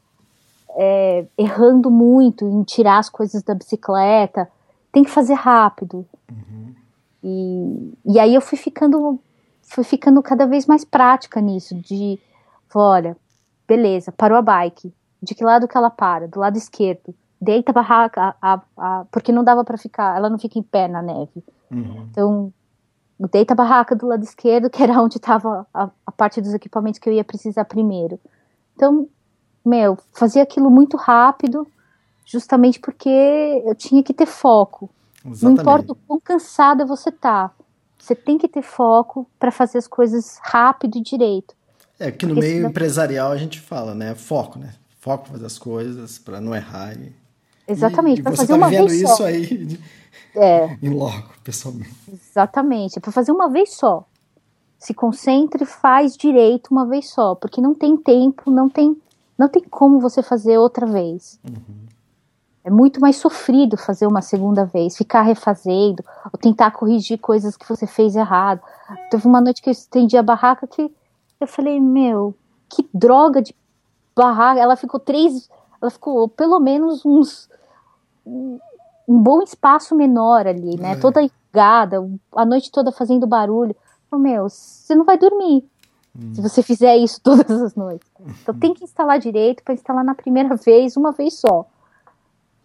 é, 0.77 1.27
errando 1.37 1.91
muito 1.91 2.45
em 2.45 2.63
tirar 2.63 2.99
as 2.99 3.09
coisas 3.09 3.43
da 3.43 3.55
bicicleta 3.55 4.49
tem 4.93 5.03
que 5.03 5.11
fazer 5.11 5.35
rápido. 5.35 6.07
Uhum. 6.31 6.75
E, 7.25 7.95
e 8.05 8.21
aí 8.21 8.35
eu 8.35 8.41
fui 8.41 8.59
ficando, 8.59 9.19
fui 9.63 9.83
ficando 9.83 10.23
cada 10.23 10.47
vez 10.47 10.67
mais 10.67 10.85
prática 10.85 11.41
nisso, 11.41 11.75
de, 11.75 12.19
olha, 12.75 13.17
beleza, 13.67 14.13
parou 14.13 14.37
a 14.37 14.43
bike, 14.43 14.93
de 15.23 15.35
que 15.35 15.43
lado 15.43 15.67
que 15.67 15.77
ela 15.77 15.91
para? 15.91 16.29
Do 16.29 16.41
lado 16.41 16.59
esquerdo. 16.59 17.15
Deita 17.41 17.73
a 17.73 17.75
barraca, 17.75 18.37
a, 18.41 18.55
a, 18.55 18.63
a, 18.77 19.05
porque 19.11 19.33
não 19.33 19.43
dava 19.43 19.65
para 19.65 19.79
ficar, 19.79 20.17
ela 20.17 20.29
não 20.29 20.39
fica 20.39 20.59
em 20.59 20.63
pé 20.63 20.87
na 20.87 21.03
neve. 21.03 21.43
Uhum. 21.71 22.07
Então, 22.11 22.53
deita 23.19 23.55
a 23.55 23.57
barraca 23.57 23.97
do 23.97 24.07
lado 24.07 24.23
esquerdo, 24.23 24.71
que 24.71 24.83
era 24.83 25.01
onde 25.03 25.17
estava 25.17 25.67
a, 25.73 25.91
a 26.07 26.13
parte 26.13 26.41
dos 26.41 26.55
equipamentos 26.55 27.01
que 27.01 27.09
eu 27.09 27.13
ia 27.13 27.25
precisar 27.25 27.65
primeiro. 27.65 28.21
Então, 28.75 29.09
meu, 29.65 29.97
fazia 30.13 30.43
aquilo 30.43 30.71
muito 30.71 30.97
rápido, 30.97 31.67
justamente 32.25 32.81
porque 32.81 33.09
eu 33.65 33.75
tinha 33.75 34.03
que 34.03 34.15
ter 34.15 34.27
foco. 34.27 34.89
Exatamente. 35.25 35.43
Não 35.43 35.53
importa 35.53 35.93
o 35.93 35.95
quão 35.95 36.21
cansada 36.21 36.85
você 36.85 37.11
tá, 37.11 37.53
você 37.99 38.15
tem 38.15 38.37
que 38.37 38.49
ter 38.49 38.63
foco 38.63 39.27
para 39.39 39.53
fazer 39.53 39.79
as 39.79 39.87
coisas 39.87 40.39
rápido 40.43 40.99
e 40.99 41.01
direito. 41.01 41.55
É 41.99 42.11
que 42.11 42.27
no 42.27 42.35
meio 42.35 42.57
senão... 42.57 42.71
empresarial 42.71 43.31
a 43.31 43.37
gente 43.37 43.61
fala, 43.61 43.95
né? 43.95 44.15
Foco, 44.15 44.59
né? 44.59 44.75
Foco 44.99 45.25
para 45.25 45.35
fazer 45.35 45.47
as 45.47 45.59
coisas, 45.59 46.19
para 46.19 46.41
não 46.41 46.55
errar. 46.55 46.97
E... 46.97 47.13
Exatamente, 47.69 48.23
para 48.23 48.33
fazer 48.33 48.49
tá 48.49 48.55
uma 48.57 48.69
vez 48.69 48.93
isso 48.93 49.17
só. 49.17 49.27
aí 49.27 49.79
é. 50.35 50.77
em 50.83 50.91
loco, 50.91 51.33
pessoalmente. 51.45 51.95
Exatamente, 52.13 52.99
é 52.99 53.01
para 53.01 53.13
fazer 53.13 53.31
uma 53.31 53.49
vez 53.49 53.75
só. 53.77 54.05
Se 54.79 54.93
concentre, 54.93 55.65
faz 55.65 56.17
direito 56.17 56.73
uma 56.73 56.85
vez 56.85 57.09
só, 57.09 57.37
porque 57.37 57.61
não 57.61 57.73
tem 57.73 57.97
tempo, 57.97 58.51
não 58.51 58.69
tem, 58.69 58.97
não 59.39 59.49
tem 59.49 59.63
como 59.63 60.01
você 60.01 60.25
fazer 60.25 60.59
outra 60.59 60.87
vez. 60.87 61.39
Uhum. 61.49 61.87
É 62.65 62.71
muito 62.71 63.01
mais 63.01 63.17
sofrido 63.17 63.77
fazer 63.77 64.07
uma 64.07 64.23
segunda 64.23 64.65
vez, 64.65 64.97
ficar 64.97 65.23
refazendo, 65.23 66.05
ou 66.33 66.39
tentar 66.39 66.71
corrigir 66.71 67.19
coisas 67.19 67.57
que 67.57 67.69
você 67.69 67.87
fez 67.87 68.15
errado. 68.15 68.61
Teve 69.11 69.27
uma 69.27 69.41
noite 69.41 69.61
que 69.61 69.69
eu 69.69 69.73
estendi 69.73 70.17
a 70.17 70.23
barraca 70.23 70.67
que 70.67 70.91
eu 71.41 71.47
falei, 71.47 71.81
meu, 71.81 72.35
que 72.69 72.89
droga 72.95 73.43
de 73.43 73.55
barraca. 74.15 74.61
Ela 74.61 74.77
ficou 74.77 75.01
três, 75.01 75.49
ela 75.81 75.91
ficou 75.91 76.29
pelo 76.29 76.61
menos 76.61 77.05
uns. 77.05 77.49
um 78.25 78.59
bom 79.09 79.43
espaço 79.43 79.95
menor 79.97 80.47
ali, 80.47 80.77
né? 80.79 80.93
É. 80.93 80.97
Toda 80.97 81.21
ligada, 81.21 82.09
a 82.35 82.45
noite 82.45 82.71
toda 82.71 82.93
fazendo 82.93 83.27
barulho. 83.27 83.75
Eu, 84.11 84.19
meu, 84.19 84.49
você 84.49 84.95
não 84.95 85.05
vai 85.05 85.19
dormir. 85.19 85.65
Hum. 86.17 86.35
Se 86.35 86.41
você 86.41 86.63
fizer 86.63 86.97
isso 86.97 87.21
todas 87.25 87.51
as 87.51 87.75
noites. 87.75 88.09
Então 88.43 88.55
tem 88.59 88.73
que 88.75 88.85
instalar 88.85 89.19
direito 89.19 89.63
para 89.63 89.75
instalar 89.75 90.05
na 90.05 90.15
primeira 90.15 90.55
vez, 90.57 90.97
uma 90.97 91.13
vez 91.13 91.35
só. 91.35 91.67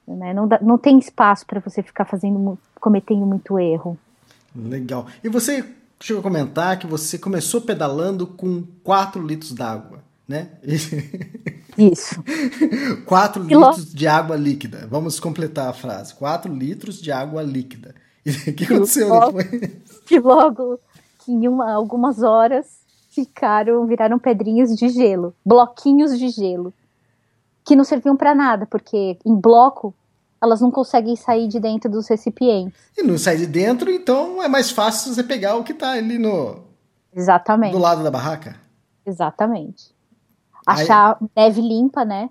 Né? 0.08 0.34
Não, 0.34 0.47
dá, 0.47 0.60
não 0.62 0.78
tem 0.78 0.97
espaço 0.97 1.45
para 1.45 1.60
você 1.60 1.84
ficar 1.84 2.05
fazendo, 2.05 2.58
cometendo 2.80 3.26
muito 3.26 3.60
erro. 3.60 3.97
Legal. 4.55 5.08
E 5.24 5.28
você 5.28 5.66
chegou 5.99 6.22
a 6.22 6.24
comentar 6.24 6.80
que 6.80 6.88
você 6.88 7.18
começou 7.18 7.62
pedalando 7.62 8.26
com 8.26 8.64
4 8.84 9.22
litros 9.26 9.51
d'água, 9.51 9.99
né? 10.28 10.49
Isso. 11.78 12.24
4 13.05 13.43
litros 13.43 13.93
de 13.93 14.08
água 14.08 14.36
líquida. 14.36 14.88
Vamos 14.89 15.20
completar 15.20 15.68
a 15.68 15.74
frase. 15.74 16.14
4 16.16 16.53
litros 16.53 17.01
de 17.01 17.12
água 17.12 17.41
líquida. 17.41 17.93
E 18.28 18.49
o 18.49 18.53
que 18.53 18.66
aconteceu 18.66 19.08
logo, 19.08 19.41
depois? 19.41 19.72
Que 20.05 20.20
logo, 20.20 20.78
que 21.20 21.32
em 21.32 21.47
uma, 21.47 21.72
algumas 21.72 22.22
horas, 22.22 22.66
ficaram, 23.10 23.88
viraram 23.88 24.20
pedrinhas 24.20 24.76
de 24.76 24.89
gelo, 24.89 25.34
bloquinhos 25.45 26.20
de 26.20 26.28
gelo 26.28 26.74
que 27.68 27.76
não 27.76 27.84
serviam 27.84 28.15
para 28.15 28.34
nada, 28.34 28.65
porque 28.65 29.20
em 29.26 29.36
bloco 29.36 29.93
elas 30.41 30.61
não 30.61 30.72
conseguem 30.72 31.15
sair 31.18 31.47
de 31.49 31.59
dentro 31.59 31.91
dos 31.91 32.07
recipientes. 32.07 32.80
E 32.97 33.03
não 33.03 33.18
sai 33.18 33.36
de 33.38 33.45
dentro, 33.45 33.91
então 33.91 34.41
é 34.41 34.47
mais 34.47 34.72
fácil 34.72 35.13
você 35.13 35.22
pegar 35.24 35.55
o 35.55 35.63
que 35.63 35.74
está 35.74 35.91
ali 35.91 36.18
no 36.18 36.63
Exatamente. 37.13 37.74
do 37.74 37.78
lado 37.80 38.03
da 38.03 38.09
barraca. 38.11 38.55
Exatamente. 39.05 39.93
Achar 40.65 41.18
neve 41.36 41.59
limpa, 41.61 42.05
né? 42.05 42.30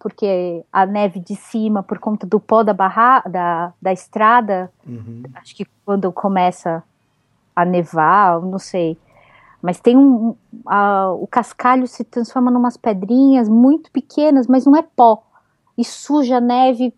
Porque 0.00 0.64
a 0.72 0.86
neve 0.86 1.18
de 1.20 1.34
cima, 1.34 1.82
por 1.82 1.98
conta 1.98 2.26
do 2.26 2.38
pó 2.40 2.62
da 2.62 2.72
barra, 2.72 3.20
da, 3.28 3.72
da 3.82 3.92
estrada, 3.92 4.70
Uhum. 4.86 5.24
acho 5.34 5.54
que 5.56 5.66
quando 5.84 6.10
começa 6.12 6.82
a 7.54 7.64
nevar, 7.64 8.40
não 8.40 8.58
sei. 8.58 8.96
Mas 9.60 9.80
tem 9.80 9.96
um. 9.96 10.36
a- 10.66 11.12
o 11.12 11.26
cascalho 11.26 11.86
se 11.86 12.04
transforma 12.04 12.50
numas 12.50 12.76
pedrinhas 12.76 13.48
muito 13.48 13.90
pequenas, 13.90 14.46
mas 14.46 14.64
não 14.64 14.76
é 14.76 14.82
pó. 14.82 15.24
E 15.76 15.84
suja 15.84 16.36
a 16.36 16.40
neve 16.40 16.94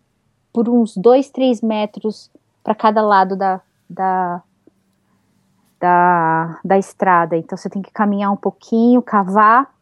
por 0.53 0.69
uns 0.69 0.95
dois, 0.97 1.29
três 1.29 1.61
metros 1.61 2.29
para 2.63 2.75
cada 2.75 3.01
lado 3.01 3.35
da, 3.35 3.61
da, 3.89 4.43
da, 5.79 6.59
da 6.63 6.77
estrada. 6.77 7.35
Então 7.35 7.57
você 7.57 7.69
tem 7.69 7.81
que 7.81 7.91
caminhar 7.91 8.31
um 8.31 8.37
pouquinho, 8.37 9.01
cavar 9.01 9.73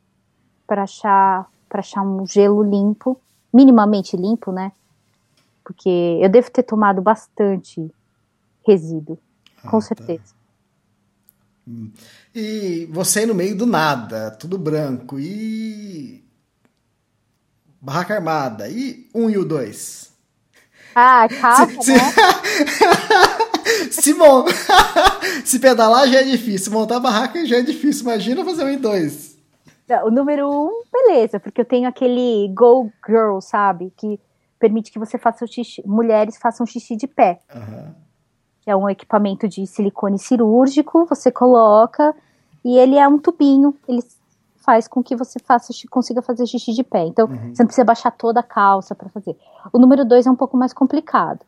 para 0.66 0.84
achar, 0.84 1.48
para 1.68 1.80
achar 1.80 2.02
um 2.02 2.26
gelo 2.26 2.64
limpo, 2.64 3.20
minimamente 3.54 4.16
limpo, 4.16 4.52
né? 4.52 4.72
Porque 5.64 5.90
eu 6.22 6.30
devo 6.30 6.50
ter 6.52 6.64
tomado 6.64 7.02
bastante 7.02 7.92
resíduo, 8.66 9.18
com 9.70 9.78
Ah, 9.78 9.82
tá. 9.82 10.39
E 12.34 12.88
você 12.92 13.26
no 13.26 13.34
meio 13.36 13.56
do 13.56 13.66
nada, 13.66 14.32
tudo 14.32 14.58
branco. 14.58 15.20
E. 15.20 16.24
Barraca 17.82 18.16
armada. 18.16 18.68
E 18.70 19.08
um 19.14 19.30
e 19.30 19.38
o 19.38 19.46
dois. 19.46 20.12
Ah, 20.96 21.28
calma, 21.30 21.82
Se, 21.82 21.94
né? 21.94 22.00
se, 23.92 24.14
mon- 24.14 24.46
se 25.46 25.60
pedalar 25.60 26.08
já 26.08 26.20
é 26.20 26.24
difícil, 26.24 26.72
montar 26.72 26.98
a 26.98 27.00
barraca 27.00 27.46
já 27.46 27.58
é 27.58 27.62
difícil. 27.62 28.04
Imagina 28.04 28.44
fazer 28.44 28.64
um 28.66 28.70
e 28.70 28.78
dois. 28.78 29.38
O 30.06 30.12
número 30.12 30.48
um, 30.50 30.84
beleza, 30.92 31.40
porque 31.40 31.62
eu 31.62 31.66
tenho 31.66 31.88
aquele 31.88 32.48
Go 32.54 32.92
Girl, 33.08 33.40
sabe? 33.40 33.92
Que 33.98 34.20
permite 34.60 34.92
que 34.92 35.00
você 35.00 35.18
faça 35.18 35.44
o 35.44 35.48
xixi, 35.48 35.82
mulheres 35.86 36.38
façam 36.38 36.66
xixi 36.66 36.96
de 36.96 37.08
pé. 37.08 37.40
Aham. 37.50 37.96
Que 38.70 38.72
é 38.72 38.76
um 38.76 38.88
equipamento 38.88 39.48
de 39.48 39.66
silicone 39.66 40.20
cirúrgico, 40.20 41.04
você 41.06 41.32
coloca 41.32 42.16
e 42.64 42.78
ele 42.78 42.98
é 42.98 43.08
um 43.08 43.18
tubinho, 43.18 43.76
ele 43.88 44.04
faz 44.58 44.88
com 44.88 45.02
que 45.02 45.16
você 45.16 45.40
faça, 45.40 45.74
consiga 45.90 46.22
fazer 46.22 46.46
xixi 46.46 46.74
de 46.74 46.84
pé. 46.84 47.08
Então, 47.08 47.26
você 47.26 47.64
não 47.64 47.66
precisa 47.66 47.84
baixar 47.84 48.12
toda 48.12 48.42
a 48.42 48.44
calça 48.44 48.94
para 48.94 49.10
fazer. 49.10 49.36
O 49.74 49.80
número 49.80 50.06
dois 50.06 50.28
é 50.28 50.30
um 50.30 50.36
pouco 50.36 50.56
mais 50.56 50.72
complicado. 50.72 51.40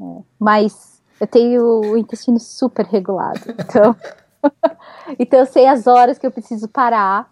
né? 0.00 0.22
Mas 0.38 1.02
eu 1.20 1.26
tenho 1.26 1.62
o 1.80 1.98
intestino 1.98 2.40
super 2.40 2.86
regulado. 2.86 3.40
Então, 3.50 3.94
então 5.18 5.40
eu 5.40 5.46
sei 5.46 5.66
as 5.66 5.86
horas 5.86 6.16
que 6.16 6.26
eu 6.26 6.30
preciso 6.30 6.66
parar. 6.66 7.30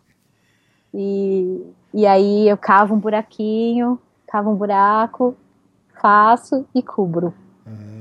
E, 0.93 1.73
e 1.95 2.07
aí 2.07 2.47
eu 2.47 2.59
cavo 2.59 2.95
um 2.95 2.99
buraquinho, 2.99 3.99
cavo 4.27 4.51
um 4.51 4.55
buraco, 4.55 5.35
faço 6.03 6.67
e 6.75 6.83
cubro. 6.83 7.33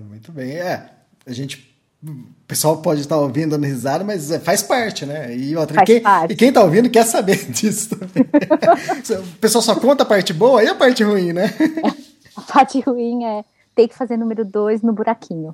Muito 0.09 0.31
bem. 0.31 0.51
É, 0.51 0.89
a 1.25 1.31
gente. 1.31 1.71
O 2.05 2.45
pessoal 2.47 2.81
pode 2.81 2.99
estar 2.99 3.17
ouvindo, 3.17 3.51
dando 3.51 3.65
risada, 3.65 4.03
mas 4.03 4.29
é, 4.29 4.37
faz 4.37 4.61
parte, 4.61 5.05
né? 5.05 5.33
E, 5.35 5.55
outra, 5.55 5.75
Faz 5.75 5.85
quem, 5.85 6.01
parte. 6.01 6.33
e 6.33 6.35
quem 6.35 6.51
tá 6.51 6.61
ouvindo 6.61 6.89
quer 6.89 7.05
saber 7.05 7.37
disso 7.49 7.95
também. 7.95 8.23
o 9.19 9.37
pessoal 9.37 9.61
só 9.61 9.73
conta 9.75 10.03
a 10.03 10.05
parte 10.05 10.33
boa 10.33 10.61
e 10.61 10.67
a 10.67 10.75
parte 10.75 11.03
ruim, 11.03 11.31
né? 11.31 11.53
A 12.35 12.41
parte 12.41 12.79
ruim 12.79 13.23
é 13.25 13.45
ter 13.75 13.87
que 13.87 13.95
fazer 13.95 14.17
número 14.17 14.43
2 14.43 14.81
no 14.81 14.91
buraquinho. 14.91 15.53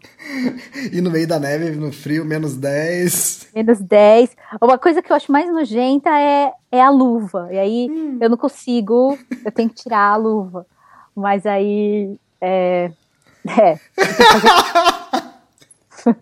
E 0.93 1.01
no 1.01 1.11
meio 1.11 1.27
da 1.27 1.37
neve, 1.37 1.71
no 1.71 1.91
frio, 1.91 2.23
menos 2.23 2.55
10. 2.55 3.49
Menos 3.53 3.79
10. 3.81 4.29
Uma 4.61 4.77
coisa 4.77 5.01
que 5.01 5.11
eu 5.11 5.15
acho 5.15 5.29
mais 5.29 5.51
nojenta 5.51 6.09
é, 6.09 6.53
é 6.71 6.81
a 6.81 6.89
luva. 6.89 7.49
E 7.51 7.59
aí 7.59 8.17
eu 8.19 8.29
não 8.29 8.37
consigo, 8.37 9.17
eu 9.43 9.51
tenho 9.51 9.69
que 9.69 9.75
tirar 9.75 10.13
a 10.13 10.15
luva. 10.15 10.65
Mas 11.15 11.45
aí. 11.45 12.17
É. 12.39 12.91
É. 13.47 13.79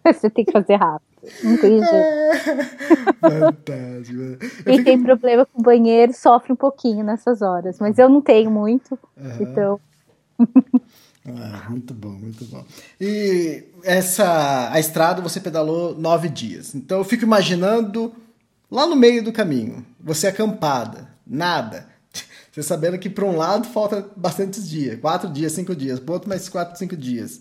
Você 0.14 0.30
tem 0.30 0.44
que 0.46 0.52
fazer 0.52 0.76
rápido. 0.76 1.08
Não 1.44 1.58
tem 1.58 1.80
jeito. 1.80 3.20
Fantástico. 3.20 4.64
Quem 4.64 4.84
tem 4.84 5.02
problema 5.02 5.46
com 5.46 5.62
banheiro 5.62 6.14
sofre 6.14 6.54
um 6.54 6.56
pouquinho 6.56 7.04
nessas 7.04 7.42
horas. 7.42 7.80
Mas 7.80 7.98
eu 7.98 8.10
não 8.10 8.22
tenho 8.22 8.50
muito. 8.50 8.98
Então. 9.40 9.80
Ah, 11.28 11.70
muito 11.70 11.94
bom, 11.94 12.12
muito 12.12 12.46
bom. 12.46 12.64
E 13.02 13.66
essa 13.84 14.72
a 14.72 14.80
estrada 14.80 15.22
você 15.22 15.42
pedalou 15.42 15.94
nove 15.98 16.30
dias. 16.30 16.74
Então 16.74 17.00
eu 17.00 17.04
fico 17.04 17.24
imaginando 17.24 18.14
lá 18.72 18.86
no 18.86 18.96
meio 18.96 19.24
do 19.24 19.34
caminho, 19.34 19.86
você 20.00 20.28
acampada, 20.28 21.10
nada. 21.26 21.90
Você 22.58 22.64
sabendo 22.64 22.98
que 22.98 23.08
para 23.08 23.24
um 23.24 23.38
lado 23.38 23.68
falta 23.68 24.10
bastantes 24.16 24.68
dias, 24.68 25.00
quatro 25.00 25.30
dias, 25.30 25.52
cinco 25.52 25.76
dias, 25.76 26.00
para 26.00 26.16
outro 26.16 26.28
mais 26.28 26.50
quatro, 26.50 26.76
cinco 26.76 26.98
dias. 26.98 27.40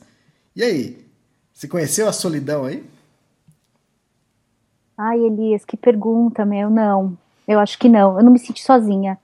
E 0.55 0.63
aí, 0.63 1.07
você 1.55 1.67
conheceu 1.67 2.07
a 2.07 2.13
solidão 2.13 2.67
aí? 2.67 2.87
Ai, 4.95 5.19
Elias, 5.21 5.65
que 5.65 5.75
pergunta, 5.75 6.45
meu. 6.45 6.69
Não, 6.69 7.17
eu 7.49 7.59
acho 7.59 7.79
que 7.79 7.89
não. 7.89 8.19
Eu 8.19 8.25
não 8.27 8.31
me 8.31 8.39
senti 8.39 8.63
sozinha. 8.63 9.19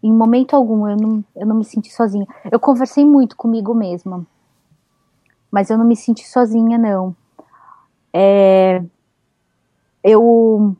Em 0.00 0.12
momento 0.12 0.54
algum, 0.54 0.86
eu 0.86 0.96
não, 0.96 1.24
eu 1.34 1.44
não 1.44 1.56
me 1.56 1.64
senti 1.64 1.92
sozinha. 1.92 2.24
Eu 2.48 2.60
conversei 2.60 3.04
muito 3.04 3.36
comigo 3.36 3.74
mesma. 3.74 4.24
Mas 5.50 5.70
eu 5.70 5.76
não 5.76 5.84
me 5.84 5.96
senti 5.96 6.24
sozinha, 6.24 6.78
não. 6.78 7.16
É, 8.12 8.80
eu. 10.04 10.76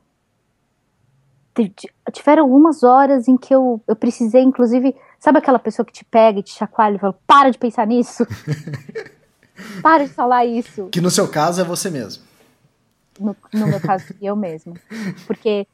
Tiveram 2.12 2.42
algumas 2.42 2.82
horas 2.82 3.28
em 3.28 3.36
que 3.36 3.54
eu, 3.54 3.80
eu 3.86 3.96
precisei, 3.96 4.42
inclusive. 4.42 4.94
Sabe 5.18 5.38
aquela 5.38 5.58
pessoa 5.58 5.86
que 5.86 5.92
te 5.92 6.04
pega 6.04 6.38
e 6.38 6.42
te 6.42 6.52
chacoalha 6.52 6.96
e 6.96 6.98
fala: 6.98 7.18
para 7.26 7.50
de 7.50 7.58
pensar 7.58 7.86
nisso? 7.86 8.26
para 9.82 10.04
de 10.04 10.10
falar 10.12 10.44
isso 10.44 10.88
Que 10.90 11.00
no 11.00 11.10
seu 11.10 11.26
caso 11.26 11.60
é 11.60 11.64
você 11.64 11.88
mesmo. 11.88 12.22
no, 13.18 13.34
no 13.52 13.66
meu 13.66 13.80
caso, 13.80 14.14
eu 14.20 14.36
mesma. 14.36 14.74
Porque 15.26 15.66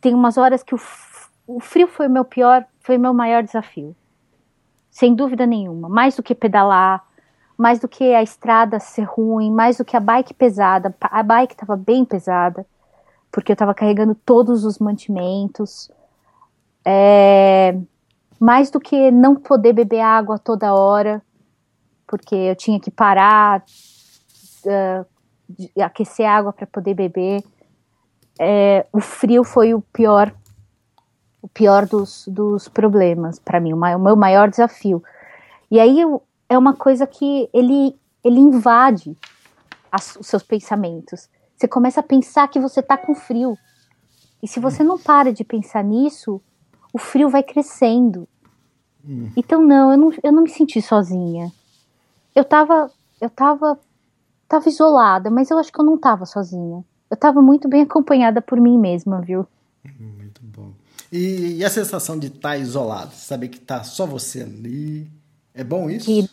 tem 0.00 0.14
umas 0.14 0.36
horas 0.36 0.62
que 0.62 0.74
o, 0.74 0.80
o 1.46 1.60
frio 1.60 1.88
foi 1.88 2.08
o 2.08 2.10
meu 2.10 2.24
pior, 2.24 2.64
foi 2.80 2.96
o 2.96 3.00
meu 3.00 3.14
maior 3.14 3.42
desafio. 3.42 3.96
Sem 4.90 5.14
dúvida 5.14 5.46
nenhuma. 5.46 5.88
Mais 5.88 6.14
do 6.14 6.22
que 6.22 6.34
pedalar, 6.34 7.02
mais 7.56 7.78
do 7.78 7.88
que 7.88 8.12
a 8.12 8.22
estrada 8.22 8.78
ser 8.78 9.04
ruim, 9.04 9.50
mais 9.50 9.78
do 9.78 9.84
que 9.84 9.96
a 9.96 10.00
bike 10.00 10.34
pesada. 10.34 10.94
A 11.00 11.22
bike 11.22 11.54
estava 11.54 11.76
bem 11.76 12.04
pesada, 12.04 12.66
porque 13.32 13.50
eu 13.50 13.54
estava 13.54 13.74
carregando 13.74 14.14
todos 14.14 14.64
os 14.64 14.78
mantimentos. 14.78 15.90
É, 16.84 17.76
mais 18.38 18.70
do 18.70 18.78
que 18.78 19.10
não 19.10 19.34
poder 19.34 19.72
beber 19.72 20.00
água 20.00 20.38
toda 20.38 20.74
hora, 20.74 21.22
porque 22.06 22.34
eu 22.34 22.54
tinha 22.54 22.78
que 22.78 22.90
parar, 22.90 23.64
de 25.48 25.70
aquecer 25.82 26.26
água 26.26 26.52
para 26.52 26.66
poder 26.66 26.94
beber. 26.94 27.42
É, 28.38 28.86
o 28.92 29.00
frio 29.00 29.44
foi 29.44 29.74
o 29.74 29.80
pior, 29.80 30.34
o 31.40 31.48
pior 31.48 31.86
dos, 31.86 32.24
dos 32.28 32.68
problemas 32.68 33.38
para 33.38 33.60
mim, 33.60 33.72
o, 33.72 33.76
ma- 33.76 33.96
o 33.96 34.00
meu 34.00 34.16
maior 34.16 34.50
desafio. 34.50 35.02
E 35.70 35.78
aí 35.80 36.00
eu- 36.00 36.22
é 36.48 36.58
uma 36.58 36.74
coisa 36.74 37.06
que 37.06 37.48
ele, 37.52 37.98
ele 38.22 38.40
invade 38.40 39.16
as- 39.90 40.16
os 40.16 40.26
seus 40.26 40.42
pensamentos. 40.42 41.28
Você 41.62 41.68
começa 41.68 42.00
a 42.00 42.02
pensar 42.02 42.48
que 42.48 42.58
você 42.58 42.82
tá 42.82 42.96
com 42.98 43.14
frio. 43.14 43.56
E 44.42 44.48
se 44.48 44.58
você 44.58 44.82
não 44.82 44.98
para 44.98 45.32
de 45.32 45.44
pensar 45.44 45.84
nisso, 45.84 46.42
o 46.92 46.98
frio 46.98 47.28
vai 47.30 47.40
crescendo. 47.44 48.26
Então 49.36 49.62
não 49.62 49.92
eu, 49.92 49.96
não, 49.96 50.12
eu 50.24 50.32
não 50.32 50.42
me 50.42 50.48
senti 50.50 50.82
sozinha. 50.82 51.52
Eu 52.34 52.44
tava, 52.44 52.90
eu 53.20 53.30
tava 53.30 53.78
tava 54.48 54.68
isolada, 54.68 55.30
mas 55.30 55.52
eu 55.52 55.58
acho 55.58 55.70
que 55.72 55.80
eu 55.80 55.84
não 55.84 55.96
tava 55.96 56.26
sozinha. 56.26 56.84
Eu 57.08 57.16
tava 57.16 57.40
muito 57.40 57.68
bem 57.68 57.82
acompanhada 57.86 58.42
por 58.42 58.60
mim 58.60 58.76
mesma, 58.76 59.20
viu? 59.20 59.46
Muito 60.00 60.40
bom. 60.42 60.72
E, 61.12 61.58
e 61.58 61.64
a 61.64 61.70
sensação 61.70 62.18
de 62.18 62.26
estar 62.26 62.56
isolado, 62.58 63.14
saber 63.14 63.46
que 63.50 63.60
tá 63.60 63.84
só 63.84 64.04
você 64.04 64.42
ali. 64.42 65.08
É 65.54 65.62
bom 65.62 65.88
isso? 65.88 66.06
Que- 66.06 66.28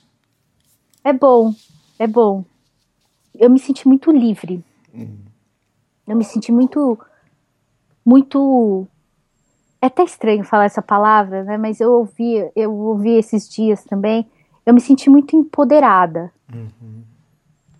É 1.04 1.14
bom, 1.14 1.54
é 2.00 2.08
bom. 2.08 2.44
Eu 3.36 3.48
me 3.52 3.60
senti 3.60 3.88
muito 3.88 4.12
livre. 4.12 4.66
Eu 6.08 6.16
me 6.16 6.24
senti 6.24 6.52
muito, 6.52 6.98
muito. 8.06 8.88
É 9.82 9.88
até 9.88 10.04
estranho 10.04 10.44
falar 10.44 10.66
essa 10.66 10.82
palavra, 10.82 11.44
né? 11.44 11.58
Mas 11.58 11.80
eu 11.80 11.92
ouvi, 11.92 12.50
eu 12.56 12.74
ouvi 12.74 13.12
esses 13.12 13.48
dias 13.48 13.84
também. 13.84 14.28
Eu 14.66 14.74
me 14.74 14.82
senti 14.82 15.10
muito 15.10 15.36
empoderada, 15.36 16.32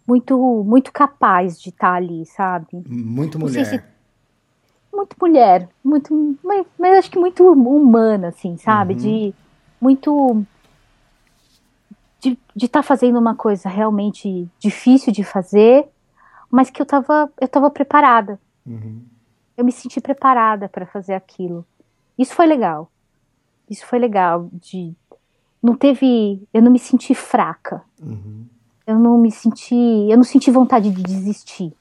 muito, 0.08 0.64
muito 0.66 0.92
capaz 0.92 1.60
de 1.62 1.70
estar 1.70 1.94
ali, 1.94 2.26
sabe? 2.26 2.84
Muito 2.88 3.38
mulher. 3.38 3.86
muito 4.92 5.16
mulher, 5.22 5.70
muito, 5.84 6.38
mas, 6.44 6.66
mas 6.78 6.98
acho 7.00 7.12
que 7.12 7.20
muito 7.20 7.44
humana, 7.52 8.30
assim, 8.30 8.58
sabe? 8.58 8.96
De 8.96 9.34
muito 9.80 10.44
de 12.22 12.66
estar 12.66 12.84
fazendo 12.84 13.18
uma 13.18 13.34
coisa 13.34 13.70
realmente 13.70 14.48
difícil 14.60 15.14
de 15.14 15.24
fazer, 15.24 15.88
mas 16.50 16.70
que 16.70 16.82
eu 16.82 16.86
tava, 16.86 17.32
eu 17.40 17.48
tava 17.48 17.70
preparada. 17.70 18.40
Eu 19.58 19.66
me 19.66 19.72
senti 19.72 20.00
preparada 20.00 20.70
para 20.70 20.86
fazer 20.86 21.14
aquilo. 21.14 21.66
Isso 22.18 22.34
foi 22.34 22.46
legal. 22.46 22.92
Isso 23.70 23.86
foi 23.86 24.00
legal. 24.00 24.50
De, 24.54 24.94
não 25.62 25.76
teve. 25.76 26.42
Eu 26.54 26.62
não 26.62 26.72
me 26.72 26.80
senti 26.80 27.14
fraca. 27.14 27.84
Uhum. 28.02 28.46
Eu 28.86 28.98
não 28.98 29.18
me 29.18 29.32
senti. 29.32 29.76
Eu 30.10 30.18
não 30.18 30.24
senti 30.24 30.50
vontade 30.50 30.90
de 30.90 31.04
desistir. 31.04 31.74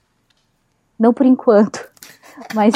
Não 0.98 1.12
por 1.12 1.26
enquanto. 1.26 1.88
Mas. 2.54 2.74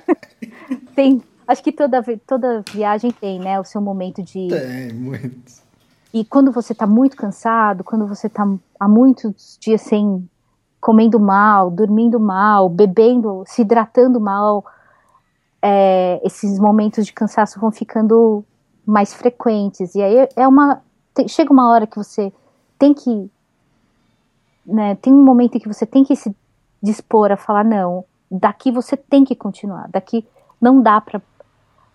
tem. 0.94 1.22
Acho 1.46 1.62
que 1.62 1.72
toda, 1.72 2.02
toda 2.26 2.62
viagem 2.72 3.10
tem, 3.10 3.38
né? 3.38 3.58
O 3.58 3.64
seu 3.64 3.80
momento 3.80 4.22
de. 4.22 4.48
Tem, 4.48 4.92
muito. 4.92 5.68
E 6.12 6.24
quando 6.24 6.50
você 6.52 6.74
tá 6.74 6.86
muito 6.86 7.16
cansado, 7.16 7.84
quando 7.84 8.06
você 8.06 8.28
tá 8.28 8.46
há 8.78 8.88
muitos 8.88 9.58
dias 9.60 9.82
sem 9.82 10.28
comendo 10.80 11.18
mal, 11.18 11.70
dormindo 11.70 12.20
mal, 12.20 12.68
bebendo, 12.68 13.42
se 13.46 13.62
hidratando 13.62 14.20
mal, 14.20 14.64
é, 15.60 16.20
esses 16.24 16.58
momentos 16.58 17.04
de 17.04 17.12
cansaço 17.12 17.60
vão 17.60 17.70
ficando 17.70 18.44
mais 18.86 19.12
frequentes. 19.12 19.94
E 19.94 20.02
aí 20.02 20.28
é 20.34 20.48
uma. 20.48 20.82
Tem, 21.12 21.28
chega 21.28 21.52
uma 21.52 21.70
hora 21.70 21.86
que 21.86 21.96
você 21.96 22.32
tem 22.78 22.94
que. 22.94 23.30
Né, 24.64 24.94
tem 24.96 25.12
um 25.12 25.24
momento 25.24 25.56
em 25.56 25.60
que 25.60 25.68
você 25.68 25.86
tem 25.86 26.04
que 26.04 26.14
se 26.14 26.34
dispor 26.82 27.32
a 27.32 27.36
falar: 27.36 27.64
não, 27.64 28.04
daqui 28.30 28.70
você 28.70 28.96
tem 28.96 29.24
que 29.24 29.34
continuar, 29.34 29.88
daqui 29.88 30.26
não 30.60 30.80
dá 30.80 31.00
para. 31.00 31.20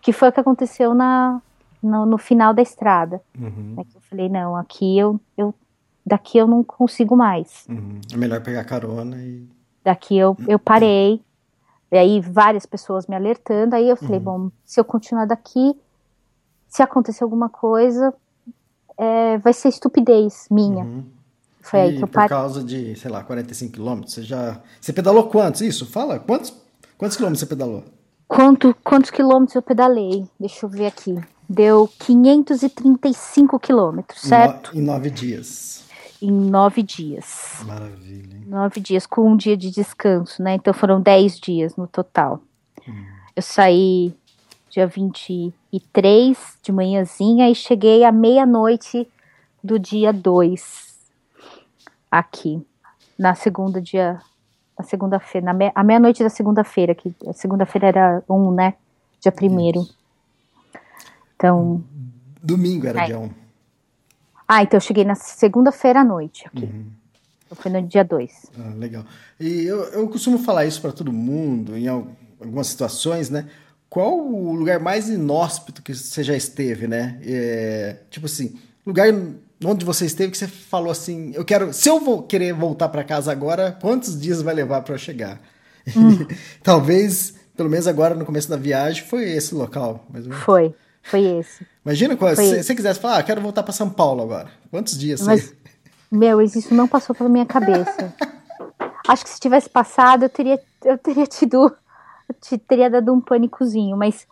Que 0.01 0.11
foi 0.11 0.29
o 0.29 0.31
que 0.31 0.39
aconteceu 0.39 0.93
na, 0.93 1.41
no, 1.81 2.05
no 2.05 2.17
final 2.17 2.53
da 2.53 2.61
estrada. 2.61 3.21
Uhum. 3.39 3.75
Né, 3.77 3.85
eu 3.95 4.01
falei: 4.01 4.29
não, 4.29 4.55
aqui 4.55 4.97
eu, 4.97 5.19
eu. 5.37 5.53
Daqui 6.05 6.37
eu 6.37 6.47
não 6.47 6.63
consigo 6.63 7.15
mais. 7.15 7.65
Uhum. 7.69 7.99
É 8.11 8.17
melhor 8.17 8.41
pegar 8.41 8.63
carona 8.65 9.17
e. 9.17 9.47
Daqui 9.83 10.17
eu, 10.17 10.35
eu 10.47 10.59
parei. 10.59 11.21
E 11.91 11.97
aí 11.97 12.19
várias 12.19 12.65
pessoas 12.65 13.05
me 13.07 13.15
alertando. 13.15 13.75
Aí 13.75 13.87
eu 13.87 13.95
falei, 13.95 14.17
Uhum. 14.17 14.23
bom, 14.23 14.51
se 14.65 14.79
eu 14.79 14.83
continuar 14.85 15.25
daqui, 15.25 15.75
se 16.67 16.81
acontecer 16.81 17.23
alguma 17.23 17.47
coisa, 17.49 18.13
é, 18.97 19.37
vai 19.37 19.53
ser 19.53 19.69
estupidez 19.69 20.47
minha. 20.49 20.83
Uhum. 20.83 21.03
Foi 21.61 21.79
aí 21.79 21.89
E 21.93 21.97
que 21.97 22.03
eu 22.03 22.07
por 22.07 22.13
parei. 22.15 22.29
causa 22.29 22.63
de, 22.63 22.95
sei 22.97 23.09
lá, 23.11 23.23
45 23.23 23.73
quilômetros, 23.73 24.13
você 24.13 24.23
já. 24.23 24.59
Você 24.81 24.91
pedalou 24.91 25.29
quantos? 25.29 25.61
Isso? 25.61 25.85
Fala, 25.85 26.19
quantos, 26.19 26.53
quantos 26.97 27.15
quilômetros 27.15 27.39
você 27.39 27.45
pedalou? 27.45 27.83
Quanto, 28.27 28.75
quantos 28.83 29.09
quilômetros 29.11 29.55
eu 29.55 29.61
pedalei? 29.61 30.27
Deixa 30.39 30.65
eu 30.65 30.69
ver 30.69 30.87
aqui. 30.87 31.15
Deu 31.47 31.87
535 31.99 33.59
quilômetros, 33.59 34.21
certo? 34.21 34.71
Em 34.71 34.77
no- 34.77 34.81
em 34.83 34.85
nove 34.85 35.09
dias. 35.09 35.83
Em 36.23 36.31
nove 36.31 36.81
dias. 36.81 37.61
Maravilha, 37.65 38.37
hein? 38.37 38.45
Nove 38.47 38.79
dias, 38.79 39.05
com 39.05 39.29
um 39.29 39.35
dia 39.35 39.57
de 39.57 39.69
descanso, 39.69 40.41
né? 40.41 40.55
Então 40.55 40.73
foram 40.73 41.01
dez 41.01 41.37
dias 41.37 41.75
no 41.75 41.85
total. 41.85 42.39
Eu 43.35 43.41
saí 43.41 44.15
dia 44.69 44.87
23 44.87 46.57
de 46.61 46.71
manhãzinha 46.71 47.49
e 47.49 47.53
cheguei 47.53 48.05
à 48.05 48.11
meia-noite 48.11 49.05
do 49.61 49.77
dia 49.77 50.13
2 50.13 50.97
aqui. 52.09 52.65
Na 53.19 53.35
segunda 53.35 53.81
dia. 53.81 54.21
Na 54.79 54.85
segunda-feira. 54.85 55.45
Na 55.45 55.53
me, 55.53 55.73
à 55.75 55.83
meia-noite 55.83 56.23
da 56.23 56.29
segunda-feira, 56.29 56.95
que 56.95 57.13
a 57.27 57.33
segunda-feira 57.33 57.87
era 57.87 58.23
um, 58.29 58.49
né? 58.49 58.75
Dia 59.19 59.31
primeiro. 59.33 59.85
Então. 61.35 61.83
Domingo 62.41 62.87
era 62.87 63.01
Ai. 63.01 63.07
dia 63.07 63.19
1. 63.19 63.42
Ah, 64.47 64.61
então 64.63 64.77
eu 64.77 64.81
cheguei 64.81 65.03
na 65.05 65.15
segunda-feira 65.15 66.01
à 66.01 66.03
noite 66.03 66.45
aqui. 66.47 66.69
Então 67.45 67.55
foi 67.55 67.71
no 67.71 67.81
dia 67.87 68.03
2. 68.03 68.31
Ah, 68.59 68.73
legal. 68.75 69.05
E 69.39 69.63
eu, 69.63 69.83
eu 69.85 70.07
costumo 70.09 70.37
falar 70.39 70.65
isso 70.65 70.81
para 70.81 70.91
todo 70.91 71.11
mundo, 71.13 71.77
em 71.77 71.87
al- 71.87 72.07
algumas 72.39 72.67
situações, 72.67 73.29
né? 73.29 73.47
Qual 73.89 74.17
o 74.19 74.53
lugar 74.53 74.79
mais 74.79 75.07
inóspito 75.09 75.81
que 75.81 75.93
você 75.93 76.23
já 76.23 76.35
esteve, 76.35 76.87
né? 76.87 77.19
É, 77.23 77.97
tipo 78.09 78.25
assim, 78.25 78.55
lugar 78.85 79.07
onde 79.63 79.85
você 79.85 80.05
esteve 80.05 80.31
que 80.31 80.37
você 80.37 80.47
falou 80.47 80.91
assim, 80.91 81.31
eu 81.35 81.45
quero, 81.45 81.71
se 81.71 81.87
eu 81.87 81.99
vou 81.99 82.23
querer 82.23 82.53
voltar 82.53 82.89
para 82.89 83.03
casa 83.03 83.31
agora, 83.31 83.71
quantos 83.79 84.19
dias 84.19 84.41
vai 84.41 84.53
levar 84.53 84.81
para 84.81 84.95
eu 84.95 84.97
chegar? 84.99 85.39
Talvez, 86.61 87.33
pelo 87.55 87.69
menos 87.69 87.87
agora 87.87 88.15
no 88.15 88.25
começo 88.25 88.49
da 88.49 88.57
viagem, 88.57 89.03
foi 89.05 89.29
esse 89.31 89.53
local. 89.55 90.05
mais 90.09 90.25
ou 90.25 90.31
menos. 90.31 90.43
Foi. 90.45 90.75
Foi 91.03 91.21
esse. 91.21 91.65
Imagina 91.85 92.15
se 92.35 92.63
você 92.63 92.73
quisesse 92.75 92.99
falar, 92.99 93.17
ah, 93.19 93.23
quero 93.23 93.41
voltar 93.41 93.61
para 93.61 93.73
São 93.73 93.89
Paulo 93.89 94.23
agora. 94.23 94.49
Quantos 94.71 94.97
dias? 94.97 95.21
Mas, 95.21 95.43
você... 95.49 95.55
meu, 96.09 96.41
isso 96.41 96.73
não 96.73 96.87
passou 96.87 97.13
pela 97.13 97.29
minha 97.29 97.45
cabeça. 97.45 98.13
Acho 99.07 99.23
que 99.23 99.29
se 99.29 99.39
tivesse 99.39 99.69
passado, 99.69 100.23
eu 100.23 100.29
teria, 100.29 100.59
eu 100.85 100.97
teria 100.97 101.27
tido. 101.27 101.65
eu 102.29 102.35
te- 102.39 102.57
teria 102.57 102.89
dado 102.89 103.13
um 103.13 103.19
pânicozinho, 103.19 103.97
mas. 103.97 104.25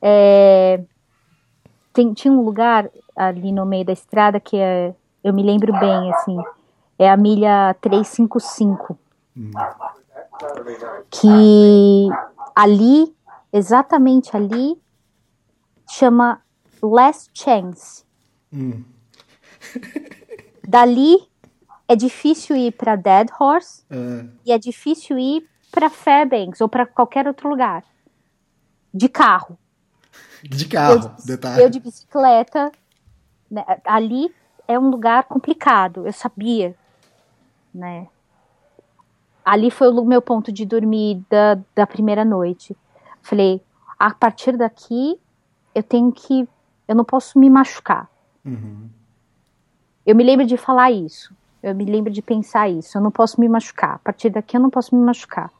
é, 0.00 0.80
tem- 1.92 2.14
tinha 2.14 2.32
um 2.32 2.42
lugar 2.42 2.88
ali 3.16 3.50
no 3.50 3.66
meio 3.66 3.84
da 3.84 3.92
estrada 3.92 4.38
que 4.38 4.56
é, 4.56 4.94
eu 5.24 5.32
me 5.34 5.42
lembro 5.42 5.72
bem, 5.72 6.14
assim. 6.14 6.36
É 6.98 7.10
a 7.10 7.16
milha 7.16 7.74
355. 7.80 8.96
Que 11.10 12.08
ali, 12.54 13.14
exatamente 13.52 14.36
ali, 14.36 14.78
chama 15.88 16.42
Last 16.82 17.30
Chance. 17.34 18.04
Hum. 18.52 18.84
Dali 20.66 21.16
é 21.88 21.94
difícil 21.94 22.56
ir 22.56 22.72
para 22.72 22.96
Dead 22.96 23.28
Horse 23.38 23.84
Ah, 23.90 24.26
e 24.44 24.52
é 24.52 24.58
difícil 24.58 25.18
ir 25.18 25.48
para 25.70 25.88
Fairbanks 25.88 26.60
ou 26.60 26.68
para 26.68 26.86
qualquer 26.86 27.26
outro 27.26 27.48
lugar. 27.48 27.84
De 28.92 29.08
carro. 29.08 29.58
de 30.42 30.66
carro, 30.66 31.14
eu, 31.18 31.24
detalhe. 31.24 31.62
eu 31.62 31.70
de 31.70 31.80
bicicleta. 31.80 32.72
né, 33.50 33.64
ali 33.84 34.34
é 34.66 34.78
um 34.78 34.90
lugar 34.90 35.24
complicado, 35.24 36.06
eu 36.06 36.12
sabia. 36.12 36.74
Né? 37.72 38.08
Ali 39.44 39.70
foi 39.70 39.88
o 39.88 40.04
meu 40.04 40.20
ponto 40.20 40.50
de 40.50 40.64
dormir 40.64 41.22
da, 41.30 41.58
da 41.74 41.86
primeira 41.86 42.24
noite. 42.24 42.76
Falei, 43.22 43.62
a 43.98 44.12
partir 44.12 44.56
daqui 44.56 45.20
eu 45.76 45.82
tenho 45.82 46.10
que. 46.10 46.48
Eu 46.88 46.94
não 46.94 47.04
posso 47.04 47.38
me 47.38 47.50
machucar. 47.50 48.08
Uhum. 48.42 48.88
Eu 50.06 50.16
me 50.16 50.24
lembro 50.24 50.46
de 50.46 50.56
falar 50.56 50.90
isso. 50.90 51.34
Eu 51.62 51.74
me 51.74 51.84
lembro 51.84 52.10
de 52.10 52.22
pensar 52.22 52.68
isso. 52.68 52.96
Eu 52.96 53.02
não 53.02 53.10
posso 53.10 53.38
me 53.38 53.48
machucar. 53.48 53.96
A 53.96 53.98
partir 53.98 54.30
daqui 54.30 54.56
eu 54.56 54.60
não 54.60 54.70
posso 54.70 54.96
me 54.96 55.04
machucar. 55.04 55.50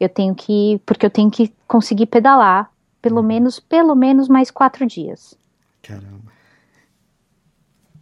Eu 0.00 0.08
tenho 0.08 0.34
que, 0.34 0.80
porque 0.86 1.04
eu 1.04 1.10
tenho 1.10 1.30
que 1.30 1.52
conseguir 1.68 2.06
pedalar 2.06 2.70
pelo 3.02 3.22
menos, 3.22 3.60
pelo 3.60 3.94
menos 3.94 4.28
mais 4.28 4.50
quatro 4.50 4.86
dias. 4.86 5.36
Caramba. 5.82 6.32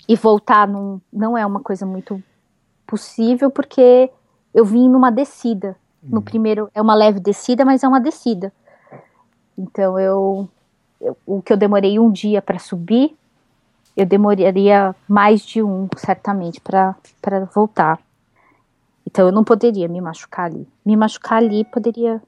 E 0.07 0.14
voltar 0.14 0.68
num, 0.68 1.01
não 1.12 1.37
é 1.37 1.45
uma 1.45 1.61
coisa 1.61 1.85
muito 1.85 2.22
possível 2.87 3.51
porque 3.51 4.11
eu 4.53 4.64
vim 4.64 4.89
numa 4.89 5.11
descida. 5.11 5.76
No 6.03 6.20
primeiro 6.20 6.70
é 6.74 6.82
uma 6.82 6.95
leve 6.95 7.18
descida, 7.18 7.64
mas 7.64 7.82
é 7.82 7.89
uma 7.89 8.01
descida. 8.01 8.53
Então 9.57 9.99
eu, 9.99 10.49
eu- 11.01 11.16
o 11.26 11.42
que 11.42 11.53
eu 11.53 11.57
demorei 11.57 11.99
um 11.99 12.11
dia 12.11 12.40
para 12.42 12.59
subir, 12.59 13.14
eu 13.97 14.05
demoraria 14.07 14.95
mais 15.09 15.42
de 15.42 15.62
um 15.62 15.88
certamente 15.97 16.61
para 16.61 16.97
voltar. 17.55 18.01
Então 19.07 19.26
eu 19.26 19.32
não 19.32 19.45
poderia 19.45 19.86
me 19.88 20.01
machucar 20.01 20.47
ali. 20.47 20.66
Me 20.84 20.97
machucar 20.97 21.38
ali 21.38 21.64
poderia 21.64 22.20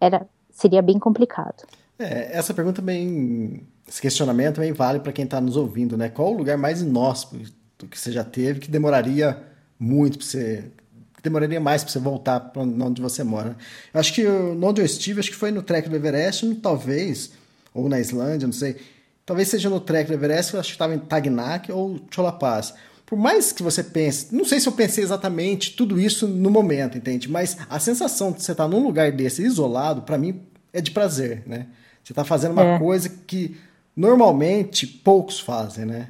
era 0.00 0.26
seria 0.52 0.82
bem 0.82 0.98
complicado. 0.98 1.64
É, 1.98 2.36
essa 2.36 2.52
pergunta 2.52 2.80
também, 2.80 3.62
esse 3.86 4.00
questionamento 4.00 4.56
também 4.56 4.72
vale 4.72 5.00
para 5.00 5.12
quem 5.12 5.24
está 5.24 5.40
nos 5.40 5.56
ouvindo, 5.56 5.96
né? 5.96 6.08
Qual 6.08 6.32
o 6.32 6.36
lugar 6.36 6.56
mais 6.58 6.80
inóspito 6.82 7.86
que 7.88 7.98
você 7.98 8.10
já 8.10 8.24
teve 8.24 8.60
que 8.60 8.70
demoraria 8.70 9.42
muito 9.78 10.18
para 10.18 10.26
você, 10.26 10.64
demoraria 11.22 11.60
mais 11.60 11.82
para 11.84 11.92
você 11.92 11.98
voltar 11.98 12.40
para 12.40 12.62
onde 12.62 13.00
você 13.00 13.22
mora? 13.22 13.56
Eu 13.92 14.00
acho 14.00 14.12
que 14.14 14.22
eu- 14.22 14.58
onde 14.62 14.80
eu 14.80 14.84
estive, 14.84 15.20
acho 15.20 15.30
que 15.30 15.36
foi 15.36 15.50
no 15.50 15.62
trek 15.62 15.88
do 15.88 15.96
Everest, 15.96 16.54
talvez, 16.56 17.32
ou 17.74 17.88
na 17.88 18.00
Islândia, 18.00 18.46
não 18.46 18.52
sei. 18.52 18.76
Talvez 19.24 19.48
seja 19.48 19.70
no 19.70 19.78
trek 19.80 20.08
do 20.08 20.14
Everest, 20.14 20.54
eu 20.54 20.60
acho 20.60 20.70
que 20.70 20.74
estava 20.74 20.94
em 20.94 20.98
Tagnak 20.98 21.70
ou 21.70 22.00
Cholapaz. 22.10 22.74
Por 23.06 23.18
mais 23.18 23.52
que 23.52 23.62
você 23.62 23.82
pense, 23.82 24.34
não 24.34 24.44
sei 24.44 24.60
se 24.60 24.68
eu 24.68 24.72
pensei 24.72 25.02
exatamente 25.02 25.72
tudo 25.76 26.00
isso 26.00 26.28
no 26.28 26.48
momento, 26.50 26.96
entende? 26.96 27.28
Mas 27.28 27.56
a 27.68 27.78
sensação 27.80 28.30
de 28.32 28.42
você 28.42 28.52
estar 28.52 28.68
num 28.68 28.82
lugar 28.82 29.10
desse 29.12 29.42
isolado, 29.42 30.02
para 30.02 30.16
mim, 30.18 30.40
é 30.72 30.80
de 30.80 30.90
prazer, 30.92 31.42
né? 31.46 31.66
Você 32.04 32.12
está 32.12 32.24
fazendo 32.24 32.52
uma 32.52 32.64
É. 32.64 32.78
coisa 32.78 33.08
que 33.26 33.56
normalmente 33.96 34.86
poucos 34.86 35.38
fazem, 35.40 35.84
né? 35.84 36.08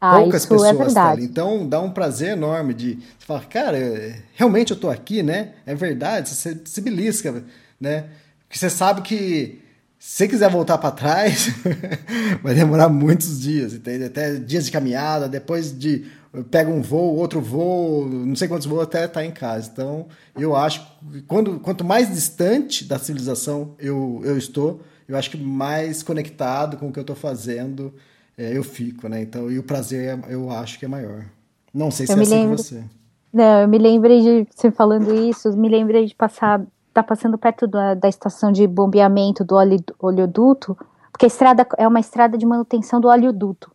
Ah, 0.00 0.18
Poucas 0.18 0.44
isso 0.44 0.54
é 0.54 0.56
pessoas 0.56 0.76
verdade. 0.94 1.12
ali. 1.12 1.24
Então 1.24 1.68
dá 1.68 1.80
um 1.80 1.90
prazer 1.90 2.30
enorme 2.32 2.72
de 2.72 2.94
você 3.18 3.26
falar, 3.26 3.44
cara, 3.46 3.76
é- 3.78 4.22
realmente 4.34 4.70
eu 4.70 4.76
tô 4.76 4.88
aqui, 4.88 5.22
né? 5.22 5.52
É 5.66 5.74
verdade, 5.74 6.30
você 6.30 6.58
se 6.64 6.80
belisca, 6.80 7.44
né? 7.80 8.06
Porque 8.48 8.58
você 8.58 8.70
sabe 8.70 9.02
que 9.02 9.60
se 10.00 10.16
você 10.16 10.28
quiser 10.28 10.48
voltar 10.48 10.78
para 10.78 10.92
trás, 10.92 11.54
vai 12.42 12.54
demorar 12.54 12.88
muitos 12.88 13.38
dias, 13.38 13.74
entende? 13.74 14.04
Até 14.04 14.36
dias 14.36 14.64
de 14.64 14.72
caminhada, 14.72 15.28
depois 15.28 15.78
de 15.78 16.06
pega 16.50 16.70
um 16.70 16.80
voo, 16.80 17.16
outro 17.16 17.38
voo, 17.38 18.08
não 18.08 18.34
sei 18.34 18.48
quantos 18.48 18.66
voos 18.66 18.84
até 18.84 19.04
estar 19.04 19.20
tá 19.20 19.26
em 19.26 19.30
casa. 19.30 19.68
Então, 19.70 20.06
eu 20.38 20.56
acho 20.56 20.80
que 21.12 21.20
quando, 21.22 21.60
quanto 21.60 21.84
mais 21.84 22.08
distante 22.08 22.86
da 22.86 22.98
civilização 22.98 23.74
eu, 23.78 24.22
eu 24.24 24.38
estou, 24.38 24.80
eu 25.06 25.18
acho 25.18 25.30
que 25.30 25.36
mais 25.36 26.02
conectado 26.02 26.78
com 26.78 26.88
o 26.88 26.92
que 26.92 26.98
eu 26.98 27.02
estou 27.02 27.16
fazendo 27.16 27.92
é, 28.38 28.56
eu 28.56 28.64
fico, 28.64 29.06
né? 29.06 29.20
Então, 29.20 29.50
e 29.50 29.58
o 29.58 29.62
prazer 29.62 30.18
eu 30.30 30.50
acho 30.50 30.78
que 30.78 30.86
é 30.86 30.88
maior. 30.88 31.26
Não 31.74 31.90
sei 31.90 32.06
se 32.06 32.12
eu 32.14 32.18
é 32.18 32.22
assim 32.22 32.30
lembro... 32.30 32.56
com 32.56 32.62
você. 32.62 32.82
Não, 33.30 33.60
eu 33.60 33.68
me 33.68 33.76
lembrei 33.76 34.20
de 34.22 34.48
você 34.50 34.70
falando 34.70 35.14
isso, 35.14 35.54
me 35.58 35.68
lembrei 35.68 36.06
de 36.06 36.14
passar, 36.14 36.62
tá 36.92 37.02
passando 37.02 37.38
perto 37.38 37.66
da, 37.66 37.94
da 37.94 38.08
estação 38.08 38.50
de 38.50 38.66
bombeamento 38.66 39.44
do 39.44 39.54
oleoduto, 39.98 40.76
porque 41.12 41.26
a 41.26 41.28
estrada 41.28 41.66
é 41.78 41.86
uma 41.86 42.00
estrada 42.00 42.36
de 42.36 42.46
manutenção 42.46 43.00
do 43.00 43.08
oleoduto. 43.08 43.70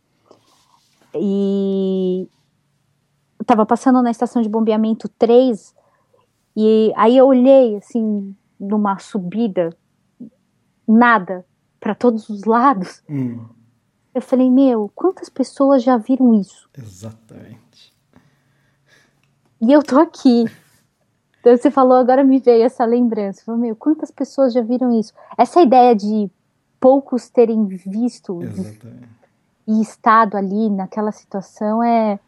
E 1.14 2.28
eu 3.38 3.44
tava 3.44 3.64
passando 3.64 4.02
na 4.02 4.10
estação 4.10 4.42
de 4.42 4.48
bombeamento 4.48 5.08
3, 5.08 5.74
e 6.56 6.92
aí 6.96 7.16
eu 7.16 7.26
olhei 7.26 7.76
assim 7.76 8.34
numa 8.58 8.98
subida, 8.98 9.70
nada 10.86 11.44
para 11.80 11.94
todos 11.94 12.28
os 12.28 12.44
lados. 12.44 13.02
Hum. 13.08 13.44
Eu 14.14 14.22
falei, 14.22 14.50
meu, 14.50 14.90
quantas 14.94 15.28
pessoas 15.28 15.82
já 15.82 15.98
viram 15.98 16.40
isso? 16.40 16.68
Exatamente. 16.76 17.94
E 19.60 19.72
eu 19.72 19.82
tô 19.82 19.98
aqui. 19.98 20.46
Então 21.46 21.56
você 21.56 21.70
falou, 21.70 21.96
agora 21.96 22.24
me 22.24 22.40
veio 22.40 22.64
essa 22.64 22.84
lembrança. 22.84 23.44
Falei, 23.44 23.60
meu, 23.60 23.76
quantas 23.76 24.10
pessoas 24.10 24.52
já 24.52 24.60
viram 24.62 24.98
isso? 24.98 25.12
Essa 25.38 25.62
ideia 25.62 25.94
de 25.94 26.28
poucos 26.80 27.28
terem 27.28 27.64
visto 27.66 28.42
Exatamente. 28.42 29.08
e 29.64 29.80
estado 29.80 30.36
ali 30.36 30.68
naquela 30.68 31.12
situação 31.12 31.84
é, 31.84 32.18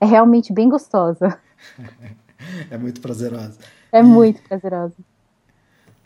é 0.00 0.06
realmente 0.06 0.50
bem 0.50 0.70
gostosa. 0.70 1.38
É 2.70 2.76
muito 2.76 3.00
prazerosa. 3.00 3.58
É 3.90 4.02
muito 4.02 4.42
prazerosa. 4.42 4.96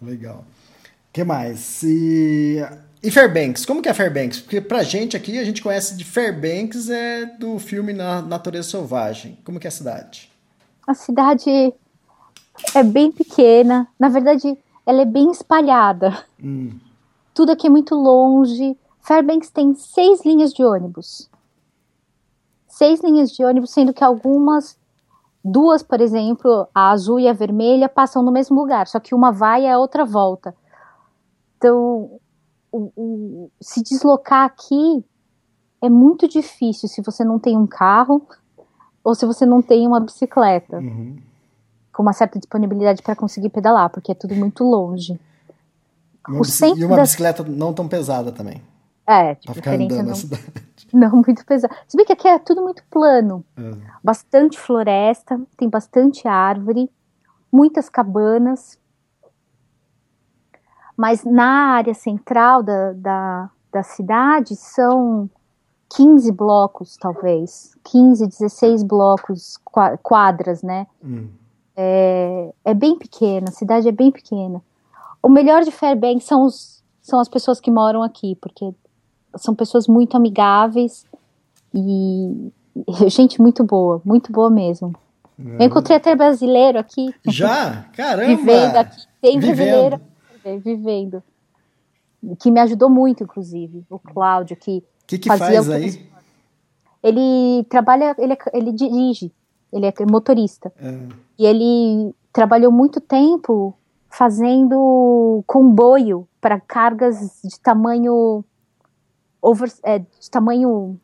Legal. 0.01 0.45
O 0.45 1.13
que 1.13 1.25
mais? 1.25 1.83
E... 1.83 2.59
e 3.03 3.11
Fairbanks, 3.11 3.67
como 3.67 3.83
que 3.83 3.89
é 3.89 3.95
Fairbanks? 3.95 4.41
Porque 4.41 4.61
pra 4.61 4.85
gente 4.85 5.17
aqui, 5.17 5.37
a 5.37 5.45
gente 5.45 5.61
conhece 5.61 5.97
de 5.97 6.05
Fairbanks 6.05 6.91
é 6.91 7.27
do 7.27 7.59
filme 7.59 7.93
Na 7.93 8.23
Natureza 8.23 8.71
Selvagem. 8.71 9.37
Como 9.43 9.59
que 9.59 9.67
é 9.67 9.69
a 9.69 9.73
cidade? 9.73 10.31
A 10.87 10.95
cidade 10.95 11.75
é 12.75 12.83
bem 12.83 13.11
pequena, 13.11 13.89
na 13.99 14.09
verdade, 14.09 14.57
ela 14.85 15.03
é 15.03 15.05
bem 15.05 15.31
espalhada. 15.31 16.25
Hum. 16.43 16.79
Tudo 17.35 17.53
aqui 17.53 17.67
é 17.67 17.71
muito 17.71 17.95
longe. 17.95 18.77
Fairbanks 19.01 19.51
tem 19.51 19.75
seis 19.75 20.25
linhas 20.25 20.53
de 20.53 20.65
ônibus. 20.65 21.31
Seis 22.67 23.01
linhas 23.03 23.31
de 23.31 23.45
ônibus, 23.45 23.71
sendo 23.71 23.93
que 23.93 24.05
algumas, 24.05 24.79
duas, 25.45 25.83
por 25.83 26.01
exemplo, 26.01 26.67
a 26.75 26.91
azul 26.91 27.19
e 27.21 27.29
a 27.29 27.33
vermelha, 27.33 27.89
passam 27.89 28.23
no 28.23 28.33
mesmo 28.33 28.59
lugar, 28.59 28.87
só 28.87 28.99
que 28.99 29.15
uma 29.15 29.33
vai 29.33 29.65
e 29.65 29.69
a 29.69 29.79
outra 29.79 30.05
volta. 30.05 30.55
Então, 31.57 32.19
o, 32.71 32.93
o, 32.97 33.51
se 33.61 33.83
deslocar 33.83 34.45
aqui 34.45 35.05
é 35.83 35.89
muito 35.89 36.29
difícil 36.29 36.89
se 36.89 37.03
você 37.03 37.25
não 37.25 37.39
tem 37.39 37.57
um 37.57 37.67
carro 37.67 38.27
ou 39.03 39.15
se 39.15 39.25
você 39.25 39.47
não 39.47 39.63
tem 39.63 39.87
uma 39.87 40.01
bicicleta 40.01 40.79
uhum. 40.79 41.17
Com 41.99 42.03
uma 42.03 42.13
certa 42.13 42.39
disponibilidade 42.39 43.03
para 43.03 43.17
conseguir 43.17 43.49
pedalar, 43.49 43.91
porque 43.91 44.13
é 44.13 44.15
tudo 44.15 44.33
muito 44.33 44.63
longe. 44.63 45.19
Uma 46.29 46.43
e 46.77 46.85
uma 46.85 47.01
bicicleta 47.01 47.43
não 47.43 47.75
tão 47.75 47.89
pesada 47.89 48.31
também. 48.31 48.63
É, 49.05 49.35
de 49.35 49.53
ficar 49.53 49.73
andando 49.73 49.97
não, 49.97 50.05
na 50.05 50.15
cidade. 50.15 50.45
Não 50.95 51.11
muito 51.11 51.45
pesada. 51.45 51.75
Se 51.89 51.97
bem 51.97 52.07
que 52.07 52.13
aqui 52.13 52.29
é 52.29 52.39
tudo 52.39 52.63
muito 52.63 52.85
plano. 52.89 53.45
É. 53.57 53.77
Bastante 54.03 54.59
floresta, 54.59 55.41
tem 55.57 55.69
bastante 55.69 56.29
árvore, 56.29 56.89
muitas 57.51 57.89
cabanas. 57.89 58.79
Mas 60.97 61.25
na 61.25 61.75
área 61.75 61.95
central 61.95 62.63
da, 62.63 62.93
da, 62.93 63.51
da 63.73 63.83
cidade 63.83 64.55
são 64.55 65.29
15 65.97 66.31
blocos, 66.31 66.97
talvez. 66.97 67.77
15, 67.83 68.29
16 68.29 68.83
blocos, 68.85 69.59
quadras, 70.01 70.63
né? 70.63 70.87
Hum. 71.05 71.29
É, 71.81 72.53
é, 72.65 72.75
bem 72.75 72.99
pequena, 72.99 73.49
a 73.49 73.53
cidade 73.53 73.87
é 73.89 73.93
bem 73.93 74.11
pequena. 74.11 74.61
O 75.23 75.29
melhor 75.29 75.63
de 75.63 75.71
Fairbanks 75.71 76.25
são, 76.25 76.45
os, 76.45 76.83
são 77.01 77.21
as 77.21 77.29
pessoas 77.29 77.61
que 77.61 77.71
moram 77.71 78.03
aqui, 78.03 78.37
porque 78.41 78.75
são 79.37 79.55
pessoas 79.55 79.87
muito 79.87 80.17
amigáveis 80.17 81.07
e 81.73 82.51
gente 83.09 83.41
muito 83.41 83.63
boa, 83.63 84.03
muito 84.05 84.33
boa 84.33 84.51
mesmo. 84.51 84.93
Eu 85.39 85.67
encontrei 85.67 85.97
até 85.97 86.17
brasileiro 86.17 86.81
aqui. 86.81 87.15
Já? 87.29 87.85
Caramba! 87.95 88.27
vivendo 88.27 88.77
aqui. 88.77 89.07
Tem 89.21 89.39
vivendo. 89.39 89.55
brasileiro 89.55 90.01
vivendo. 90.65 91.23
Que 92.41 92.51
me 92.51 92.59
ajudou 92.59 92.91
muito, 92.91 93.23
inclusive. 93.23 93.85
O 93.89 94.01
Cláudio, 94.01 94.57
que 94.57 94.83
que, 95.09 95.19
que 95.19 95.29
faz 95.29 95.71
aí? 95.71 96.07
Ele 97.03 97.65
trabalha, 97.65 98.15
ele, 98.19 98.35
é, 98.35 98.39
ele 98.53 98.73
dirige, 98.73 99.33
ele 99.73 99.87
é 99.87 99.93
motorista. 100.11 100.73
É. 100.79 100.99
E 101.39 101.47
ele 101.47 102.15
trabalhou 102.33 102.73
muito 102.73 103.01
tempo 103.01 103.75
fazendo 104.09 105.43
comboio 105.47 106.27
para 106.41 106.61
cargas 106.61 107.41
de 107.45 107.61
tamanho 107.61 108.45
over, 109.43 109.71
é, 109.83 109.99
de 109.99 110.31
tamanho 110.31 110.99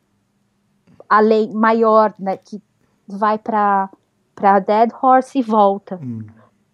além 1.07 1.53
maior, 1.53 2.13
né, 2.19 2.37
que 2.37 2.61
vai 3.07 3.37
para 3.37 3.89
para 4.33 4.59
Dead 4.59 4.91
Horse 5.01 5.39
e 5.39 5.41
volta. 5.41 5.97
Hum. 6.03 6.25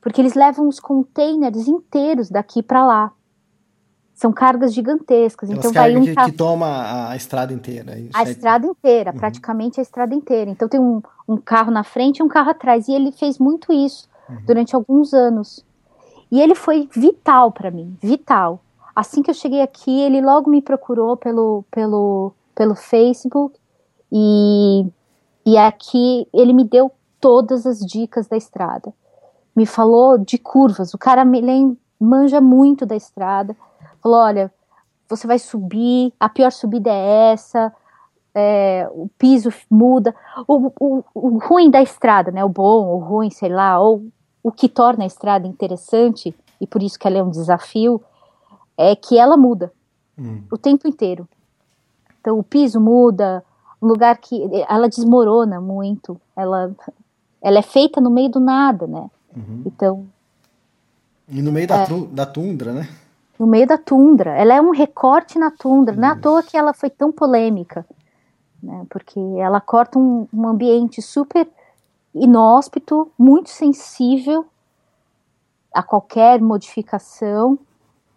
Porque 0.02 0.20
eles 0.20 0.34
levam 0.34 0.68
os 0.68 0.80
containers 0.80 1.68
inteiros 1.68 2.28
daqui 2.28 2.64
para 2.64 2.84
lá. 2.84 3.12
São 4.22 4.32
cargas 4.32 4.72
gigantescas. 4.72 5.50
Elas 5.50 5.66
então 5.66 5.74
vai 5.74 5.98
um 5.98 6.04
que, 6.04 6.14
que 6.14 6.32
toma 6.34 7.10
a 7.10 7.16
estrada 7.16 7.52
inteira. 7.52 7.98
É 7.98 8.04
a 8.14 8.22
estrada 8.22 8.68
inteira, 8.68 9.12
uhum. 9.12 9.18
praticamente 9.18 9.80
a 9.80 9.82
estrada 9.82 10.14
inteira. 10.14 10.52
Então 10.52 10.70
tem 10.70 10.80
um, 10.80 11.02
um, 11.28 11.38
carro 11.38 11.72
na 11.72 11.84
frente 11.84 12.20
e 12.20 12.24
um 12.24 12.28
carro 12.28 12.52
atrás. 12.52 12.88
E 12.88 12.94
ele 12.94 13.12
fez 13.12 13.40
muito 13.40 13.74
isso 13.74 14.08
uhum. 14.30 14.38
durante 14.46 14.76
alguns 14.76 15.12
anos. 15.12 15.66
E 16.32 16.40
ele 16.40 16.54
foi 16.54 16.88
vital 16.96 17.52
para 17.52 17.72
mim, 17.72 17.98
vital. 18.00 18.62
Assim 18.96 19.24
que 19.24 19.32
eu 19.32 19.34
cheguei 19.34 19.60
aqui, 19.60 20.02
ele 20.02 20.22
logo 20.22 20.52
me 20.52 20.62
procurou 20.62 21.18
pelo, 21.18 21.66
pelo, 21.72 22.32
pelo 22.54 22.76
Facebook 22.76 23.58
e, 24.12 24.86
e 25.44 25.58
aqui 25.58 26.28
ele 26.32 26.54
me 26.54 26.64
deu 26.64 26.92
todas 27.20 27.66
as 27.66 27.80
dicas 27.80 28.28
da 28.28 28.38
estrada. 28.38 28.94
Me 29.56 29.66
falou 29.66 30.20
de 30.20 30.38
curvas. 30.38 30.94
O 30.94 30.98
cara 31.00 31.26
me 31.26 31.42
manja 32.00 32.40
muito 32.40 32.86
da 32.86 32.96
estrada 32.96 33.58
Falou: 34.02 34.20
olha, 34.20 34.52
você 35.08 35.28
vai 35.28 35.40
subir, 35.40 36.14
a 36.20 36.30
pior 36.30 36.52
subida 36.52 36.90
é 36.90 37.32
essa, 37.34 37.74
é, 38.34 38.90
o 38.92 39.10
piso 39.18 39.50
muda. 39.70 40.16
O, 40.48 40.72
o, 40.80 41.04
o, 41.14 41.38
ruim 41.40 41.70
da 41.70 41.82
estrada, 41.82 42.32
né? 42.32 42.44
O 42.44 42.50
bom, 42.50 42.88
o 42.88 42.98
ruim, 43.00 43.30
sei 43.30 43.50
lá, 43.50 43.80
ou 43.80 44.06
o 44.44 44.52
que 44.52 44.68
torna 44.68 45.04
a 45.04 45.08
estrada 45.08 45.48
interessante, 45.48 46.36
e 46.60 46.66
por 46.66 46.82
isso 46.82 46.98
que 46.98 47.08
ela 47.08 47.18
é 47.18 47.24
um 47.24 47.30
desafio, 47.30 48.02
é 48.78 48.96
que 48.96 49.18
ela 49.18 49.38
muda 49.38 49.72
hum. 50.18 50.44
o 50.52 50.58
tempo 50.58 50.88
inteiro. 50.88 51.28
Então 52.20 52.38
o 52.40 52.44
piso 52.44 52.80
muda, 52.80 53.44
um 53.82 53.88
lugar 53.88 54.18
que 54.18 54.48
ela 54.70 54.88
desmorona 54.88 55.60
muito, 55.60 56.20
ela, 56.36 56.72
ela 57.42 57.60
é 57.60 57.64
feita 57.64 58.00
no 58.00 58.10
meio 58.10 58.30
do 58.30 58.40
nada, 58.40 58.88
né? 58.88 59.10
Uhum. 59.36 59.64
Então. 59.66 60.06
E 61.28 61.42
no 61.42 61.52
meio 61.52 61.68
da, 61.68 61.84
é, 61.84 61.88
da 62.12 62.26
tundra, 62.26 62.74
né? 62.74 62.88
No 63.42 63.48
meio 63.48 63.66
da 63.66 63.76
tundra. 63.76 64.38
Ela 64.38 64.54
é 64.54 64.62
um 64.62 64.70
recorte 64.70 65.40
na 65.40 65.50
tundra. 65.50 65.96
Não 65.96 66.10
é 66.10 66.12
à 66.12 66.16
toa 66.16 66.44
que 66.44 66.56
ela 66.56 66.76
foi 66.76 66.92
tão 66.92 67.12
polêmica, 67.12 67.84
né? 68.62 68.86
porque 68.88 69.20
ela 69.20 69.60
corta 69.60 69.98
um, 69.98 70.28
um 70.32 70.48
ambiente 70.48 71.02
super 71.02 71.50
inóspito, 72.14 73.12
muito 73.18 73.50
sensível 73.50 74.46
a 75.74 75.82
qualquer 75.82 76.40
modificação 76.40 77.58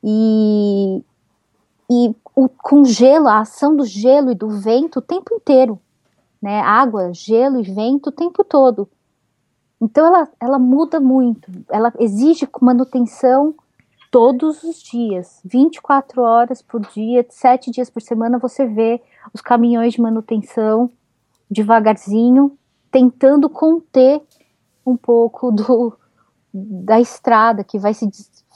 e, 0.03 1.03
e 1.91 2.15
o, 2.37 2.47
com 2.47 2.85
gelo, 2.85 3.27
a 3.27 3.39
ação 3.39 3.75
do 3.75 3.87
gelo 3.87 4.31
e 4.31 4.35
do 4.35 4.51
vento 4.51 4.99
o 4.99 5.03
tempo 5.03 5.35
inteiro, 5.35 5.81
né? 6.43 6.61
Água, 6.61 7.15
gelo 7.15 7.59
e 7.59 7.63
vento 7.63 8.09
o 8.09 8.13
tempo 8.13 8.45
todo. 8.45 8.91
Então 9.81 10.07
ela, 10.07 10.29
ela 10.39 10.59
muda 10.59 11.01
muito, 11.01 11.51
ela 11.71 11.91
exige 11.99 12.47
manutenção 12.61 13.55
todos 14.15 14.63
os 14.63 14.81
dias, 14.81 15.41
24 15.45 16.23
horas 16.23 16.63
por 16.63 16.81
dia, 16.81 17.27
7 17.29 17.73
dias 17.73 17.91
por 17.91 18.01
semana, 18.01 18.39
você 18.39 18.65
vê 18.65 19.03
os 19.33 19.41
caminhões 19.41 19.95
de 19.95 20.01
manutenção 20.01 20.89
devagarzinho, 21.51 22.57
tentando 22.93 23.51
conter 23.51 24.23
um 24.87 24.97
pouco 24.97 25.51
do, 25.51 25.99
da 26.53 27.01
estrada 27.01 27.65
que 27.65 27.77
vai 27.77 27.93
se, 27.93 28.09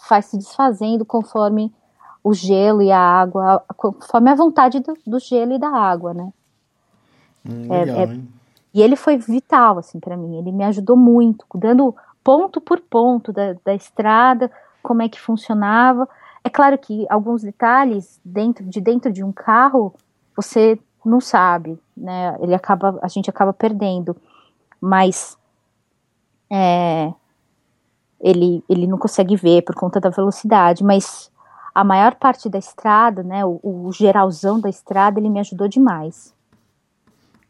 vai 0.09 0.23
se 0.23 0.39
desfazendo 0.39 1.05
conforme 1.05 1.75
o 2.23 2.33
gelo 2.33 2.81
e 2.81 2.93
a 2.93 3.01
água, 3.01 3.61
conforme 3.77 4.31
a 4.31 4.37
vontade 4.37 4.79
do, 4.79 4.97
do 5.05 5.19
gelo 5.19 5.55
e 5.55 5.59
da 5.59 5.71
água, 5.71 6.15
né? 6.15 6.33
Hum, 7.45 7.69
legal, 7.69 7.97
é, 7.97 8.05
é, 8.05 8.21
E 8.73 8.81
ele 8.81 8.95
foi 8.95 9.17
vital, 9.17 9.79
assim, 9.79 9.99
para 9.99 10.17
mim. 10.17 10.39
Ele 10.39 10.53
me 10.53 10.63
ajudou 10.63 10.97
muito, 10.97 11.45
dando 11.57 11.97
ponto 12.23 12.61
por 12.61 12.79
ponto 12.79 13.33
da, 13.33 13.57
da 13.65 13.75
estrada, 13.75 14.49
como 14.89 15.03
é 15.03 15.09
que 15.09 15.21
funcionava. 15.21 16.09
É 16.43 16.49
claro 16.49 16.79
que 16.79 17.05
alguns 17.11 17.43
detalhes 17.43 18.19
dentro 18.25 18.65
de 18.65 18.81
dentro 18.81 19.13
de 19.13 19.23
um 19.23 19.31
carro 19.31 19.95
você 20.35 20.79
não 21.05 21.21
sabe, 21.21 21.79
né? 21.95 22.39
Ele 22.41 22.55
acaba, 22.55 22.99
a 23.03 23.09
gente 23.09 23.29
acaba 23.29 23.53
perdendo, 23.53 24.17
mas 24.81 25.37
é, 26.51 27.13
ele 28.19 28.65
ele 28.67 28.87
não 28.87 28.97
consegue 28.97 29.37
ver 29.37 29.61
por 29.63 29.75
conta 29.75 30.01
da 30.01 30.09
velocidade, 30.09 30.83
mas 30.83 31.31
a 31.75 31.85
maior 31.85 32.15
parte 32.15 32.49
da 32.49 32.59
estrada, 32.59 33.23
né? 33.23 33.45
O, 33.45 33.61
o 33.63 33.93
geralzão 33.93 34.59
da 34.59 34.71
estrada, 34.71 35.21
ele 35.21 35.29
me 35.29 35.41
ajudou 35.41 35.69
demais. 35.69 36.35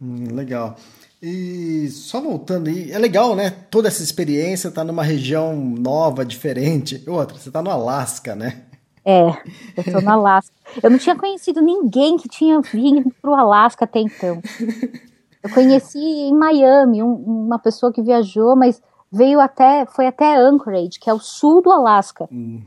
Hum, 0.03 0.25
legal. 0.33 0.75
E 1.21 1.89
só 1.91 2.21
voltando 2.21 2.69
aí, 2.69 2.93
é 2.93 2.99
legal, 2.99 3.35
né? 3.35 3.51
Toda 3.71 3.89
essa 3.89 4.03
experiência 4.03 4.71
tá 4.71 4.85
numa 4.85 5.03
região 5.03 5.57
nova, 5.57 6.25
diferente. 6.25 7.03
Outra, 7.09 7.37
você 7.37 7.51
tá 7.51 7.61
no 7.61 7.71
Alasca, 7.71 8.37
né? 8.37 8.63
É, 9.05 9.27
eu 9.77 9.85
tô 9.85 10.01
no 10.01 10.11
Alasca. 10.11 10.55
Eu 10.83 10.91
não 10.91 10.99
tinha 10.99 11.17
conhecido 11.17 11.61
ninguém 11.61 12.17
que 12.17 12.29
tinha 12.29 12.61
vindo 12.61 13.13
pro 13.21 13.35
Alasca 13.35 13.85
até 13.85 14.01
então. 14.01 14.41
Eu 15.43 15.51
conheci 15.51 15.99
em 15.99 16.35
Miami 16.35 17.03
um, 17.03 17.15
uma 17.15 17.59
pessoa 17.59 17.93
que 17.93 18.03
viajou, 18.03 18.55
mas 18.55 18.83
veio 19.11 19.41
até, 19.41 19.87
foi 19.87 20.07
até 20.07 20.37
Anchorage, 20.37 20.99
que 21.01 21.09
é 21.09 21.15
o 21.15 21.19
sul 21.19 21.63
do 21.63 21.71
Alasca. 21.71 22.29
Hum. 22.31 22.61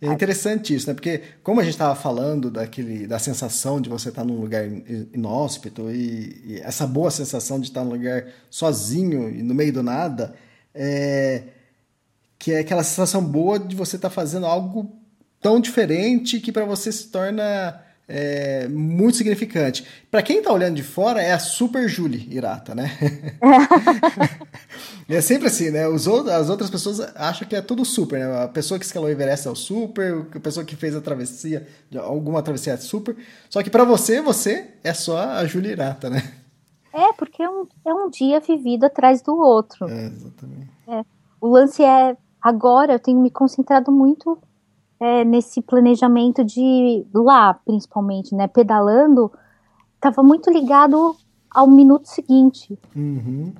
É 0.00 0.06
interessante 0.08 0.74
isso, 0.74 0.86
né? 0.88 0.94
Porque 0.94 1.22
como 1.42 1.60
a 1.60 1.64
gente 1.64 1.72
estava 1.72 1.94
falando 1.94 2.50
daquele, 2.50 3.06
da 3.06 3.18
sensação 3.18 3.80
de 3.80 3.88
você 3.88 4.10
estar 4.10 4.22
tá 4.22 4.26
num 4.26 4.38
lugar 4.38 4.66
inóspito 5.14 5.90
e, 5.90 6.42
e, 6.44 6.60
essa 6.62 6.86
boa 6.86 7.10
sensação 7.10 7.58
de 7.58 7.68
estar 7.68 7.82
num 7.82 7.92
lugar 7.92 8.26
sozinho 8.50 9.30
e 9.30 9.42
no 9.42 9.54
meio 9.54 9.72
do 9.72 9.82
nada, 9.82 10.34
é, 10.74 11.44
que 12.38 12.52
é 12.52 12.58
aquela 12.58 12.84
sensação 12.84 13.24
boa 13.24 13.58
de 13.58 13.74
você 13.74 13.96
estar 13.96 14.10
tá 14.10 14.14
fazendo 14.14 14.44
algo 14.44 14.94
tão 15.40 15.58
diferente 15.60 16.40
que 16.40 16.52
para 16.52 16.66
você 16.66 16.92
se 16.92 17.08
torna 17.08 17.80
é, 18.08 18.68
muito 18.68 19.16
significante. 19.16 19.86
Para 20.10 20.22
quem 20.22 20.38
está 20.38 20.52
olhando 20.52 20.76
de 20.76 20.82
fora, 20.82 21.20
é 21.20 21.32
a 21.32 21.38
Super 21.38 21.88
Julie 21.88 22.28
Irata, 22.30 22.74
né? 22.74 22.90
é 25.08 25.20
sempre 25.20 25.48
assim, 25.48 25.70
né? 25.70 25.88
Os 25.88 26.06
as 26.06 26.48
outras 26.48 26.70
pessoas 26.70 27.00
acham 27.16 27.48
que 27.48 27.56
é 27.56 27.60
tudo 27.60 27.84
super, 27.84 28.20
né? 28.20 28.44
A 28.44 28.48
pessoa 28.48 28.78
que 28.78 28.84
escalou 28.84 29.08
o 29.08 29.12
Everest 29.12 29.48
é 29.48 29.50
o 29.50 29.56
super, 29.56 30.26
a 30.34 30.40
pessoa 30.40 30.64
que 30.64 30.76
fez 30.76 30.94
a 30.94 31.00
travessia, 31.00 31.66
alguma 31.98 32.42
travessia 32.42 32.74
é 32.74 32.76
super. 32.76 33.16
Só 33.50 33.62
que 33.62 33.70
para 33.70 33.84
você, 33.84 34.20
você 34.20 34.68
é 34.84 34.94
só 34.94 35.18
a 35.18 35.44
Julie 35.44 35.72
Irata, 35.72 36.08
né? 36.08 36.22
É, 36.92 37.12
porque 37.12 37.42
é 37.42 37.50
um, 37.50 37.66
é 37.84 37.92
um 37.92 38.08
dia 38.08 38.40
vivido 38.40 38.84
atrás 38.84 39.20
do 39.20 39.36
outro. 39.36 39.86
É, 39.88 40.06
exatamente. 40.06 40.70
É. 40.88 41.04
O 41.40 41.48
lance 41.48 41.82
é, 41.82 42.16
agora 42.40 42.94
eu 42.94 42.98
tenho 42.98 43.20
me 43.20 43.30
concentrado 43.30 43.92
muito 43.92 44.38
é, 45.00 45.24
nesse 45.24 45.60
planejamento 45.60 46.44
de 46.44 47.04
lá, 47.12 47.54
principalmente, 47.54 48.34
né, 48.34 48.46
pedalando, 48.46 49.30
estava 49.94 50.22
muito 50.22 50.50
ligado 50.50 51.16
ao 51.50 51.66
minuto 51.66 52.06
seguinte. 52.06 52.78
Uhum. 52.94 53.52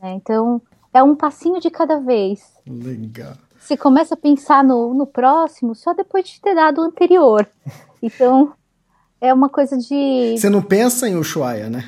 Né, 0.00 0.12
então, 0.14 0.60
é 0.92 1.02
um 1.02 1.14
passinho 1.14 1.60
de 1.60 1.70
cada 1.70 2.00
vez. 2.00 2.40
Legal. 2.66 3.34
Você 3.58 3.76
começa 3.76 4.14
a 4.14 4.16
pensar 4.16 4.64
no, 4.64 4.94
no 4.94 5.06
próximo 5.06 5.74
só 5.74 5.92
depois 5.92 6.26
de 6.26 6.40
ter 6.40 6.54
dado 6.54 6.80
o 6.80 6.84
anterior. 6.84 7.46
Então, 8.00 8.52
é 9.20 9.34
uma 9.34 9.48
coisa 9.48 9.76
de. 9.76 10.36
Você 10.38 10.48
não 10.48 10.62
pensa 10.62 11.08
em 11.08 11.16
Ushuaia, 11.16 11.68
né? 11.68 11.82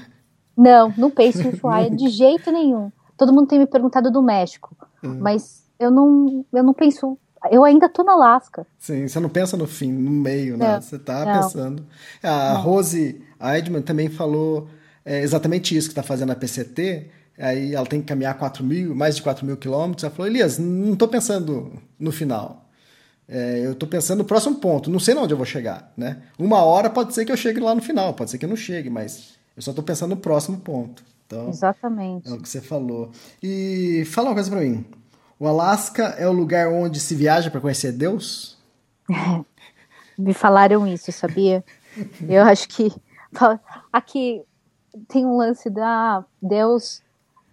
Não, 0.57 0.92
não 0.96 1.09
penso 1.09 1.40
em 1.40 1.51
Ushuaia 1.55 1.88
de 1.88 2.09
jeito 2.09 2.51
nenhum. 2.51 2.90
Todo 3.16 3.32
mundo 3.32 3.46
tem 3.46 3.61
me 3.61 3.66
perguntado 3.66 4.11
do 4.11 4.20
México, 4.20 4.76
uhum. 5.05 5.20
mas 5.20 5.64
eu 5.78 5.88
não, 5.88 6.44
eu 6.53 6.64
não 6.64 6.74
penso 6.74 7.16
eu 7.51 7.64
ainda 7.64 7.88
tô 7.88 8.03
no 8.03 8.11
Alasca. 8.11 8.66
Sim, 8.78 9.09
você 9.09 9.20
não 9.20 9.28
pensa 9.28 9.57
no 9.57 9.66
fim, 9.66 9.93
no 9.93 10.11
meio, 10.11 10.57
né? 10.57 10.80
Você 10.80 10.99
tá 10.99 11.24
não. 11.24 11.41
pensando. 11.41 11.86
A 12.22 12.55
não. 12.55 12.61
Rose 12.62 13.22
Eidman 13.41 13.82
também 13.82 14.09
falou 14.09 14.68
é, 15.05 15.22
exatamente 15.22 15.76
isso 15.76 15.88
que 15.88 15.93
está 15.93 16.03
fazendo 16.03 16.32
a 16.32 16.36
PCT. 16.36 17.11
Aí 17.38 17.74
ela 17.74 17.86
tem 17.86 18.01
que 18.01 18.07
caminhar 18.07 18.36
4 18.36 18.62
mil, 18.62 18.95
mais 18.95 19.16
de 19.16 19.22
4 19.22 19.47
mil 19.47 19.57
quilômetros. 19.57 20.05
Ela 20.05 20.12
falou, 20.12 20.30
Elias, 20.30 20.59
não 20.59 20.93
estou 20.93 21.09
pensando 21.09 21.72
no 21.99 22.12
final. 22.12 22.68
É, 23.26 23.64
eu 23.64 23.72
estou 23.72 23.88
pensando 23.88 24.18
no 24.18 24.24
próximo 24.24 24.57
ponto. 24.57 24.91
Não 24.91 24.99
sei 24.99 25.14
onde 25.14 25.32
eu 25.32 25.38
vou 25.38 25.47
chegar, 25.47 25.93
né? 25.97 26.18
Uma 26.38 26.62
hora 26.62 26.91
pode 26.91 27.14
ser 27.14 27.24
que 27.24 27.32
eu 27.32 27.36
chegue 27.36 27.61
lá 27.61 27.74
no 27.74 27.80
final, 27.80 28.12
pode 28.12 28.30
ser 28.30 28.38
que 28.38 28.45
eu 28.45 28.49
não 28.49 28.57
chegue, 28.57 28.91
mas 28.91 29.34
eu 29.57 29.62
só 29.62 29.70
estou 29.70 29.84
pensando 29.84 30.11
no 30.11 30.16
próximo 30.16 30.59
ponto. 30.59 31.03
Então, 31.26 31.49
Exatamente. 31.49 32.28
É 32.28 32.32
o 32.32 32.38
que 32.38 32.49
você 32.49 32.61
falou. 32.61 33.12
E 33.41 34.03
fala 34.07 34.28
uma 34.28 34.34
coisa 34.34 34.51
para 34.51 34.61
mim. 34.61 34.84
O 35.41 35.49
Alasca 35.49 36.03
é 36.18 36.28
o 36.28 36.32
lugar 36.32 36.68
onde 36.68 37.01
se 37.01 37.14
viaja 37.14 37.51
para 37.51 37.62
conhecer 37.62 37.93
Deus? 37.93 38.59
Me 40.18 40.34
falaram 40.34 40.86
isso, 40.86 41.11
sabia? 41.11 41.64
Eu 42.28 42.43
acho 42.43 42.68
que 42.68 42.93
aqui 43.91 44.43
tem 45.09 45.24
um 45.24 45.38
lance 45.38 45.70
da 45.70 46.22
Deus. 46.43 47.03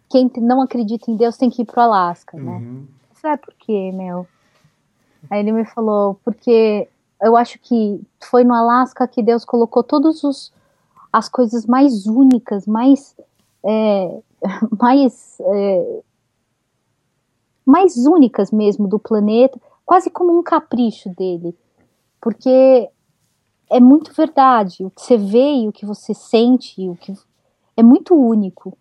Quem 0.10 0.30
não 0.36 0.62
acredita 0.62 1.10
em 1.10 1.16
Deus 1.16 1.38
tem 1.38 1.50
que 1.50 1.62
ir 1.62 1.66
pro 1.66 1.80
Alasca, 1.80 2.38
né? 2.38 2.58
Uhum. 2.58 2.88
Sabe 3.22 3.36
é 3.36 3.38
por 3.38 3.54
quê, 3.54 3.92
meu? 3.94 4.28
Aí 5.30 5.40
ele 5.40 5.54
me 5.54 5.64
falou, 5.64 6.20
porque 6.26 6.90
eu 7.22 7.38
acho 7.38 7.58
que 7.58 8.02
foi 8.20 8.44
no 8.44 8.54
Alasca 8.54 9.08
que 9.08 9.24
Deus 9.24 9.46
colocou 9.46 9.82
todos 9.82 10.26
os 10.26 10.52
as 11.12 11.30
coisas 11.30 11.66
mais 11.66 12.06
únicas, 12.06 12.68
mais 12.68 13.16
é, 13.64 14.20
mais 14.78 15.38
é, 15.40 16.00
mais 17.68 17.98
únicas 17.98 18.50
mesmo 18.50 18.88
do 18.88 18.98
planeta, 18.98 19.60
quase 19.86 20.10
como 20.10 20.40
um 20.40 20.42
capricho 20.42 21.10
dele. 21.10 21.54
Porque 22.22 22.90
é 23.70 23.80
muito 23.82 24.14
verdade, 24.14 24.86
o 24.86 24.90
que 24.90 25.02
você 25.02 25.18
vê 25.18 25.56
e 25.56 25.68
o 25.68 25.74
que 25.74 25.86
você 25.86 26.14
sente, 26.14 26.88
o 26.88 26.96
que 26.96 27.14
é 27.76 27.84
muito 27.84 28.16
único. 28.16 28.78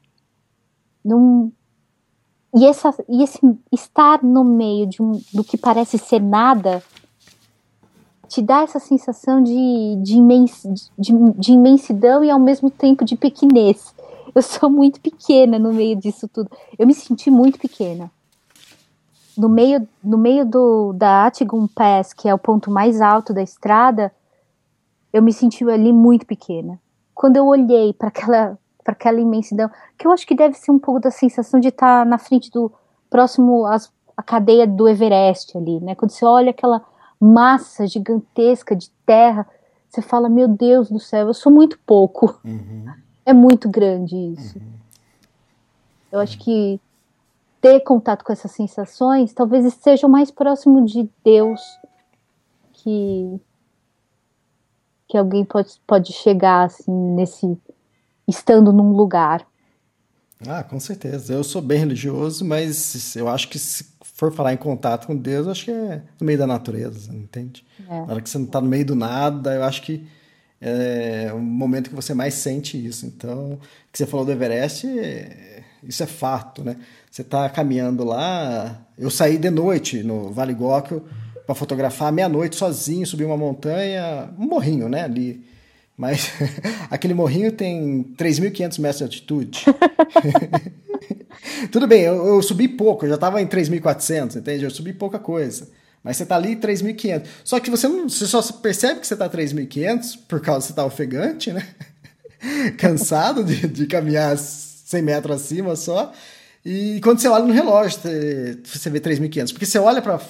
E, 2.55 2.64
essa, 2.64 2.95
e 3.09 3.24
esse 3.24 3.41
estar 3.72 4.22
no 4.22 4.45
meio 4.45 4.87
de 4.87 5.03
um, 5.03 5.20
do 5.34 5.43
que 5.43 5.59
parece 5.59 5.99
ser 5.99 6.22
nada 6.22 6.80
te 8.28 8.41
dá 8.41 8.62
essa 8.62 8.78
sensação 8.78 9.43
de, 9.43 9.97
de, 10.01 10.16
imens, 10.16 10.62
de, 10.97 11.12
de 11.37 11.53
imensidão 11.53 12.22
e 12.22 12.30
ao 12.30 12.39
mesmo 12.39 12.70
tempo 12.70 13.05
de 13.05 13.16
pequenez. 13.16 13.95
Eu 14.34 14.43
sou 14.43 14.70
muito 14.70 15.01
pequena 15.01 15.59
no 15.59 15.72
meio 15.72 15.97
disso 15.97 16.28
tudo. 16.28 16.51
Eu 16.78 16.87
me 16.87 16.95
senti 16.95 17.30
muito 17.30 17.59
pequena 17.59 18.11
no 19.37 19.49
meio, 19.49 19.87
no 20.03 20.16
meio 20.16 20.45
do, 20.45 20.93
da 20.93 21.26
Atigum 21.26 21.66
Pass, 21.66 22.12
que 22.12 22.28
é 22.28 22.34
o 22.34 22.39
ponto 22.39 22.70
mais 22.70 23.01
alto 23.01 23.32
da 23.32 23.43
estrada, 23.43 24.12
eu 25.12 25.22
me 25.22 25.32
senti 25.32 25.68
ali 25.68 25.93
muito 25.93 26.26
pequena. 26.26 26.78
Quando 27.14 27.37
eu 27.37 27.47
olhei 27.47 27.93
para 27.93 28.09
aquela, 28.09 28.59
para 28.84 28.93
aquela 28.93 29.20
imensidão, 29.20 29.70
que 29.99 30.07
eu 30.07 30.12
acho 30.12 30.26
que 30.26 30.34
deve 30.34 30.55
ser 30.55 30.70
um 30.70 30.78
pouco 30.78 31.01
da 31.01 31.11
sensação 31.11 31.59
de 31.61 31.68
estar 31.68 32.05
tá 32.05 32.05
na 32.05 32.18
frente 32.18 32.51
do 32.51 32.70
próximo 33.09 33.66
às, 33.66 33.91
a 34.16 34.22
cadeia 34.22 34.66
do 34.66 34.89
Everest 34.89 35.57
ali, 35.57 35.80
né? 35.80 35.95
Quando 35.95 36.11
você 36.11 36.24
olha 36.24 36.51
aquela 36.51 36.82
massa 37.20 37.87
gigantesca 37.87 38.74
de 38.76 38.91
terra, 39.05 39.47
você 39.89 40.03
fala: 40.03 40.28
Meu 40.28 40.49
Deus 40.49 40.91
do 40.91 41.01
céu, 41.01 41.28
eu 41.28 41.34
sou 41.34 41.53
muito 41.53 41.78
pouco. 41.87 42.39
Uhum. 42.45 42.87
É 43.24 43.32
muito 43.32 43.68
grande 43.68 44.14
isso. 44.14 44.59
Uhum. 44.59 44.64
Eu 46.12 46.20
acho 46.20 46.39
que 46.39 46.80
ter 47.61 47.81
contato 47.81 48.25
com 48.25 48.33
essas 48.33 48.51
sensações, 48.51 49.33
talvez 49.33 49.73
seja 49.75 50.07
o 50.07 50.11
mais 50.11 50.31
próximo 50.31 50.85
de 50.85 51.09
Deus 51.25 51.61
que 52.73 53.41
que 55.09 55.17
alguém 55.17 55.45
pode, 55.45 55.81
pode 55.87 56.13
chegar 56.13 56.65
assim 56.65 56.91
nesse 56.91 57.57
estando 58.27 58.73
num 58.73 58.93
lugar. 58.93 59.47
Ah, 60.47 60.63
com 60.63 60.79
certeza. 60.81 61.33
Eu 61.33 61.45
sou 61.45 61.63
bem 61.63 61.79
religioso, 61.79 62.45
mas 62.45 63.15
eu 63.17 63.29
acho 63.29 63.49
que 63.49 63.59
se 63.59 63.87
for 64.03 64.33
falar 64.33 64.53
em 64.53 64.57
contato 64.57 65.07
com 65.07 65.17
Deus, 65.17 65.47
acho 65.47 65.67
que 65.67 65.71
é 65.71 66.03
no 66.21 66.27
meio 66.27 66.39
da 66.39 66.47
natureza, 66.47 67.15
entende? 67.15 67.65
É. 67.89 68.01
Na 68.01 68.13
hora 68.13 68.21
que 68.21 68.29
você 68.29 68.39
não 68.39 68.47
está 68.47 68.61
no 68.61 68.69
meio 68.69 68.85
do 68.85 68.95
nada, 68.95 69.55
eu 69.55 69.63
acho 69.63 69.83
que 69.83 70.07
é 70.61 71.33
o 71.33 71.39
momento 71.39 71.91
que 71.91 71.97
você 71.97 72.15
mais 72.15 72.35
sente 72.35 72.85
isso. 72.85 73.07
Então, 73.07 73.55
o 73.55 73.59
que 73.93 73.99
você 73.99 74.07
falou 74.07 74.27
do 74.27 74.33
Everest, 74.33 74.87
é, 74.87 75.56
isso 75.87 76.03
é 76.03 76.07
fato, 76.07 76.64
né? 76.64 76.76
Você 77.11 77.22
está 77.22 77.49
caminhando 77.49 78.05
lá. 78.05 78.87
Eu 78.99 79.11
saí 79.11 79.39
de 79.39 79.51
noite 79.51 80.03
no 80.03 80.32
Vale 80.32 80.55
Góquio 80.55 81.05
para 81.47 81.55
fotografar 81.55 82.12
meia-noite 82.12 82.57
sozinho, 82.57 83.07
subir 83.07 83.24
uma 83.24 83.37
montanha, 83.37 84.30
um 84.39 84.47
morrinho, 84.47 84.89
né? 84.89 85.05
Ali. 85.05 85.45
Mas 85.97 86.32
aquele 86.91 87.14
morrinho 87.14 87.53
tem 87.53 88.05
3.500 88.18 88.80
metros 88.80 88.99
de 88.99 89.05
altitude. 89.05 89.64
Tudo 91.70 91.87
bem, 91.87 92.03
eu, 92.03 92.26
eu, 92.26 92.43
subi 92.43 92.68
pouco, 92.68 93.05
eu 93.05 93.11
já 93.11 93.14
estava 93.14 93.41
em 93.41 93.47
3.400, 93.47 94.37
entende? 94.37 94.64
Eu 94.64 94.70
subi 94.70 94.93
pouca 94.93 95.18
coisa. 95.18 95.68
Mas 96.03 96.16
você 96.16 96.24
está 96.24 96.37
ali 96.37 96.57
3.500. 96.57 97.24
Só 97.45 97.59
que 97.59 97.70
você, 97.70 97.89
não, 97.89 98.09
você 98.09 98.26
só 98.26 98.43
percebe 98.43 99.01
que 99.01 99.07
você 99.07 99.14
está 99.14 99.28
3.500 99.28 100.18
por 100.28 100.41
causa 100.41 100.61
que 100.61 100.66
você 100.66 100.72
está 100.72 100.84
ofegante, 100.84 101.53
né? 101.53 101.66
Cansado 102.78 103.43
de, 103.43 103.66
de 103.66 103.87
caminhar 103.87 104.37
100 104.87 105.03
metros 105.03 105.43
acima 105.43 105.74
só. 105.74 106.12
E 106.64 107.01
quando 107.03 107.18
você 107.18 107.28
olha 107.28 107.45
no 107.45 107.53
relógio, 107.53 107.99
você 108.64 108.89
vê 108.89 109.01
3.500. 109.01 109.53
Porque 109.53 109.66
você 109.66 109.78
olha 109.78 110.01
para 110.01 110.20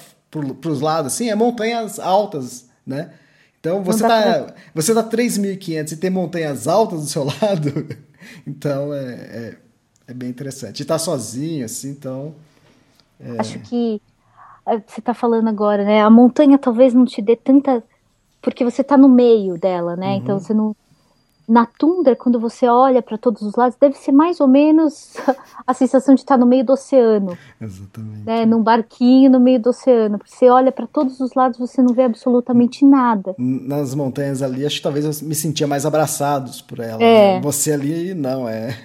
os 0.65 0.81
lados, 0.81 1.13
assim, 1.13 1.29
é 1.29 1.35
montanhas 1.35 1.99
altas, 1.99 2.67
né? 2.85 3.11
Então 3.59 3.83
você 3.83 4.07
tá, 4.07 4.55
você 4.73 4.93
tá 4.93 5.03
3.500 5.03 5.91
e 5.91 5.97
tem 5.97 6.09
montanhas 6.09 6.67
altas 6.67 7.01
do 7.01 7.05
seu 7.07 7.23
lado, 7.41 7.87
então 8.45 8.93
é, 8.93 9.13
é, 9.13 9.57
é, 10.07 10.13
bem 10.13 10.29
interessante. 10.29 10.81
E 10.81 10.85
tá 10.85 10.97
sozinho, 10.97 11.65
assim, 11.65 11.89
então. 11.89 12.33
É... 13.19 13.39
Acho 13.39 13.59
que 13.59 14.01
é, 14.65 14.81
você 14.85 15.01
tá 15.01 15.13
falando 15.13 15.47
agora, 15.49 15.83
né? 15.83 16.01
A 16.01 16.09
montanha 16.09 16.57
talvez 16.57 16.93
não 16.93 17.05
te 17.05 17.21
dê 17.21 17.35
tanta. 17.35 17.83
Porque 18.41 18.63
você 18.63 18.83
tá 18.83 18.97
no 18.97 19.09
meio 19.09 19.57
dela, 19.59 19.95
né? 19.95 20.11
Uhum. 20.11 20.17
Então 20.17 20.39
você 20.39 20.53
não 20.53 20.75
na 21.47 21.65
tundra, 21.65 22.13
quando 22.13 22.39
você 22.39 22.67
olha 22.67 23.01
para 23.01 23.17
todos 23.17 23.41
os 23.41 23.55
lados, 23.55 23.77
deve 23.79 23.95
ser 23.95 24.11
mais 24.11 24.41
ou 24.41 24.47
menos 24.47 25.15
a 25.65 25.73
sensação 25.73 26.13
de 26.13 26.21
estar 26.21 26.37
no 26.37 26.45
meio 26.45 26.65
do 26.65 26.73
oceano. 26.73 27.37
Exatamente. 27.61 28.25
Né, 28.25 28.45
num 28.45 28.61
barquinho 28.61 29.31
no 29.31 29.39
meio 29.39 29.59
do 29.59 29.69
oceano. 29.69 30.19
Você 30.25 30.49
olha 30.49 30.73
para 30.73 30.85
todos 30.85 31.21
os 31.21 31.33
lados, 31.33 31.57
você 31.57 31.81
não 31.81 31.93
vê 31.93 32.03
absolutamente 32.03 32.83
nada. 32.83 33.33
Nas 33.37 33.95
montanhas 33.95 34.41
ali, 34.41 34.65
acho 34.65 34.77
que 34.77 34.83
talvez 34.83 35.05
eu 35.05 35.27
me 35.27 35.33
sentia 35.33 35.65
mais 35.65 35.85
abraçados 35.85 36.61
por 36.61 36.79
ela. 36.79 37.01
É. 37.01 37.35
Né? 37.35 37.41
Você 37.41 37.71
ali, 37.71 38.13
não, 38.13 38.49
é. 38.49 38.77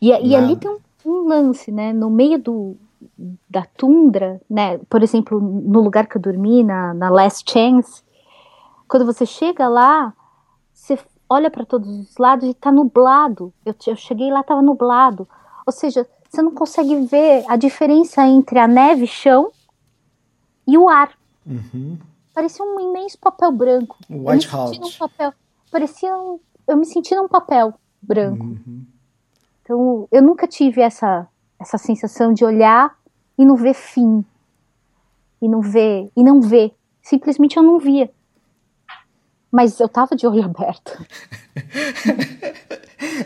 E, 0.00 0.08
e 0.08 0.36
ali 0.36 0.54
tem 0.54 0.70
um, 0.70 0.78
um, 1.04 1.28
lance, 1.28 1.72
né? 1.72 1.92
No 1.92 2.10
meio 2.10 2.38
do, 2.38 2.76
da 3.50 3.64
tundra, 3.76 4.40
né? 4.48 4.78
Por 4.88 5.02
exemplo, 5.02 5.40
no 5.40 5.80
lugar 5.80 6.06
que 6.06 6.16
eu 6.16 6.22
dormi, 6.22 6.62
na, 6.62 6.94
na 6.94 7.10
Last 7.10 7.50
Chance, 7.50 8.02
quando 8.86 9.04
você 9.04 9.26
chega 9.26 9.68
lá, 9.68 10.12
olha 11.28 11.50
para 11.50 11.64
todos 11.64 11.88
os 11.88 12.16
lados 12.16 12.46
e 12.46 12.50
está 12.50 12.72
nublado. 12.72 13.52
Eu, 13.64 13.74
eu 13.86 13.96
cheguei 13.96 14.30
lá, 14.30 14.40
estava 14.40 14.62
nublado. 14.62 15.28
Ou 15.66 15.72
seja, 15.72 16.06
você 16.28 16.42
não 16.42 16.52
consegue 16.52 16.94
ver 17.06 17.44
a 17.48 17.56
diferença 17.56 18.26
entre 18.26 18.58
a 18.58 18.66
neve, 18.66 19.06
chão 19.06 19.50
e 20.66 20.76
o 20.76 20.88
ar. 20.88 21.12
Uhum. 21.46 21.98
Parecia 22.34 22.64
um 22.64 22.78
imenso 22.80 23.18
papel 23.18 23.50
branco. 23.50 23.96
White 24.08 24.48
House. 24.48 24.78
Um 24.78 24.98
papel, 24.98 25.32
parecia 25.70 26.16
um, 26.16 26.38
eu 26.66 26.76
me 26.76 26.84
senti 26.84 27.14
num 27.14 27.28
papel 27.28 27.74
branco. 28.00 28.44
Uhum. 28.44 28.84
Então, 29.62 30.08
eu 30.10 30.22
nunca 30.22 30.46
tive 30.46 30.80
essa, 30.80 31.26
essa 31.58 31.76
sensação 31.76 32.32
de 32.32 32.44
olhar 32.44 32.96
e 33.36 33.44
não 33.44 33.56
ver 33.56 33.74
fim. 33.74 34.24
E 35.40 35.48
não 35.48 35.60
ver, 35.60 36.10
e 36.16 36.22
não 36.22 36.40
ver. 36.40 36.74
Simplesmente 37.02 37.56
eu 37.56 37.62
não 37.62 37.78
via. 37.78 38.10
Mas 39.50 39.80
eu 39.80 39.88
tava 39.88 40.14
de 40.14 40.26
olho 40.26 40.44
aberto. 40.44 41.04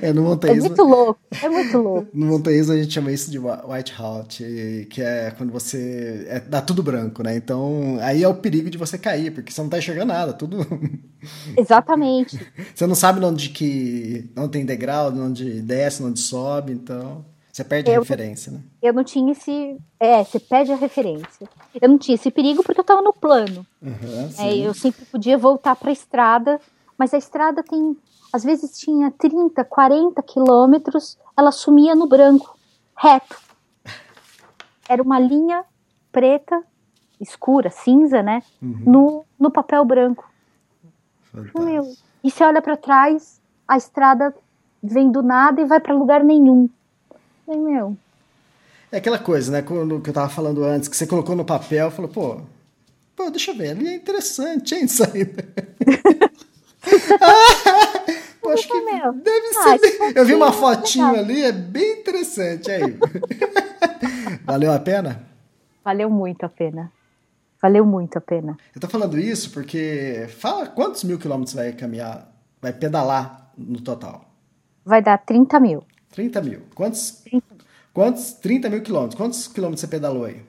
é, 0.00 0.12
no 0.12 0.22
montanhismo... 0.22 0.66
É 0.66 0.68
muito 0.68 0.82
louco, 0.84 1.20
é 1.42 1.48
muito 1.48 1.78
louco. 1.78 2.08
No 2.14 2.26
montanhismo 2.26 2.72
a 2.72 2.76
gente 2.76 2.92
chama 2.92 3.10
isso 3.10 3.30
de 3.30 3.38
white 3.38 3.94
out, 3.98 4.86
que 4.90 5.02
é 5.02 5.32
quando 5.32 5.52
você... 5.52 6.26
É, 6.28 6.40
dá 6.40 6.60
tudo 6.60 6.82
branco, 6.82 7.22
né? 7.22 7.36
Então, 7.36 7.98
aí 8.00 8.22
é 8.22 8.28
o 8.28 8.34
perigo 8.34 8.70
de 8.70 8.78
você 8.78 8.96
cair, 8.96 9.32
porque 9.32 9.52
você 9.52 9.60
não 9.60 9.68
tá 9.68 9.78
enxergando 9.78 10.12
nada, 10.12 10.32
tudo... 10.32 10.58
Exatamente. 11.56 12.38
você 12.74 12.86
não 12.86 12.94
sabe 12.94 13.24
onde 13.24 13.48
que... 13.48 14.30
Não 14.36 14.48
tem 14.48 14.64
degrau, 14.64 15.12
onde 15.12 15.60
desce, 15.62 16.02
onde 16.02 16.20
sobe, 16.20 16.72
então... 16.72 17.31
Você 17.52 17.62
perde 17.62 17.90
eu, 17.90 17.96
a 17.96 17.98
referência, 17.98 18.50
né? 18.50 18.62
Eu 18.80 18.94
não 18.94 19.04
tinha 19.04 19.30
esse. 19.30 19.78
É, 20.00 20.24
você 20.24 20.40
perde 20.40 20.72
a 20.72 20.76
referência. 20.76 21.46
Eu 21.78 21.86
não 21.86 21.98
tinha 21.98 22.14
esse 22.14 22.30
perigo 22.30 22.62
porque 22.62 22.80
eu 22.80 22.82
estava 22.82 23.02
no 23.02 23.12
plano. 23.12 23.66
Uhum, 23.82 24.30
é, 24.38 24.56
eu 24.56 24.72
sempre 24.72 25.04
podia 25.04 25.36
voltar 25.36 25.76
para 25.76 25.90
a 25.90 25.92
estrada, 25.92 26.58
mas 26.96 27.12
a 27.12 27.18
estrada 27.18 27.62
tem. 27.62 27.94
Às 28.32 28.42
vezes 28.42 28.78
tinha 28.78 29.10
30, 29.10 29.62
40 29.64 30.22
quilômetros, 30.22 31.18
ela 31.36 31.52
sumia 31.52 31.94
no 31.94 32.06
branco, 32.06 32.56
reto. 32.96 33.38
Era 34.88 35.02
uma 35.02 35.20
linha 35.20 35.62
preta, 36.10 36.62
escura, 37.20 37.68
cinza, 37.68 38.22
né? 38.22 38.42
Uhum. 38.62 38.82
No, 38.86 39.24
no 39.38 39.50
papel 39.50 39.84
branco. 39.84 40.26
Meu. 41.54 41.92
E 42.24 42.30
você 42.30 42.44
olha 42.44 42.62
para 42.62 42.78
trás, 42.78 43.42
a 43.68 43.76
estrada 43.76 44.34
vem 44.82 45.10
do 45.10 45.22
nada 45.22 45.60
e 45.60 45.66
vai 45.66 45.80
para 45.80 45.94
lugar 45.94 46.24
nenhum. 46.24 46.66
Falei, 47.46 47.60
meu. 47.60 47.96
É 48.90 48.98
aquela 48.98 49.18
coisa, 49.18 49.50
né? 49.50 49.62
Quando, 49.62 50.00
que 50.00 50.10
eu 50.10 50.14
tava 50.14 50.28
falando 50.28 50.62
antes, 50.64 50.88
que 50.88 50.96
você 50.96 51.06
colocou 51.06 51.34
no 51.34 51.44
papel, 51.44 51.90
falou, 51.90 52.10
pô, 52.10 52.40
pô, 53.16 53.30
deixa 53.30 53.50
eu 53.50 53.56
ver, 53.56 53.70
ali 53.70 53.88
é 53.88 53.94
interessante, 53.94 54.74
hein, 54.74 54.84
isso 54.84 55.02
aí. 55.02 55.22
ah, 57.20 58.04
pô, 58.40 58.50
acho 58.50 58.68
que 58.68 58.80
meu. 58.82 59.12
deve 59.14 59.46
ah, 59.56 59.78
ser. 59.78 59.98
Bem... 59.98 60.12
Eu 60.14 60.26
vi 60.26 60.34
uma 60.34 60.52
fotinho 60.52 61.18
ali, 61.18 61.42
é 61.42 61.52
bem 61.52 62.00
interessante 62.00 62.70
aí. 62.70 62.98
Valeu 64.44 64.72
a 64.72 64.78
pena? 64.78 65.26
Valeu 65.84 66.10
muito 66.10 66.44
a 66.44 66.48
pena. 66.48 66.92
Valeu 67.62 67.86
muito 67.86 68.18
a 68.18 68.20
pena. 68.20 68.58
Eu 68.74 68.80
tô 68.80 68.88
falando 68.88 69.18
isso 69.18 69.50
porque 69.52 70.26
fala 70.28 70.66
quantos 70.66 71.04
mil 71.04 71.18
quilômetros 71.18 71.54
vai 71.54 71.72
caminhar, 71.72 72.28
vai 72.60 72.72
pedalar 72.72 73.52
no 73.56 73.80
total? 73.80 74.28
Vai 74.84 75.00
dar 75.00 75.16
30 75.16 75.60
mil. 75.60 75.84
30 76.12 76.40
mil. 76.42 76.60
Quantos? 76.74 77.22
30. 77.24 77.46
Quantos? 77.92 78.32
30 78.34 78.70
mil 78.70 78.82
quilômetros. 78.82 79.16
Quantos 79.16 79.48
quilômetros 79.48 79.80
você 79.80 79.88
pedalou 79.88 80.24
aí? 80.24 80.42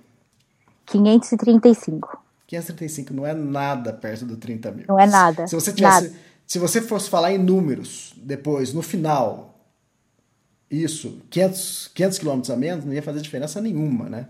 535. 0.86 2.22
535 2.48 3.14
não 3.14 3.26
é 3.26 3.34
nada 3.34 3.92
perto 3.92 4.26
do 4.26 4.38
30 4.38 4.72
mil. 4.72 4.86
Não 4.88 5.00
é 5.00 5.08
nada. 5.08 5.48
Se 5.48 5.56
você 5.56 5.74
tivesse, 5.74 6.10
nada. 6.10 6.20
se 6.46 6.60
você 6.60 6.82
fosse 6.82 7.10
falar 7.10 7.34
em 7.34 7.38
números 7.38 8.14
depois, 8.18 8.74
no 8.74 8.82
final, 8.82 9.58
isso, 10.70 11.22
500, 11.30 11.92
500 11.94 12.20
quilômetros 12.20 12.52
a 12.52 12.56
menos, 12.56 12.86
não 12.86 12.94
ia 12.94 13.02
fazer 13.02 13.22
diferença 13.22 13.62
nenhuma, 13.62 14.10
né? 14.10 14.28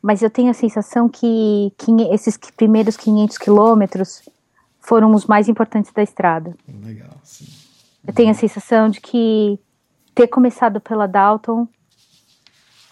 Mas 0.00 0.20
eu 0.20 0.28
tenho 0.28 0.50
a 0.50 0.54
sensação 0.54 1.08
que, 1.08 1.72
que 1.78 1.90
esses 2.12 2.36
primeiros 2.36 2.96
500 2.96 3.38
quilômetros 3.38 4.22
foram 4.78 5.12
os 5.14 5.24
mais 5.24 5.48
importantes 5.48 5.90
da 5.92 6.02
estrada. 6.02 6.54
Legal, 6.84 7.16
sim. 7.22 7.46
Eu 8.06 8.12
tenho 8.12 8.30
a 8.30 8.34
sensação 8.34 8.90
de 8.90 9.00
que 9.00 9.58
ter 10.14 10.28
começado 10.28 10.80
pela 10.80 11.06
Dalton 11.06 11.66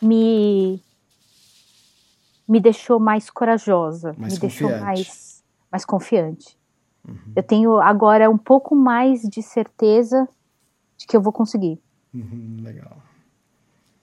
me 0.01 0.83
me 2.49 2.61
deixou 2.61 2.99
mais 2.99 3.31
corajosa, 3.31 4.14
mais 4.18 4.35
me 4.35 4.41
confiante. 4.41 4.41
deixou 4.41 4.81
mais 4.81 5.45
mais 5.70 5.85
confiante. 5.85 6.59
Uhum. 7.07 7.33
Eu 7.35 7.43
tenho 7.43 7.81
agora 7.81 8.29
um 8.29 8.39
pouco 8.39 8.75
mais 8.75 9.23
de 9.23 9.43
certeza 9.43 10.29
de 10.97 11.07
que 11.07 11.16
eu 11.16 11.23
vou 11.23 11.33
conseguir. 11.33 11.81
Uhum, 12.12 12.59
legal. 12.62 12.99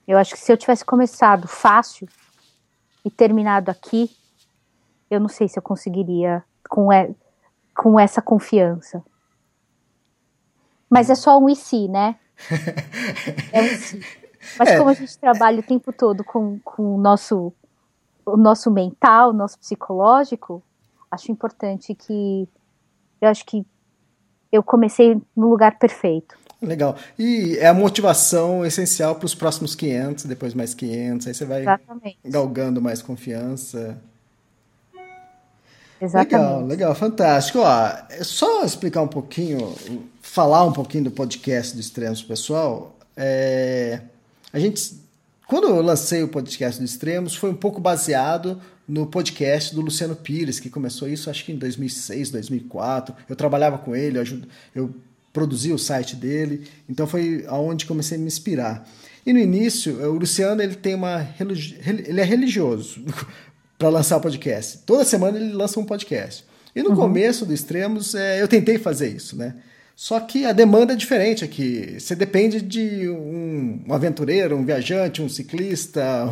Eu 0.08 0.18
acho 0.18 0.34
que 0.34 0.40
se 0.40 0.52
eu 0.52 0.58
tivesse 0.58 0.84
começado 0.84 1.48
fácil 1.48 2.08
e 3.06 3.12
terminado 3.12 3.70
aqui, 3.70 4.10
eu 5.10 5.20
não 5.20 5.30
sei 5.30 5.48
se 5.48 5.60
eu 5.60 5.64
conseguiria 5.64 6.44
com, 6.68 6.92
e, 6.92 7.16
com 7.76 8.00
essa 8.00 8.22
confiança. 8.22 9.04
Mas 10.90 11.10
é 11.10 11.16
só 11.16 11.38
um 11.38 11.48
e 11.48 11.56
se, 11.56 11.88
né? 11.88 12.16
é 13.52 13.62
um 13.62 13.68
sim. 13.78 14.02
Mas 14.58 14.70
é. 14.70 14.78
como 14.78 14.90
a 14.90 14.94
gente 14.94 15.18
trabalha 15.18 15.60
o 15.60 15.64
tempo 15.64 15.92
todo 15.92 16.24
com, 16.24 16.60
com 16.64 16.96
o, 16.96 16.98
nosso, 16.98 17.54
o 18.26 18.38
nosso 18.38 18.72
mental, 18.72 19.32
o 19.32 19.34
nosso 19.34 19.60
psicológico, 19.60 20.64
acho 21.12 21.32
importante 21.32 21.94
que. 21.94 22.48
Eu 23.22 23.28
acho 23.28 23.46
que 23.46 23.66
eu 24.52 24.64
comecei 24.64 25.22
no 25.36 25.50
lugar 25.50 25.78
perfeito. 25.78 26.38
Legal. 26.62 26.96
E 27.18 27.58
é 27.58 27.68
a 27.68 27.74
motivação 27.74 28.66
essencial 28.66 29.16
para 29.16 29.26
os 29.26 29.36
próximos 29.36 29.76
500, 29.76 30.26
depois 30.26 30.54
mais 30.54 30.74
500, 30.74 31.28
aí 31.28 31.34
você 31.34 31.46
vai 31.46 31.62
Exatamente. 31.62 32.20
galgando 32.26 32.82
mais 32.82 33.02
confiança. 33.02 34.02
Exatamente. 36.02 36.34
Legal, 36.34 36.66
legal, 36.66 36.96
fantástico. 36.96 37.60
Ó, 37.60 37.90
é 38.10 38.24
só 38.24 38.64
explicar 38.64 39.02
um 39.02 39.08
pouquinho, 39.08 39.76
falar 40.22 40.66
um 40.66 40.72
pouquinho 40.72 41.06
do 41.06 41.12
podcast 41.12 41.74
do 41.74 41.80
Extremos, 41.80 42.24
pessoal. 42.24 42.96
É, 43.16 44.02
a 44.54 44.60
gente, 44.60 44.94
quando 45.48 45.68
eu 45.68 45.82
lancei 45.82 46.24
o 46.24 46.28
podcast 46.28 46.80
do 46.80 46.86
Extremos, 46.86 47.36
foi 47.36 47.50
um 47.50 47.56
pouco 47.56 47.82
baseado 47.82 48.62
no 48.88 49.06
podcast 49.06 49.76
do 49.76 49.82
Luciano 49.82 50.16
Pires, 50.16 50.60
que 50.60 50.70
começou 50.70 51.08
isso 51.08 51.30
acho 51.30 51.46
que 51.46 51.52
em 51.52 51.58
2006, 51.58 52.32
2004. 52.32 53.14
Eu 53.28 53.36
trabalhava 53.36 53.78
com 53.78 53.96
ele, 53.96 54.18
eu, 54.18 54.22
ajudo, 54.22 54.48
eu 54.74 54.96
produzi 55.32 55.72
o 55.72 55.78
site 55.78 56.16
dele, 56.16 56.68
então 56.88 57.06
foi 57.06 57.46
aonde 57.48 57.86
comecei 57.86 58.18
a 58.18 58.20
me 58.20 58.26
inspirar. 58.26 58.88
E 59.26 59.34
no 59.34 59.38
início, 59.38 60.02
o 60.10 60.18
Luciano 60.18 60.62
ele 60.62 60.76
tem 60.76 60.96
uma 60.96 61.28
ele 61.40 62.20
é 62.20 62.24
religioso 62.24 63.04
para 63.80 63.88
lançar 63.88 64.18
o 64.18 64.22
podcast. 64.22 64.80
Toda 64.80 65.06
semana 65.06 65.40
ele 65.40 65.54
lança 65.54 65.80
um 65.80 65.86
podcast. 65.86 66.44
E 66.76 66.84
no 66.84 66.90
uhum. 66.90 66.96
começo 66.98 67.46
do 67.46 67.54
Extremos, 67.54 68.14
é, 68.14 68.42
eu 68.42 68.48
tentei 68.48 68.78
fazer 68.78 69.08
isso, 69.08 69.38
né? 69.38 69.56
Só 69.96 70.20
que 70.20 70.46
a 70.46 70.52
demanda 70.52 70.94
é 70.94 70.96
diferente 70.96 71.44
aqui. 71.44 71.96
Você 71.98 72.14
depende 72.14 72.62
de 72.62 73.10
um, 73.10 73.84
um 73.88 73.94
aventureiro, 73.94 74.56
um 74.56 74.66
viajante, 74.66 75.22
um 75.22 75.30
ciclista, 75.30 76.26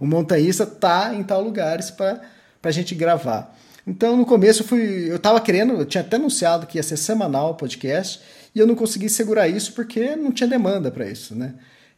um, 0.00 0.06
montanhista 0.06 0.64
tá 0.64 1.12
em 1.14 1.22
tal 1.22 1.42
lugares 1.42 1.90
para 1.90 2.20
a 2.62 2.70
gente 2.70 2.94
gravar. 2.94 3.56
Então, 3.86 4.16
no 4.16 4.24
começo, 4.24 4.62
eu 4.62 4.66
fui, 4.66 5.10
eu 5.10 5.16
estava 5.16 5.40
querendo, 5.40 5.74
eu 5.74 5.84
tinha 5.84 6.02
até 6.02 6.16
anunciado 6.16 6.66
que 6.66 6.78
ia 6.78 6.82
ser 6.82 6.96
semanal 6.96 7.50
o 7.50 7.54
podcast, 7.54 8.20
e 8.54 8.58
eu 8.58 8.66
não 8.66 8.76
consegui 8.76 9.08
segurar 9.08 9.48
isso 9.48 9.72
porque 9.72 10.14
não 10.14 10.30
tinha 10.30 10.48
demanda 10.48 10.90
para 10.90 11.08
isso, 11.08 11.34
né? 11.34 11.54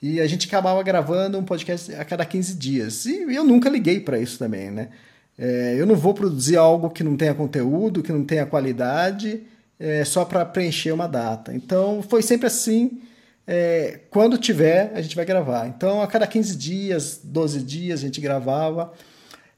E 0.06 0.20
a 0.20 0.26
gente 0.26 0.46
acabava 0.46 0.82
gravando 0.82 1.38
um 1.38 1.42
podcast 1.42 1.94
a 1.94 2.04
cada 2.04 2.26
15 2.26 2.56
dias. 2.56 3.06
E 3.06 3.34
eu 3.34 3.42
nunca 3.42 3.70
liguei 3.70 4.00
para 4.00 4.18
isso 4.18 4.38
também, 4.38 4.70
né? 4.70 4.90
É, 5.38 5.76
eu 5.78 5.86
não 5.86 5.96
vou 5.96 6.12
produzir 6.12 6.58
algo 6.58 6.90
que 6.90 7.02
não 7.02 7.16
tenha 7.16 7.32
conteúdo, 7.32 8.02
que 8.02 8.12
não 8.12 8.22
tenha 8.22 8.44
qualidade, 8.44 9.40
é, 9.80 10.04
só 10.04 10.26
para 10.26 10.44
preencher 10.44 10.92
uma 10.92 11.06
data. 11.06 11.54
Então 11.54 12.02
foi 12.02 12.20
sempre 12.20 12.46
assim. 12.46 13.00
É, 13.46 14.00
quando 14.10 14.36
tiver, 14.36 14.92
a 14.94 15.00
gente 15.00 15.16
vai 15.16 15.24
gravar. 15.24 15.68
Então, 15.68 16.02
a 16.02 16.06
cada 16.06 16.26
15 16.26 16.54
dias, 16.54 17.20
12 17.24 17.60
dias, 17.60 18.00
a 18.00 18.02
gente 18.02 18.20
gravava. 18.20 18.92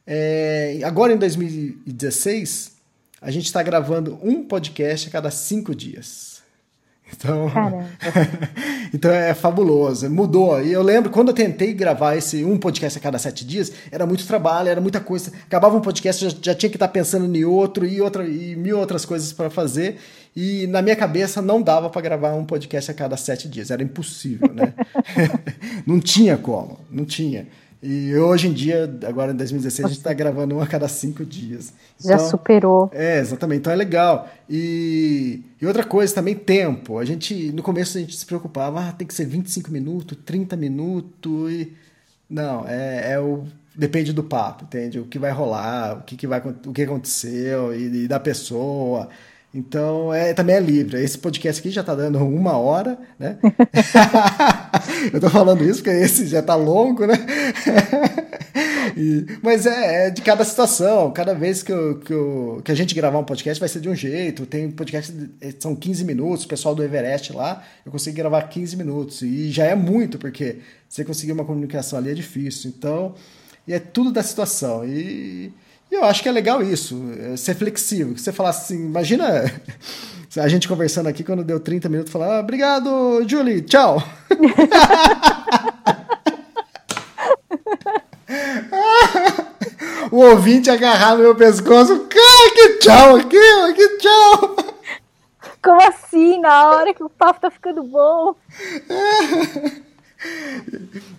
É, 0.06 0.78
agora 0.84 1.12
em 1.12 1.16
2016, 1.16 2.70
a 3.20 3.32
gente 3.32 3.46
está 3.46 3.64
gravando 3.64 4.16
um 4.22 4.44
podcast 4.44 5.08
a 5.08 5.10
cada 5.10 5.30
cinco 5.32 5.74
dias. 5.74 6.35
Então, 7.14 7.50
então 8.92 9.10
é 9.10 9.32
fabuloso, 9.32 10.10
mudou. 10.10 10.60
E 10.62 10.72
eu 10.72 10.82
lembro 10.82 11.10
quando 11.10 11.28
eu 11.28 11.34
tentei 11.34 11.72
gravar 11.72 12.16
esse 12.16 12.44
um 12.44 12.58
podcast 12.58 12.98
a 12.98 13.02
cada 13.02 13.18
sete 13.18 13.44
dias, 13.44 13.72
era 13.90 14.06
muito 14.06 14.26
trabalho, 14.26 14.68
era 14.68 14.80
muita 14.80 15.00
coisa. 15.00 15.32
Acabava 15.46 15.76
um 15.76 15.80
podcast, 15.80 16.28
já, 16.28 16.36
já 16.42 16.54
tinha 16.54 16.70
que 16.70 16.76
estar 16.76 16.88
pensando 16.88 17.34
em 17.34 17.44
outro 17.44 17.86
e, 17.86 18.00
outra, 18.00 18.26
e 18.26 18.56
mil 18.56 18.78
outras 18.78 19.04
coisas 19.04 19.32
para 19.32 19.50
fazer. 19.50 19.98
E 20.34 20.66
na 20.66 20.82
minha 20.82 20.96
cabeça 20.96 21.40
não 21.40 21.62
dava 21.62 21.88
para 21.88 22.02
gravar 22.02 22.34
um 22.34 22.44
podcast 22.44 22.90
a 22.90 22.94
cada 22.94 23.16
sete 23.16 23.48
dias, 23.48 23.70
era 23.70 23.82
impossível, 23.82 24.52
né? 24.52 24.74
não 25.86 26.00
tinha 26.00 26.36
como, 26.36 26.78
não 26.90 27.04
tinha. 27.04 27.46
E 27.88 28.16
hoje 28.16 28.48
em 28.48 28.52
dia, 28.52 28.92
agora 29.06 29.30
em 29.30 29.36
2016, 29.36 29.84
a 29.84 29.88
gente 29.88 29.98
está 29.98 30.12
gravando 30.12 30.56
um 30.56 30.60
a 30.60 30.66
cada 30.66 30.88
cinco 30.88 31.24
dias. 31.24 31.72
Já 32.00 32.14
então, 32.14 32.30
superou. 32.30 32.90
É, 32.92 33.20
exatamente. 33.20 33.60
Então 33.60 33.72
é 33.72 33.76
legal. 33.76 34.28
E, 34.50 35.44
e 35.62 35.64
outra 35.64 35.84
coisa 35.84 36.12
também, 36.12 36.34
tempo. 36.34 36.98
A 36.98 37.04
gente, 37.04 37.52
no 37.52 37.62
começo, 37.62 37.96
a 37.96 38.00
gente 38.00 38.16
se 38.16 38.26
preocupava, 38.26 38.88
ah, 38.88 38.92
tem 38.92 39.06
que 39.06 39.14
ser 39.14 39.26
25 39.26 39.70
minutos, 39.70 40.18
30 40.26 40.56
minutos. 40.56 41.52
E... 41.52 41.72
Não, 42.28 42.66
é, 42.66 43.12
é 43.12 43.20
o. 43.20 43.44
Depende 43.72 44.12
do 44.12 44.24
papo, 44.24 44.64
entende? 44.64 44.98
O 44.98 45.04
que 45.04 45.18
vai 45.18 45.30
rolar, 45.30 45.98
o 45.98 46.02
que, 46.02 46.16
que, 46.16 46.26
vai, 46.26 46.42
o 46.66 46.72
que 46.72 46.82
aconteceu 46.82 47.72
e, 47.72 48.04
e 48.04 48.08
da 48.08 48.18
pessoa. 48.18 49.08
Então, 49.56 50.12
é, 50.12 50.34
também 50.34 50.54
é 50.54 50.60
livre. 50.60 51.02
Esse 51.02 51.16
podcast 51.16 51.60
aqui 51.60 51.70
já 51.70 51.80
está 51.80 51.94
dando 51.94 52.18
uma 52.18 52.58
hora, 52.58 52.98
né? 53.18 53.38
eu 55.10 55.16
estou 55.16 55.30
falando 55.30 55.64
isso 55.64 55.82
porque 55.82 55.96
esse 55.96 56.26
já 56.26 56.40
está 56.40 56.54
longo, 56.54 57.06
né? 57.06 57.14
e, 58.94 59.24
mas 59.42 59.64
é, 59.64 60.08
é, 60.08 60.10
de 60.10 60.20
cada 60.20 60.44
situação. 60.44 61.10
Cada 61.10 61.32
vez 61.32 61.62
que, 61.62 61.72
eu, 61.72 61.98
que, 62.00 62.12
eu, 62.12 62.60
que, 62.62 62.70
a 62.70 62.74
gente 62.74 62.94
gravar 62.94 63.18
um 63.18 63.24
podcast 63.24 63.58
vai 63.58 63.66
ser 63.70 63.80
de 63.80 63.88
um 63.88 63.94
jeito. 63.94 64.44
Tem 64.44 64.70
podcast 64.70 65.14
são 65.58 65.74
15 65.74 66.04
minutos. 66.04 66.44
O 66.44 66.48
pessoal 66.48 66.74
do 66.74 66.84
Everest 66.84 67.32
lá, 67.32 67.64
eu 67.86 67.90
consigo 67.90 68.14
gravar 68.14 68.42
15 68.42 68.76
minutos. 68.76 69.22
E 69.22 69.50
já 69.50 69.64
é 69.64 69.74
muito, 69.74 70.18
porque 70.18 70.58
você 70.86 71.02
conseguir 71.02 71.32
uma 71.32 71.46
comunicação 71.46 71.98
ali 71.98 72.10
é 72.10 72.14
difícil. 72.14 72.70
Então, 72.76 73.14
e 73.66 73.72
é 73.72 73.78
tudo 73.78 74.12
da 74.12 74.22
situação. 74.22 74.84
E 74.84 75.50
eu 75.96 76.04
acho 76.04 76.22
que 76.22 76.28
é 76.28 76.32
legal 76.32 76.62
isso, 76.62 77.02
é 77.32 77.36
ser 77.36 77.54
flexível. 77.54 78.16
Você 78.16 78.32
falar 78.32 78.50
assim, 78.50 78.86
imagina 78.86 79.26
a 80.36 80.48
gente 80.48 80.68
conversando 80.68 81.08
aqui 81.08 81.24
quando 81.24 81.42
deu 81.42 81.58
30 81.58 81.88
minutos, 81.88 82.12
falar, 82.12 82.36
ah, 82.36 82.40
obrigado, 82.40 83.24
Julie, 83.26 83.62
tchau. 83.62 84.02
o 90.10 90.16
ouvinte 90.16 90.68
agarrar 90.70 91.16
no 91.16 91.22
meu 91.22 91.34
pescoço, 91.34 92.06
cara, 92.08 92.54
que 92.54 92.68
tchau 92.78 93.16
aqui, 93.16 93.74
que 93.74 93.88
tchau. 93.98 94.56
Como 95.62 95.82
assim, 95.82 96.40
na 96.40 96.70
hora 96.70 96.94
que 96.94 97.02
o 97.02 97.10
papo 97.10 97.40
tá 97.40 97.50
ficando 97.50 97.82
bom? 97.82 98.36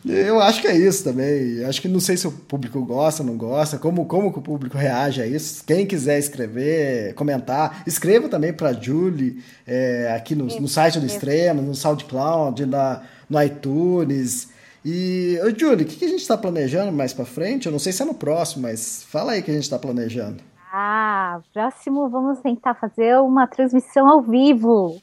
Eu 0.05 0.39
acho 0.41 0.61
que 0.61 0.67
é 0.67 0.75
isso 0.75 1.03
também. 1.03 1.63
Acho 1.65 1.81
que 1.81 1.87
não 1.87 1.99
sei 1.99 2.17
se 2.17 2.27
o 2.27 2.31
público 2.31 2.83
gosta, 2.83 3.23
não 3.23 3.37
gosta, 3.37 3.77
como, 3.77 4.05
como 4.05 4.29
o 4.29 4.41
público 4.41 4.77
reage 4.77 5.21
a 5.21 5.27
isso. 5.27 5.63
Quem 5.65 5.85
quiser 5.85 6.17
escrever, 6.17 7.13
comentar, 7.13 7.83
escreva 7.85 8.27
também 8.27 8.53
para 8.53 8.73
Julie 8.73 9.43
é, 9.65 10.13
aqui 10.15 10.35
no, 10.35 10.45
no, 10.45 10.67
site 10.67 10.99
do 10.99 11.05
Extremo, 11.05 11.61
no 11.61 11.75
SoundCloud, 11.75 12.65
na, 12.65 13.03
no 13.29 13.41
iTunes. 13.41 14.49
E, 14.83 15.39
ô, 15.43 15.49
Julie, 15.49 15.83
o 15.83 15.87
que, 15.87 15.97
que 15.97 16.05
a 16.05 16.09
gente 16.09 16.21
está 16.21 16.37
planejando 16.37 16.91
mais 16.91 17.13
para 17.13 17.25
frente? 17.25 17.65
Eu 17.65 17.71
não 17.71 17.79
sei 17.79 17.91
se 17.91 18.01
é 18.01 18.05
no 18.05 18.13
próximo, 18.13 18.63
mas 18.63 19.03
fala 19.03 19.33
aí 19.33 19.41
que 19.41 19.51
a 19.51 19.53
gente 19.53 19.63
está 19.63 19.77
planejando. 19.77 20.41
Ah, 20.71 21.39
próximo 21.53 22.09
vamos 22.09 22.39
tentar 22.39 22.75
fazer 22.75 23.17
uma 23.19 23.47
transmissão 23.47 24.07
ao 24.07 24.21
vivo. 24.21 25.01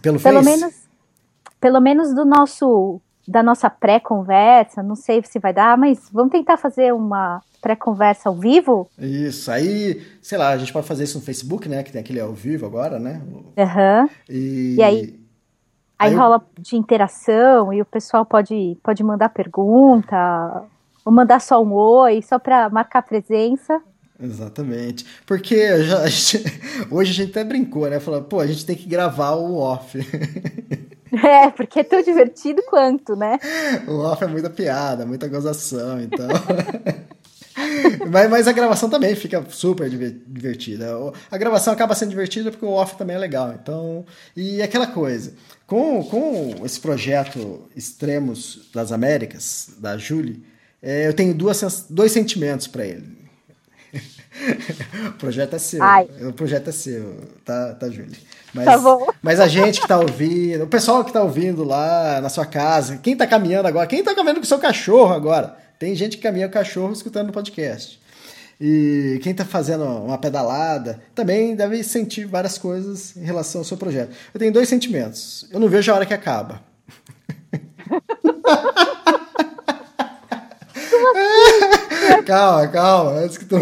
Pelo, 0.00 0.20
pelo 0.20 0.42
menos 0.42 0.90
Pelo 1.60 1.80
menos 1.80 2.14
do 2.14 2.24
nosso 2.24 3.00
da 3.30 3.44
nossa 3.44 3.70
pré-conversa, 3.70 4.82
não 4.82 4.96
sei 4.96 5.22
se 5.22 5.38
vai 5.38 5.52
dar, 5.52 5.78
mas 5.78 6.10
vamos 6.12 6.32
tentar 6.32 6.56
fazer 6.56 6.92
uma 6.92 7.40
pré-conversa 7.62 8.28
ao 8.28 8.34
vivo? 8.34 8.90
Isso, 8.98 9.50
aí, 9.52 10.02
sei 10.20 10.36
lá, 10.36 10.48
a 10.48 10.58
gente 10.58 10.72
pode 10.72 10.86
fazer 10.86 11.04
isso 11.04 11.18
no 11.18 11.24
Facebook, 11.24 11.68
né, 11.68 11.84
que 11.84 11.92
tem 11.92 12.00
aquele 12.00 12.18
ao 12.18 12.32
vivo 12.32 12.66
agora, 12.66 12.98
né? 12.98 13.22
Aham. 13.56 14.02
Uhum. 14.02 14.08
E... 14.28 14.74
e... 14.76 14.82
aí, 14.82 14.96
aí, 15.96 16.10
aí 16.10 16.14
rola 16.14 16.36
eu... 16.36 16.62
de 16.62 16.76
interação 16.76 17.72
e 17.72 17.80
o 17.80 17.84
pessoal 17.84 18.26
pode, 18.26 18.76
pode 18.82 19.04
mandar 19.04 19.28
pergunta, 19.28 20.64
ou 21.04 21.12
mandar 21.12 21.40
só 21.40 21.62
um 21.62 21.72
oi, 21.72 22.22
só 22.22 22.36
para 22.36 22.68
marcar 22.68 23.02
presença. 23.02 23.80
Exatamente. 24.20 25.06
Porque 25.24 25.84
já, 25.84 26.00
a 26.00 26.08
gente, 26.08 26.42
hoje 26.90 27.12
a 27.12 27.14
gente 27.14 27.30
até 27.30 27.44
brincou, 27.44 27.88
né? 27.88 28.00
Falou, 28.00 28.22
pô, 28.22 28.40
a 28.40 28.46
gente 28.46 28.66
tem 28.66 28.76
que 28.76 28.88
gravar 28.88 29.34
o 29.34 29.56
off. 29.56 29.96
É, 31.24 31.50
porque 31.50 31.80
é 31.80 31.84
tão 31.84 32.02
divertido 32.02 32.62
quanto, 32.68 33.16
né? 33.16 33.38
O 33.88 33.98
off 33.98 34.22
é 34.22 34.26
muita 34.26 34.48
piada, 34.48 35.04
muita 35.04 35.26
gozação, 35.28 36.00
então. 36.00 36.28
mas, 38.10 38.30
mas, 38.30 38.48
a 38.48 38.52
gravação 38.52 38.88
também 38.88 39.14
fica 39.14 39.44
super 39.48 39.90
divertida. 39.90 40.86
A 41.30 41.36
gravação 41.36 41.72
acaba 41.72 41.94
sendo 41.94 42.10
divertida 42.10 42.50
porque 42.50 42.64
o 42.64 42.70
off 42.70 42.96
também 42.96 43.16
é 43.16 43.18
legal. 43.18 43.52
Então, 43.60 44.04
e 44.36 44.62
aquela 44.62 44.86
coisa, 44.86 45.34
com, 45.66 46.02
com 46.04 46.64
esse 46.64 46.80
projeto 46.80 47.68
Extremos 47.74 48.70
das 48.72 48.92
Américas, 48.92 49.70
da 49.78 49.96
Julie, 49.98 50.44
é, 50.82 51.08
eu 51.08 51.14
tenho 51.14 51.34
duas, 51.34 51.86
dois 51.90 52.12
sentimentos 52.12 52.66
para 52.66 52.86
ele. 52.86 53.18
o 55.08 55.12
projeto 55.18 55.54
é 55.54 55.58
seu. 55.58 55.82
Ai. 55.82 56.08
O 56.22 56.32
projeto 56.32 56.68
é 56.68 56.72
seu, 56.72 57.16
tá, 57.44 57.74
tá 57.74 57.88
Júlia? 57.88 58.16
Mas, 58.52 58.64
tá 58.64 58.78
bom. 58.78 59.08
mas 59.22 59.38
a 59.38 59.46
gente 59.46 59.80
que 59.80 59.86
tá 59.86 59.98
ouvindo, 59.98 60.64
o 60.64 60.66
pessoal 60.66 61.04
que 61.04 61.12
tá 61.12 61.22
ouvindo 61.22 61.62
lá 61.62 62.20
na 62.20 62.28
sua 62.28 62.44
casa, 62.44 62.96
quem 62.96 63.16
tá 63.16 63.26
caminhando 63.26 63.68
agora, 63.68 63.86
quem 63.86 64.02
tá 64.02 64.14
caminhando 64.14 64.40
com 64.40 64.44
o 64.44 64.48
seu 64.48 64.58
cachorro 64.58 65.14
agora? 65.14 65.56
Tem 65.78 65.94
gente 65.94 66.16
que 66.16 66.22
caminha 66.22 66.48
com 66.48 66.52
o 66.52 66.54
cachorro 66.54 66.92
escutando 66.92 67.30
o 67.30 67.32
podcast. 67.32 68.00
E 68.60 69.18
quem 69.22 69.32
está 69.32 69.44
fazendo 69.44 69.84
uma 69.84 70.18
pedalada 70.18 71.00
também 71.14 71.54
deve 71.54 71.82
sentir 71.82 72.26
várias 72.26 72.58
coisas 72.58 73.16
em 73.16 73.24
relação 73.24 73.62
ao 73.62 73.64
seu 73.64 73.76
projeto. 73.76 74.14
Eu 74.34 74.40
tenho 74.40 74.52
dois 74.52 74.68
sentimentos. 74.68 75.46
Eu 75.50 75.58
não 75.58 75.68
vejo 75.68 75.90
a 75.90 75.94
hora 75.94 76.04
que 76.04 76.12
acaba. 76.12 76.60
calma, 82.26 82.68
calma. 82.68 83.12
Antes 83.12 83.38
que 83.38 83.44
tu 83.44 83.56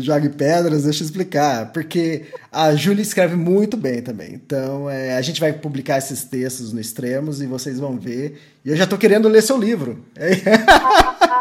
jogue 0.00 0.30
pedras, 0.30 0.84
deixa 0.84 1.02
eu 1.02 1.06
explicar. 1.06 1.72
Porque 1.72 2.26
a 2.50 2.74
Júlia 2.74 3.02
escreve 3.02 3.36
muito 3.36 3.76
bem 3.76 4.02
também. 4.02 4.34
Então, 4.34 4.88
é, 4.88 5.16
a 5.16 5.22
gente 5.22 5.40
vai 5.40 5.52
publicar 5.52 5.98
esses 5.98 6.24
textos 6.24 6.72
no 6.72 6.80
Extremos 6.80 7.40
e 7.40 7.46
vocês 7.46 7.78
vão 7.78 7.98
ver. 7.98 8.40
E 8.64 8.70
eu 8.70 8.76
já 8.76 8.86
tô 8.86 8.96
querendo 8.96 9.28
ler 9.28 9.42
seu 9.42 9.58
livro. 9.58 10.04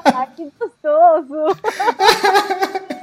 Ah, 0.05 0.27
que 0.35 0.47
gostoso! 0.59 1.57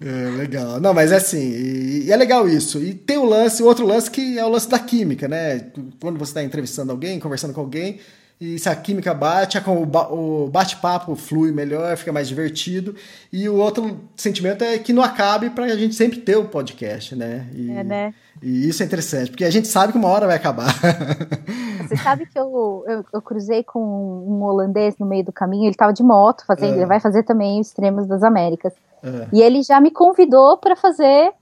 É, 0.00 0.30
legal. 0.36 0.80
Não, 0.80 0.92
mas 0.92 1.12
é 1.12 1.16
assim, 1.16 1.50
e, 1.50 2.04
e, 2.06 2.12
é 2.12 2.16
legal 2.16 2.48
isso. 2.48 2.78
E 2.78 2.94
tem 2.94 3.16
o 3.16 3.24
lance, 3.24 3.62
o 3.62 3.66
outro 3.66 3.86
lance 3.86 4.10
que 4.10 4.38
é 4.38 4.44
o 4.44 4.48
lance 4.48 4.68
da 4.68 4.78
química, 4.78 5.26
né? 5.26 5.66
Quando 6.00 6.18
você 6.18 6.30
está 6.30 6.42
entrevistando 6.42 6.92
alguém, 6.92 7.18
conversando 7.18 7.54
com 7.54 7.60
alguém, 7.60 8.00
e 8.40 8.58
se 8.58 8.68
a 8.68 8.74
química 8.74 9.14
bate, 9.14 9.58
o 9.58 10.48
bate-papo 10.48 11.14
flui 11.14 11.52
melhor, 11.52 11.96
fica 11.96 12.12
mais 12.12 12.28
divertido. 12.28 12.94
E 13.32 13.48
o 13.48 13.56
outro 13.56 14.00
sentimento 14.16 14.62
é 14.64 14.76
que 14.78 14.92
não 14.92 15.02
acabe 15.02 15.50
para 15.50 15.66
a 15.66 15.76
gente 15.76 15.94
sempre 15.94 16.20
ter 16.20 16.36
o 16.36 16.46
podcast, 16.46 17.14
né? 17.14 17.48
E, 17.54 17.70
é, 17.70 17.84
né? 17.84 18.14
E 18.42 18.68
isso 18.68 18.82
é 18.82 18.86
interessante, 18.86 19.30
porque 19.30 19.44
a 19.44 19.50
gente 19.50 19.68
sabe 19.68 19.92
que 19.92 19.98
uma 19.98 20.08
hora 20.08 20.26
vai 20.26 20.36
acabar. 20.36 20.74
Você 21.88 21.96
sabe 21.96 22.26
que 22.26 22.38
eu, 22.38 22.84
eu, 22.88 23.04
eu 23.12 23.22
cruzei 23.22 23.62
com 23.62 23.80
um 23.80 24.42
holandês 24.42 24.96
no 24.98 25.06
meio 25.06 25.24
do 25.24 25.32
caminho, 25.32 25.64
ele 25.64 25.70
estava 25.70 25.92
de 25.92 26.02
moto 26.02 26.44
fazendo, 26.44 26.74
é. 26.74 26.76
ele 26.78 26.86
vai 26.86 26.98
fazer 26.98 27.22
também 27.22 27.60
Extremos 27.60 28.06
das 28.06 28.22
Américas. 28.22 28.72
É. 29.02 29.28
E 29.32 29.42
ele 29.42 29.62
já 29.62 29.80
me 29.80 29.90
convidou 29.90 30.56
para 30.56 30.74
fazer 30.74 31.32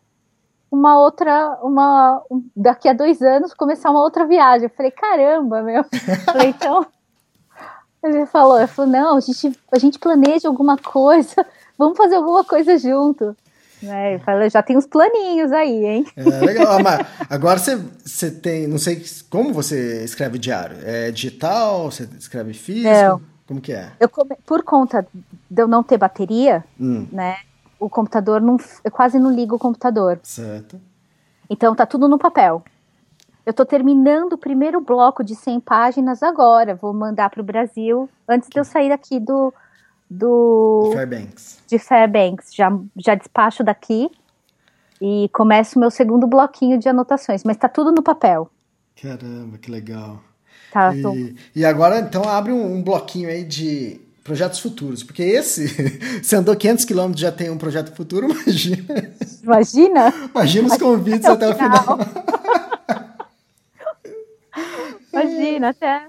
uma 0.72 0.98
outra, 0.98 1.58
uma 1.62 2.22
daqui 2.56 2.88
a 2.88 2.94
dois 2.94 3.20
anos 3.20 3.52
começar 3.52 3.90
uma 3.90 4.00
outra 4.00 4.26
viagem. 4.26 4.64
Eu 4.64 4.70
falei, 4.74 4.90
caramba, 4.90 5.62
meu. 5.62 5.84
falei, 6.24 6.48
então. 6.48 6.86
Ele 8.02 8.26
falou, 8.26 8.58
eu 8.58 8.66
falei, 8.66 8.92
não, 9.00 9.16
a 9.18 9.20
gente, 9.20 9.52
a 9.70 9.78
gente 9.78 9.98
planeja 9.98 10.48
alguma 10.48 10.76
coisa, 10.76 11.46
vamos 11.78 11.96
fazer 11.96 12.16
alguma 12.16 12.42
coisa 12.42 12.76
junto. 12.78 13.36
É, 13.84 14.18
fala, 14.20 14.48
já 14.48 14.62
tem 14.62 14.76
uns 14.76 14.86
planinhos 14.86 15.52
aí, 15.52 15.84
hein? 15.84 16.06
É, 16.16 16.22
legal. 16.22 16.78
Ah, 16.78 16.82
mas 16.82 17.06
agora 17.28 17.58
você, 17.58 17.76
você 18.04 18.30
tem, 18.30 18.66
não 18.66 18.78
sei 18.78 19.04
como 19.28 19.52
você 19.52 20.04
escreve 20.04 20.38
diário. 20.38 20.78
É 20.84 21.10
digital? 21.10 21.90
Você 21.90 22.08
escreve 22.18 22.54
físico? 22.54 22.88
Não. 22.88 23.20
Como 23.46 23.60
que 23.60 23.72
é? 23.72 23.90
Eu, 24.00 24.08
come- 24.08 24.38
por 24.46 24.62
conta 24.62 25.06
de 25.50 25.62
eu 25.62 25.66
não 25.68 25.82
ter 25.82 25.98
bateria, 25.98 26.64
Hum, 26.80 27.06
né? 27.12 27.36
O 27.84 27.88
computador 27.90 28.40
não. 28.40 28.56
Eu 28.84 28.90
quase 28.90 29.18
não 29.18 29.30
ligo 29.32 29.56
o 29.56 29.58
computador. 29.58 30.20
certo. 30.22 30.80
Então 31.50 31.74
tá 31.74 31.84
tudo 31.84 32.08
no 32.08 32.18
papel. 32.18 32.62
Eu 33.44 33.52
tô 33.52 33.64
terminando 33.66 34.34
o 34.34 34.38
primeiro 34.38 34.80
bloco 34.80 35.24
de 35.24 35.34
100 35.34 35.60
páginas 35.60 36.22
agora. 36.22 36.74
Vou 36.76 36.94
mandar 36.94 37.28
pro 37.28 37.42
Brasil 37.42 38.08
antes 38.28 38.48
de 38.48 38.58
eu 38.58 38.64
sair 38.64 38.88
daqui 38.88 39.18
do. 39.18 39.52
do 40.08 40.90
Fairbanks. 40.92 41.58
de 41.66 41.78
Fairbanks. 41.78 42.54
Já, 42.54 42.70
já 42.96 43.14
despacho 43.16 43.64
daqui 43.64 44.08
e 45.00 45.28
começo 45.32 45.76
o 45.76 45.80
meu 45.80 45.90
segundo 45.90 46.26
bloquinho 46.26 46.78
de 46.78 46.88
anotações. 46.88 47.42
Mas 47.42 47.56
tá 47.56 47.68
tudo 47.68 47.90
no 47.90 48.02
papel. 48.02 48.48
Caramba, 49.02 49.58
que 49.58 49.70
legal. 49.70 50.20
Tá, 50.72 50.90
tô- 51.02 51.12
E, 51.14 51.34
e 51.56 51.64
agora, 51.64 51.98
então, 51.98 52.22
abre 52.28 52.52
um, 52.52 52.76
um 52.76 52.82
bloquinho 52.82 53.28
aí 53.28 53.42
de 53.44 54.00
projetos 54.22 54.60
futuros. 54.60 55.02
Porque 55.02 55.22
esse, 55.22 55.66
você 56.22 56.36
andou 56.36 56.54
500 56.56 56.84
quilômetros 56.84 57.20
já 57.20 57.32
tem 57.32 57.50
um 57.50 57.58
projeto 57.58 57.94
futuro, 57.94 58.26
imagina. 58.32 59.12
Imagina? 59.42 60.12
Imagina 60.30 60.68
os 60.68 60.76
convites 60.76 61.24
até 61.24 61.48
o 61.48 61.54
final. 61.54 61.98
Imagina, 65.12 65.68
até. 65.70 66.06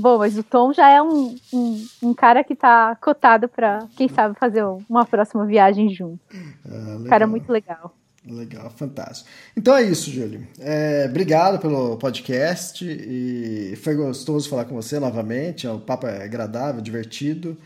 Bom, 0.00 0.18
mas 0.18 0.38
o 0.38 0.44
Tom 0.44 0.72
já 0.72 0.88
é 0.90 1.02
um, 1.02 1.34
um, 1.52 1.86
um 2.02 2.14
cara 2.14 2.44
que 2.44 2.54
tá 2.54 2.96
cotado 3.00 3.48
pra, 3.48 3.84
quem 3.96 4.08
sabe, 4.08 4.38
fazer 4.38 4.64
uma 4.88 5.04
próxima 5.04 5.44
viagem 5.44 5.92
junto. 5.92 6.20
Ah, 6.64 7.08
Cara 7.08 7.24
legal. 7.24 7.28
muito 7.28 7.50
legal. 7.50 7.92
Legal, 8.28 8.68
fantástico. 8.70 9.28
Então 9.56 9.76
é 9.76 9.82
isso, 9.82 10.10
Júlio. 10.10 10.46
É, 10.58 11.06
obrigado 11.08 11.60
pelo 11.60 11.96
podcast 11.96 12.84
e 12.84 13.76
foi 13.76 13.94
gostoso 13.94 14.48
falar 14.48 14.64
com 14.64 14.74
você 14.74 14.98
novamente. 14.98 15.68
O 15.68 15.78
papo 15.78 16.08
é 16.08 16.24
agradável, 16.24 16.80
divertido. 16.80 17.56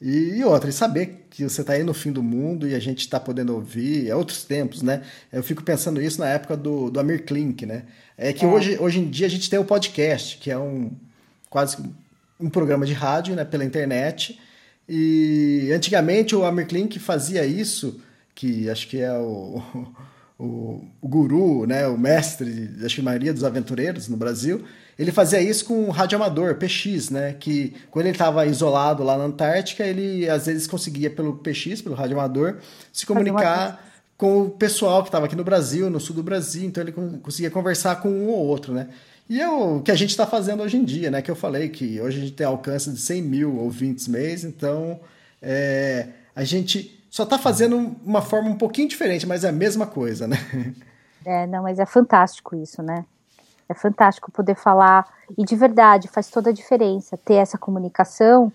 E, 0.00 0.36
e 0.36 0.44
outra, 0.44 0.68
e 0.68 0.72
saber 0.72 1.26
que 1.30 1.44
você 1.44 1.62
está 1.62 1.72
aí 1.74 1.82
no 1.82 1.94
fim 1.94 2.12
do 2.12 2.22
mundo 2.22 2.68
e 2.68 2.74
a 2.74 2.78
gente 2.78 3.00
está 3.00 3.18
podendo 3.18 3.54
ouvir, 3.54 4.08
é 4.08 4.14
outros 4.14 4.44
tempos, 4.44 4.82
né? 4.82 5.02
Eu 5.32 5.42
fico 5.42 5.62
pensando 5.62 6.02
isso 6.02 6.20
na 6.20 6.28
época 6.28 6.56
do, 6.56 6.90
do 6.90 7.00
Amir 7.00 7.24
Klink, 7.24 7.64
né? 7.64 7.84
É 8.18 8.32
que 8.32 8.44
Hoje, 8.44 8.76
hoje 8.78 8.98
em 8.98 9.08
dia 9.08 9.26
a 9.26 9.30
gente 9.30 9.48
tem 9.48 9.58
o 9.58 9.64
podcast, 9.64 10.36
que 10.38 10.50
é 10.50 10.58
um 10.58 10.90
quase 11.48 11.78
um 12.38 12.50
programa 12.50 12.84
de 12.84 12.92
rádio 12.92 13.34
né, 13.34 13.44
pela 13.44 13.64
internet. 13.64 14.38
E 14.88 15.70
antigamente 15.72 16.34
o 16.34 16.44
Amir 16.44 16.66
Klink 16.66 16.98
fazia 16.98 17.46
isso, 17.46 18.00
que 18.34 18.68
acho 18.70 18.88
que 18.88 18.98
é 19.00 19.12
o, 19.12 19.62
o, 20.38 20.84
o 21.00 21.08
guru, 21.08 21.66
né, 21.66 21.86
o 21.86 21.96
mestre, 21.98 22.70
acho 22.84 22.96
que 22.96 23.00
a 23.00 23.04
maioria 23.04 23.32
dos 23.32 23.44
aventureiros 23.44 24.08
no 24.08 24.16
Brasil, 24.16 24.64
ele 24.98 25.12
fazia 25.12 25.40
isso 25.40 25.64
com 25.64 25.84
o 25.84 25.90
rádio 25.90 26.16
amador, 26.16 26.56
PX, 26.56 27.10
né, 27.10 27.34
que 27.38 27.74
quando 27.90 28.06
ele 28.06 28.14
estava 28.14 28.44
isolado 28.46 29.02
lá 29.02 29.16
na 29.16 29.24
Antártica, 29.24 29.84
ele 29.84 30.28
às 30.28 30.46
vezes 30.46 30.66
conseguia 30.66 31.10
pelo 31.10 31.36
PX, 31.36 31.82
pelo 31.82 31.94
rádio 31.94 32.18
amador, 32.18 32.58
se 32.92 33.06
comunicar 33.06 33.88
com 34.16 34.42
o 34.42 34.50
pessoal 34.50 35.02
que 35.02 35.08
estava 35.08 35.26
aqui 35.26 35.34
no 35.34 35.42
Brasil, 35.44 35.90
no 35.90 35.98
sul 35.98 36.14
do 36.14 36.22
Brasil, 36.22 36.64
então 36.64 36.82
ele 36.82 36.92
con- 36.92 37.18
conseguia 37.18 37.50
conversar 37.50 37.96
com 37.96 38.08
um 38.08 38.28
ou 38.28 38.38
outro, 38.46 38.72
né? 38.72 38.88
E 39.28 39.40
é 39.40 39.48
o 39.48 39.80
que 39.80 39.90
a 39.90 39.94
gente 39.94 40.10
está 40.10 40.26
fazendo 40.26 40.62
hoje 40.62 40.76
em 40.76 40.84
dia, 40.84 41.10
né? 41.10 41.22
Que 41.22 41.30
eu 41.30 41.34
falei 41.34 41.68
que 41.68 42.00
hoje 42.00 42.18
a 42.18 42.20
gente 42.20 42.32
tem 42.34 42.46
alcance 42.46 42.90
de 42.90 42.98
100 43.00 43.22
mil 43.22 43.56
ouvintes 43.56 44.06
mês, 44.06 44.44
então 44.44 45.00
é, 45.40 46.06
a 46.36 46.44
gente 46.44 47.01
só 47.12 47.24
está 47.24 47.38
fazendo 47.38 47.94
uma 48.02 48.22
forma 48.22 48.48
um 48.48 48.56
pouquinho 48.56 48.88
diferente, 48.88 49.26
mas 49.26 49.44
é 49.44 49.50
a 49.50 49.52
mesma 49.52 49.86
coisa, 49.86 50.26
né? 50.26 50.38
É, 51.24 51.46
não, 51.46 51.62
mas 51.62 51.78
é 51.78 51.84
fantástico 51.84 52.56
isso, 52.56 52.82
né? 52.82 53.04
É 53.68 53.74
fantástico 53.74 54.32
poder 54.32 54.56
falar. 54.56 55.06
E 55.36 55.44
de 55.44 55.54
verdade, 55.54 56.08
faz 56.08 56.30
toda 56.30 56.48
a 56.48 56.52
diferença 56.52 57.18
ter 57.18 57.34
essa 57.34 57.58
comunicação. 57.58 58.50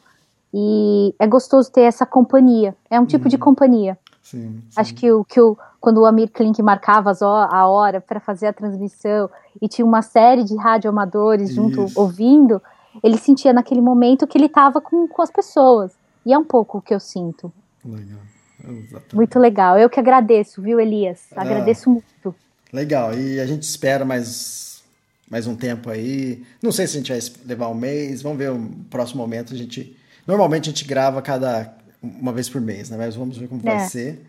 E 0.52 1.14
é 1.20 1.28
gostoso 1.28 1.72
ter 1.72 1.82
essa 1.82 2.04
companhia. 2.04 2.76
É 2.90 3.00
um 3.00 3.06
tipo 3.06 3.30
de 3.30 3.38
companhia. 3.38 3.96
Sim, 4.24 4.62
Acho 4.76 4.94
que, 4.96 5.10
o, 5.12 5.24
que 5.24 5.40
o, 5.40 5.56
quando 5.80 6.00
o 6.00 6.06
Amir 6.06 6.32
Klink 6.32 6.60
marcava 6.64 7.12
as 7.12 7.22
a 7.22 7.68
hora 7.68 8.02
para 8.02 8.20
fazer 8.20 8.48
a 8.48 8.54
transmissão 8.54 9.30
e 9.62 9.68
tinha 9.70 9.86
uma 9.86 10.02
série 10.02 10.44
de 10.44 10.58
radioamadores 10.58 11.54
junto 11.54 11.86
Isso. 11.86 11.98
ouvindo, 11.98 12.60
ele 13.04 13.18
sentia 13.18 13.54
naquele 13.54 13.82
momento 13.82 14.26
que 14.26 14.36
ele 14.36 14.48
estava 14.48 14.82
com, 14.82 15.08
com 15.08 15.22
as 15.22 15.30
pessoas. 15.30 15.94
E 16.26 16.34
é 16.34 16.38
um 16.38 16.44
pouco 16.44 16.80
o 16.80 16.82
que 16.82 16.94
eu 16.94 17.00
sinto. 17.00 17.54
legal. 17.86 18.20
Exatamente. 18.64 19.16
Muito 19.16 19.40
legal. 19.40 19.78
Eu 19.78 19.90
que 19.90 20.00
agradeço, 20.00 20.62
viu, 20.62 20.80
Elias? 20.80 21.22
Ah. 21.36 21.42
Agradeço 21.42 21.90
muito. 21.90 22.36
Legal, 22.72 23.14
e 23.18 23.40
a 23.40 23.46
gente 23.46 23.64
espera 23.64 24.04
mais, 24.04 24.82
mais 25.30 25.48
um 25.48 25.56
tempo 25.56 25.90
aí. 25.90 26.44
Não 26.62 26.72
sei 26.72 26.86
se 26.86 26.98
a 26.98 27.00
gente 27.00 27.12
vai 27.12 27.20
levar 27.48 27.70
um 27.70 27.74
mês, 27.76 28.22
vamos 28.22 28.38
ver 28.38 28.52
o 28.52 28.60
próximo 28.90 29.22
momento. 29.22 29.54
A 29.54 29.58
gente 29.58 29.96
normalmente 30.26 30.70
a 30.70 30.74
gente 30.74 30.86
grava 30.86 31.22
cada 31.22 31.74
uma 32.02 32.34
vez 32.34 32.50
por 32.50 32.60
mês, 32.60 32.90
né? 32.90 32.98
Mas 32.98 33.16
vamos 33.16 33.38
ver 33.38 33.48
como 33.48 33.62
vai 33.62 33.78
É. 33.78 33.88
ser. 33.88 34.26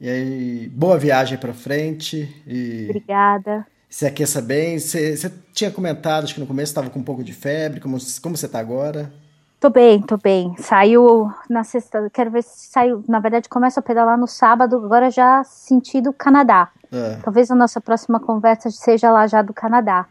E 0.00 0.08
aí, 0.08 0.68
boa 0.74 0.98
viagem 0.98 1.38
para 1.38 1.54
frente 1.54 2.28
e 2.46 2.86
Obrigada. 2.90 3.66
se 3.88 4.04
aqueça 4.04 4.42
bem. 4.42 4.78
Você, 4.78 5.16
você 5.16 5.32
tinha 5.54 5.70
comentado, 5.70 6.24
acho 6.24 6.34
que 6.34 6.40
no 6.40 6.46
começo 6.46 6.70
estava 6.70 6.90
com 6.90 6.98
um 6.98 7.04
pouco 7.04 7.22
de 7.24 7.32
febre. 7.32 7.80
Como, 7.80 7.96
como 8.20 8.36
você 8.36 8.46
está 8.46 8.58
agora? 8.58 9.10
Tô 9.58 9.70
bem, 9.70 10.02
tô 10.02 10.16
bem. 10.18 10.54
Saiu 10.58 11.32
na 11.48 11.64
sexta, 11.64 12.10
quero 12.12 12.30
ver 12.30 12.42
se 12.42 12.68
saiu. 12.68 13.02
Na 13.08 13.18
verdade, 13.18 13.48
começo 13.48 13.78
a 13.80 13.82
pedalar 13.82 14.18
no 14.18 14.26
sábado, 14.26 14.76
agora 14.76 15.10
já 15.10 15.42
sentido 15.44 16.12
Canadá. 16.12 16.70
Ah, 16.92 17.18
Talvez 17.22 17.50
a 17.50 17.54
nossa 17.54 17.80
próxima 17.80 18.20
conversa 18.20 18.70
seja 18.70 19.10
lá 19.10 19.26
já 19.26 19.42
do 19.42 19.54
Canadá. 19.54 20.06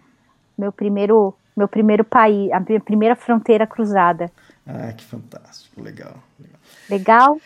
Meu 0.57 0.71
primeiro, 0.71 1.33
meu 1.55 1.67
primeiro 1.67 2.03
país, 2.03 2.51
a 2.51 2.59
minha 2.59 2.79
primeira 2.79 3.15
fronteira 3.15 3.67
cruzada. 3.67 4.31
ah, 4.67 4.91
que 4.91 5.03
fantástico, 5.03 5.81
legal. 5.81 6.15
legal. 6.39 6.59
Legal? 6.89 7.41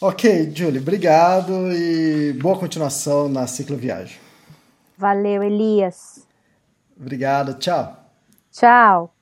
Ok, 0.00 0.52
Julie, 0.54 0.80
obrigado 0.80 1.72
e 1.72 2.32
boa 2.34 2.58
continuação 2.58 3.28
na 3.28 3.46
cicloviagem. 3.46 4.20
Valeu, 4.96 5.42
Elias. 5.42 6.24
Obrigado, 6.96 7.54
tchau. 7.54 7.96
Tchau. 8.52 9.17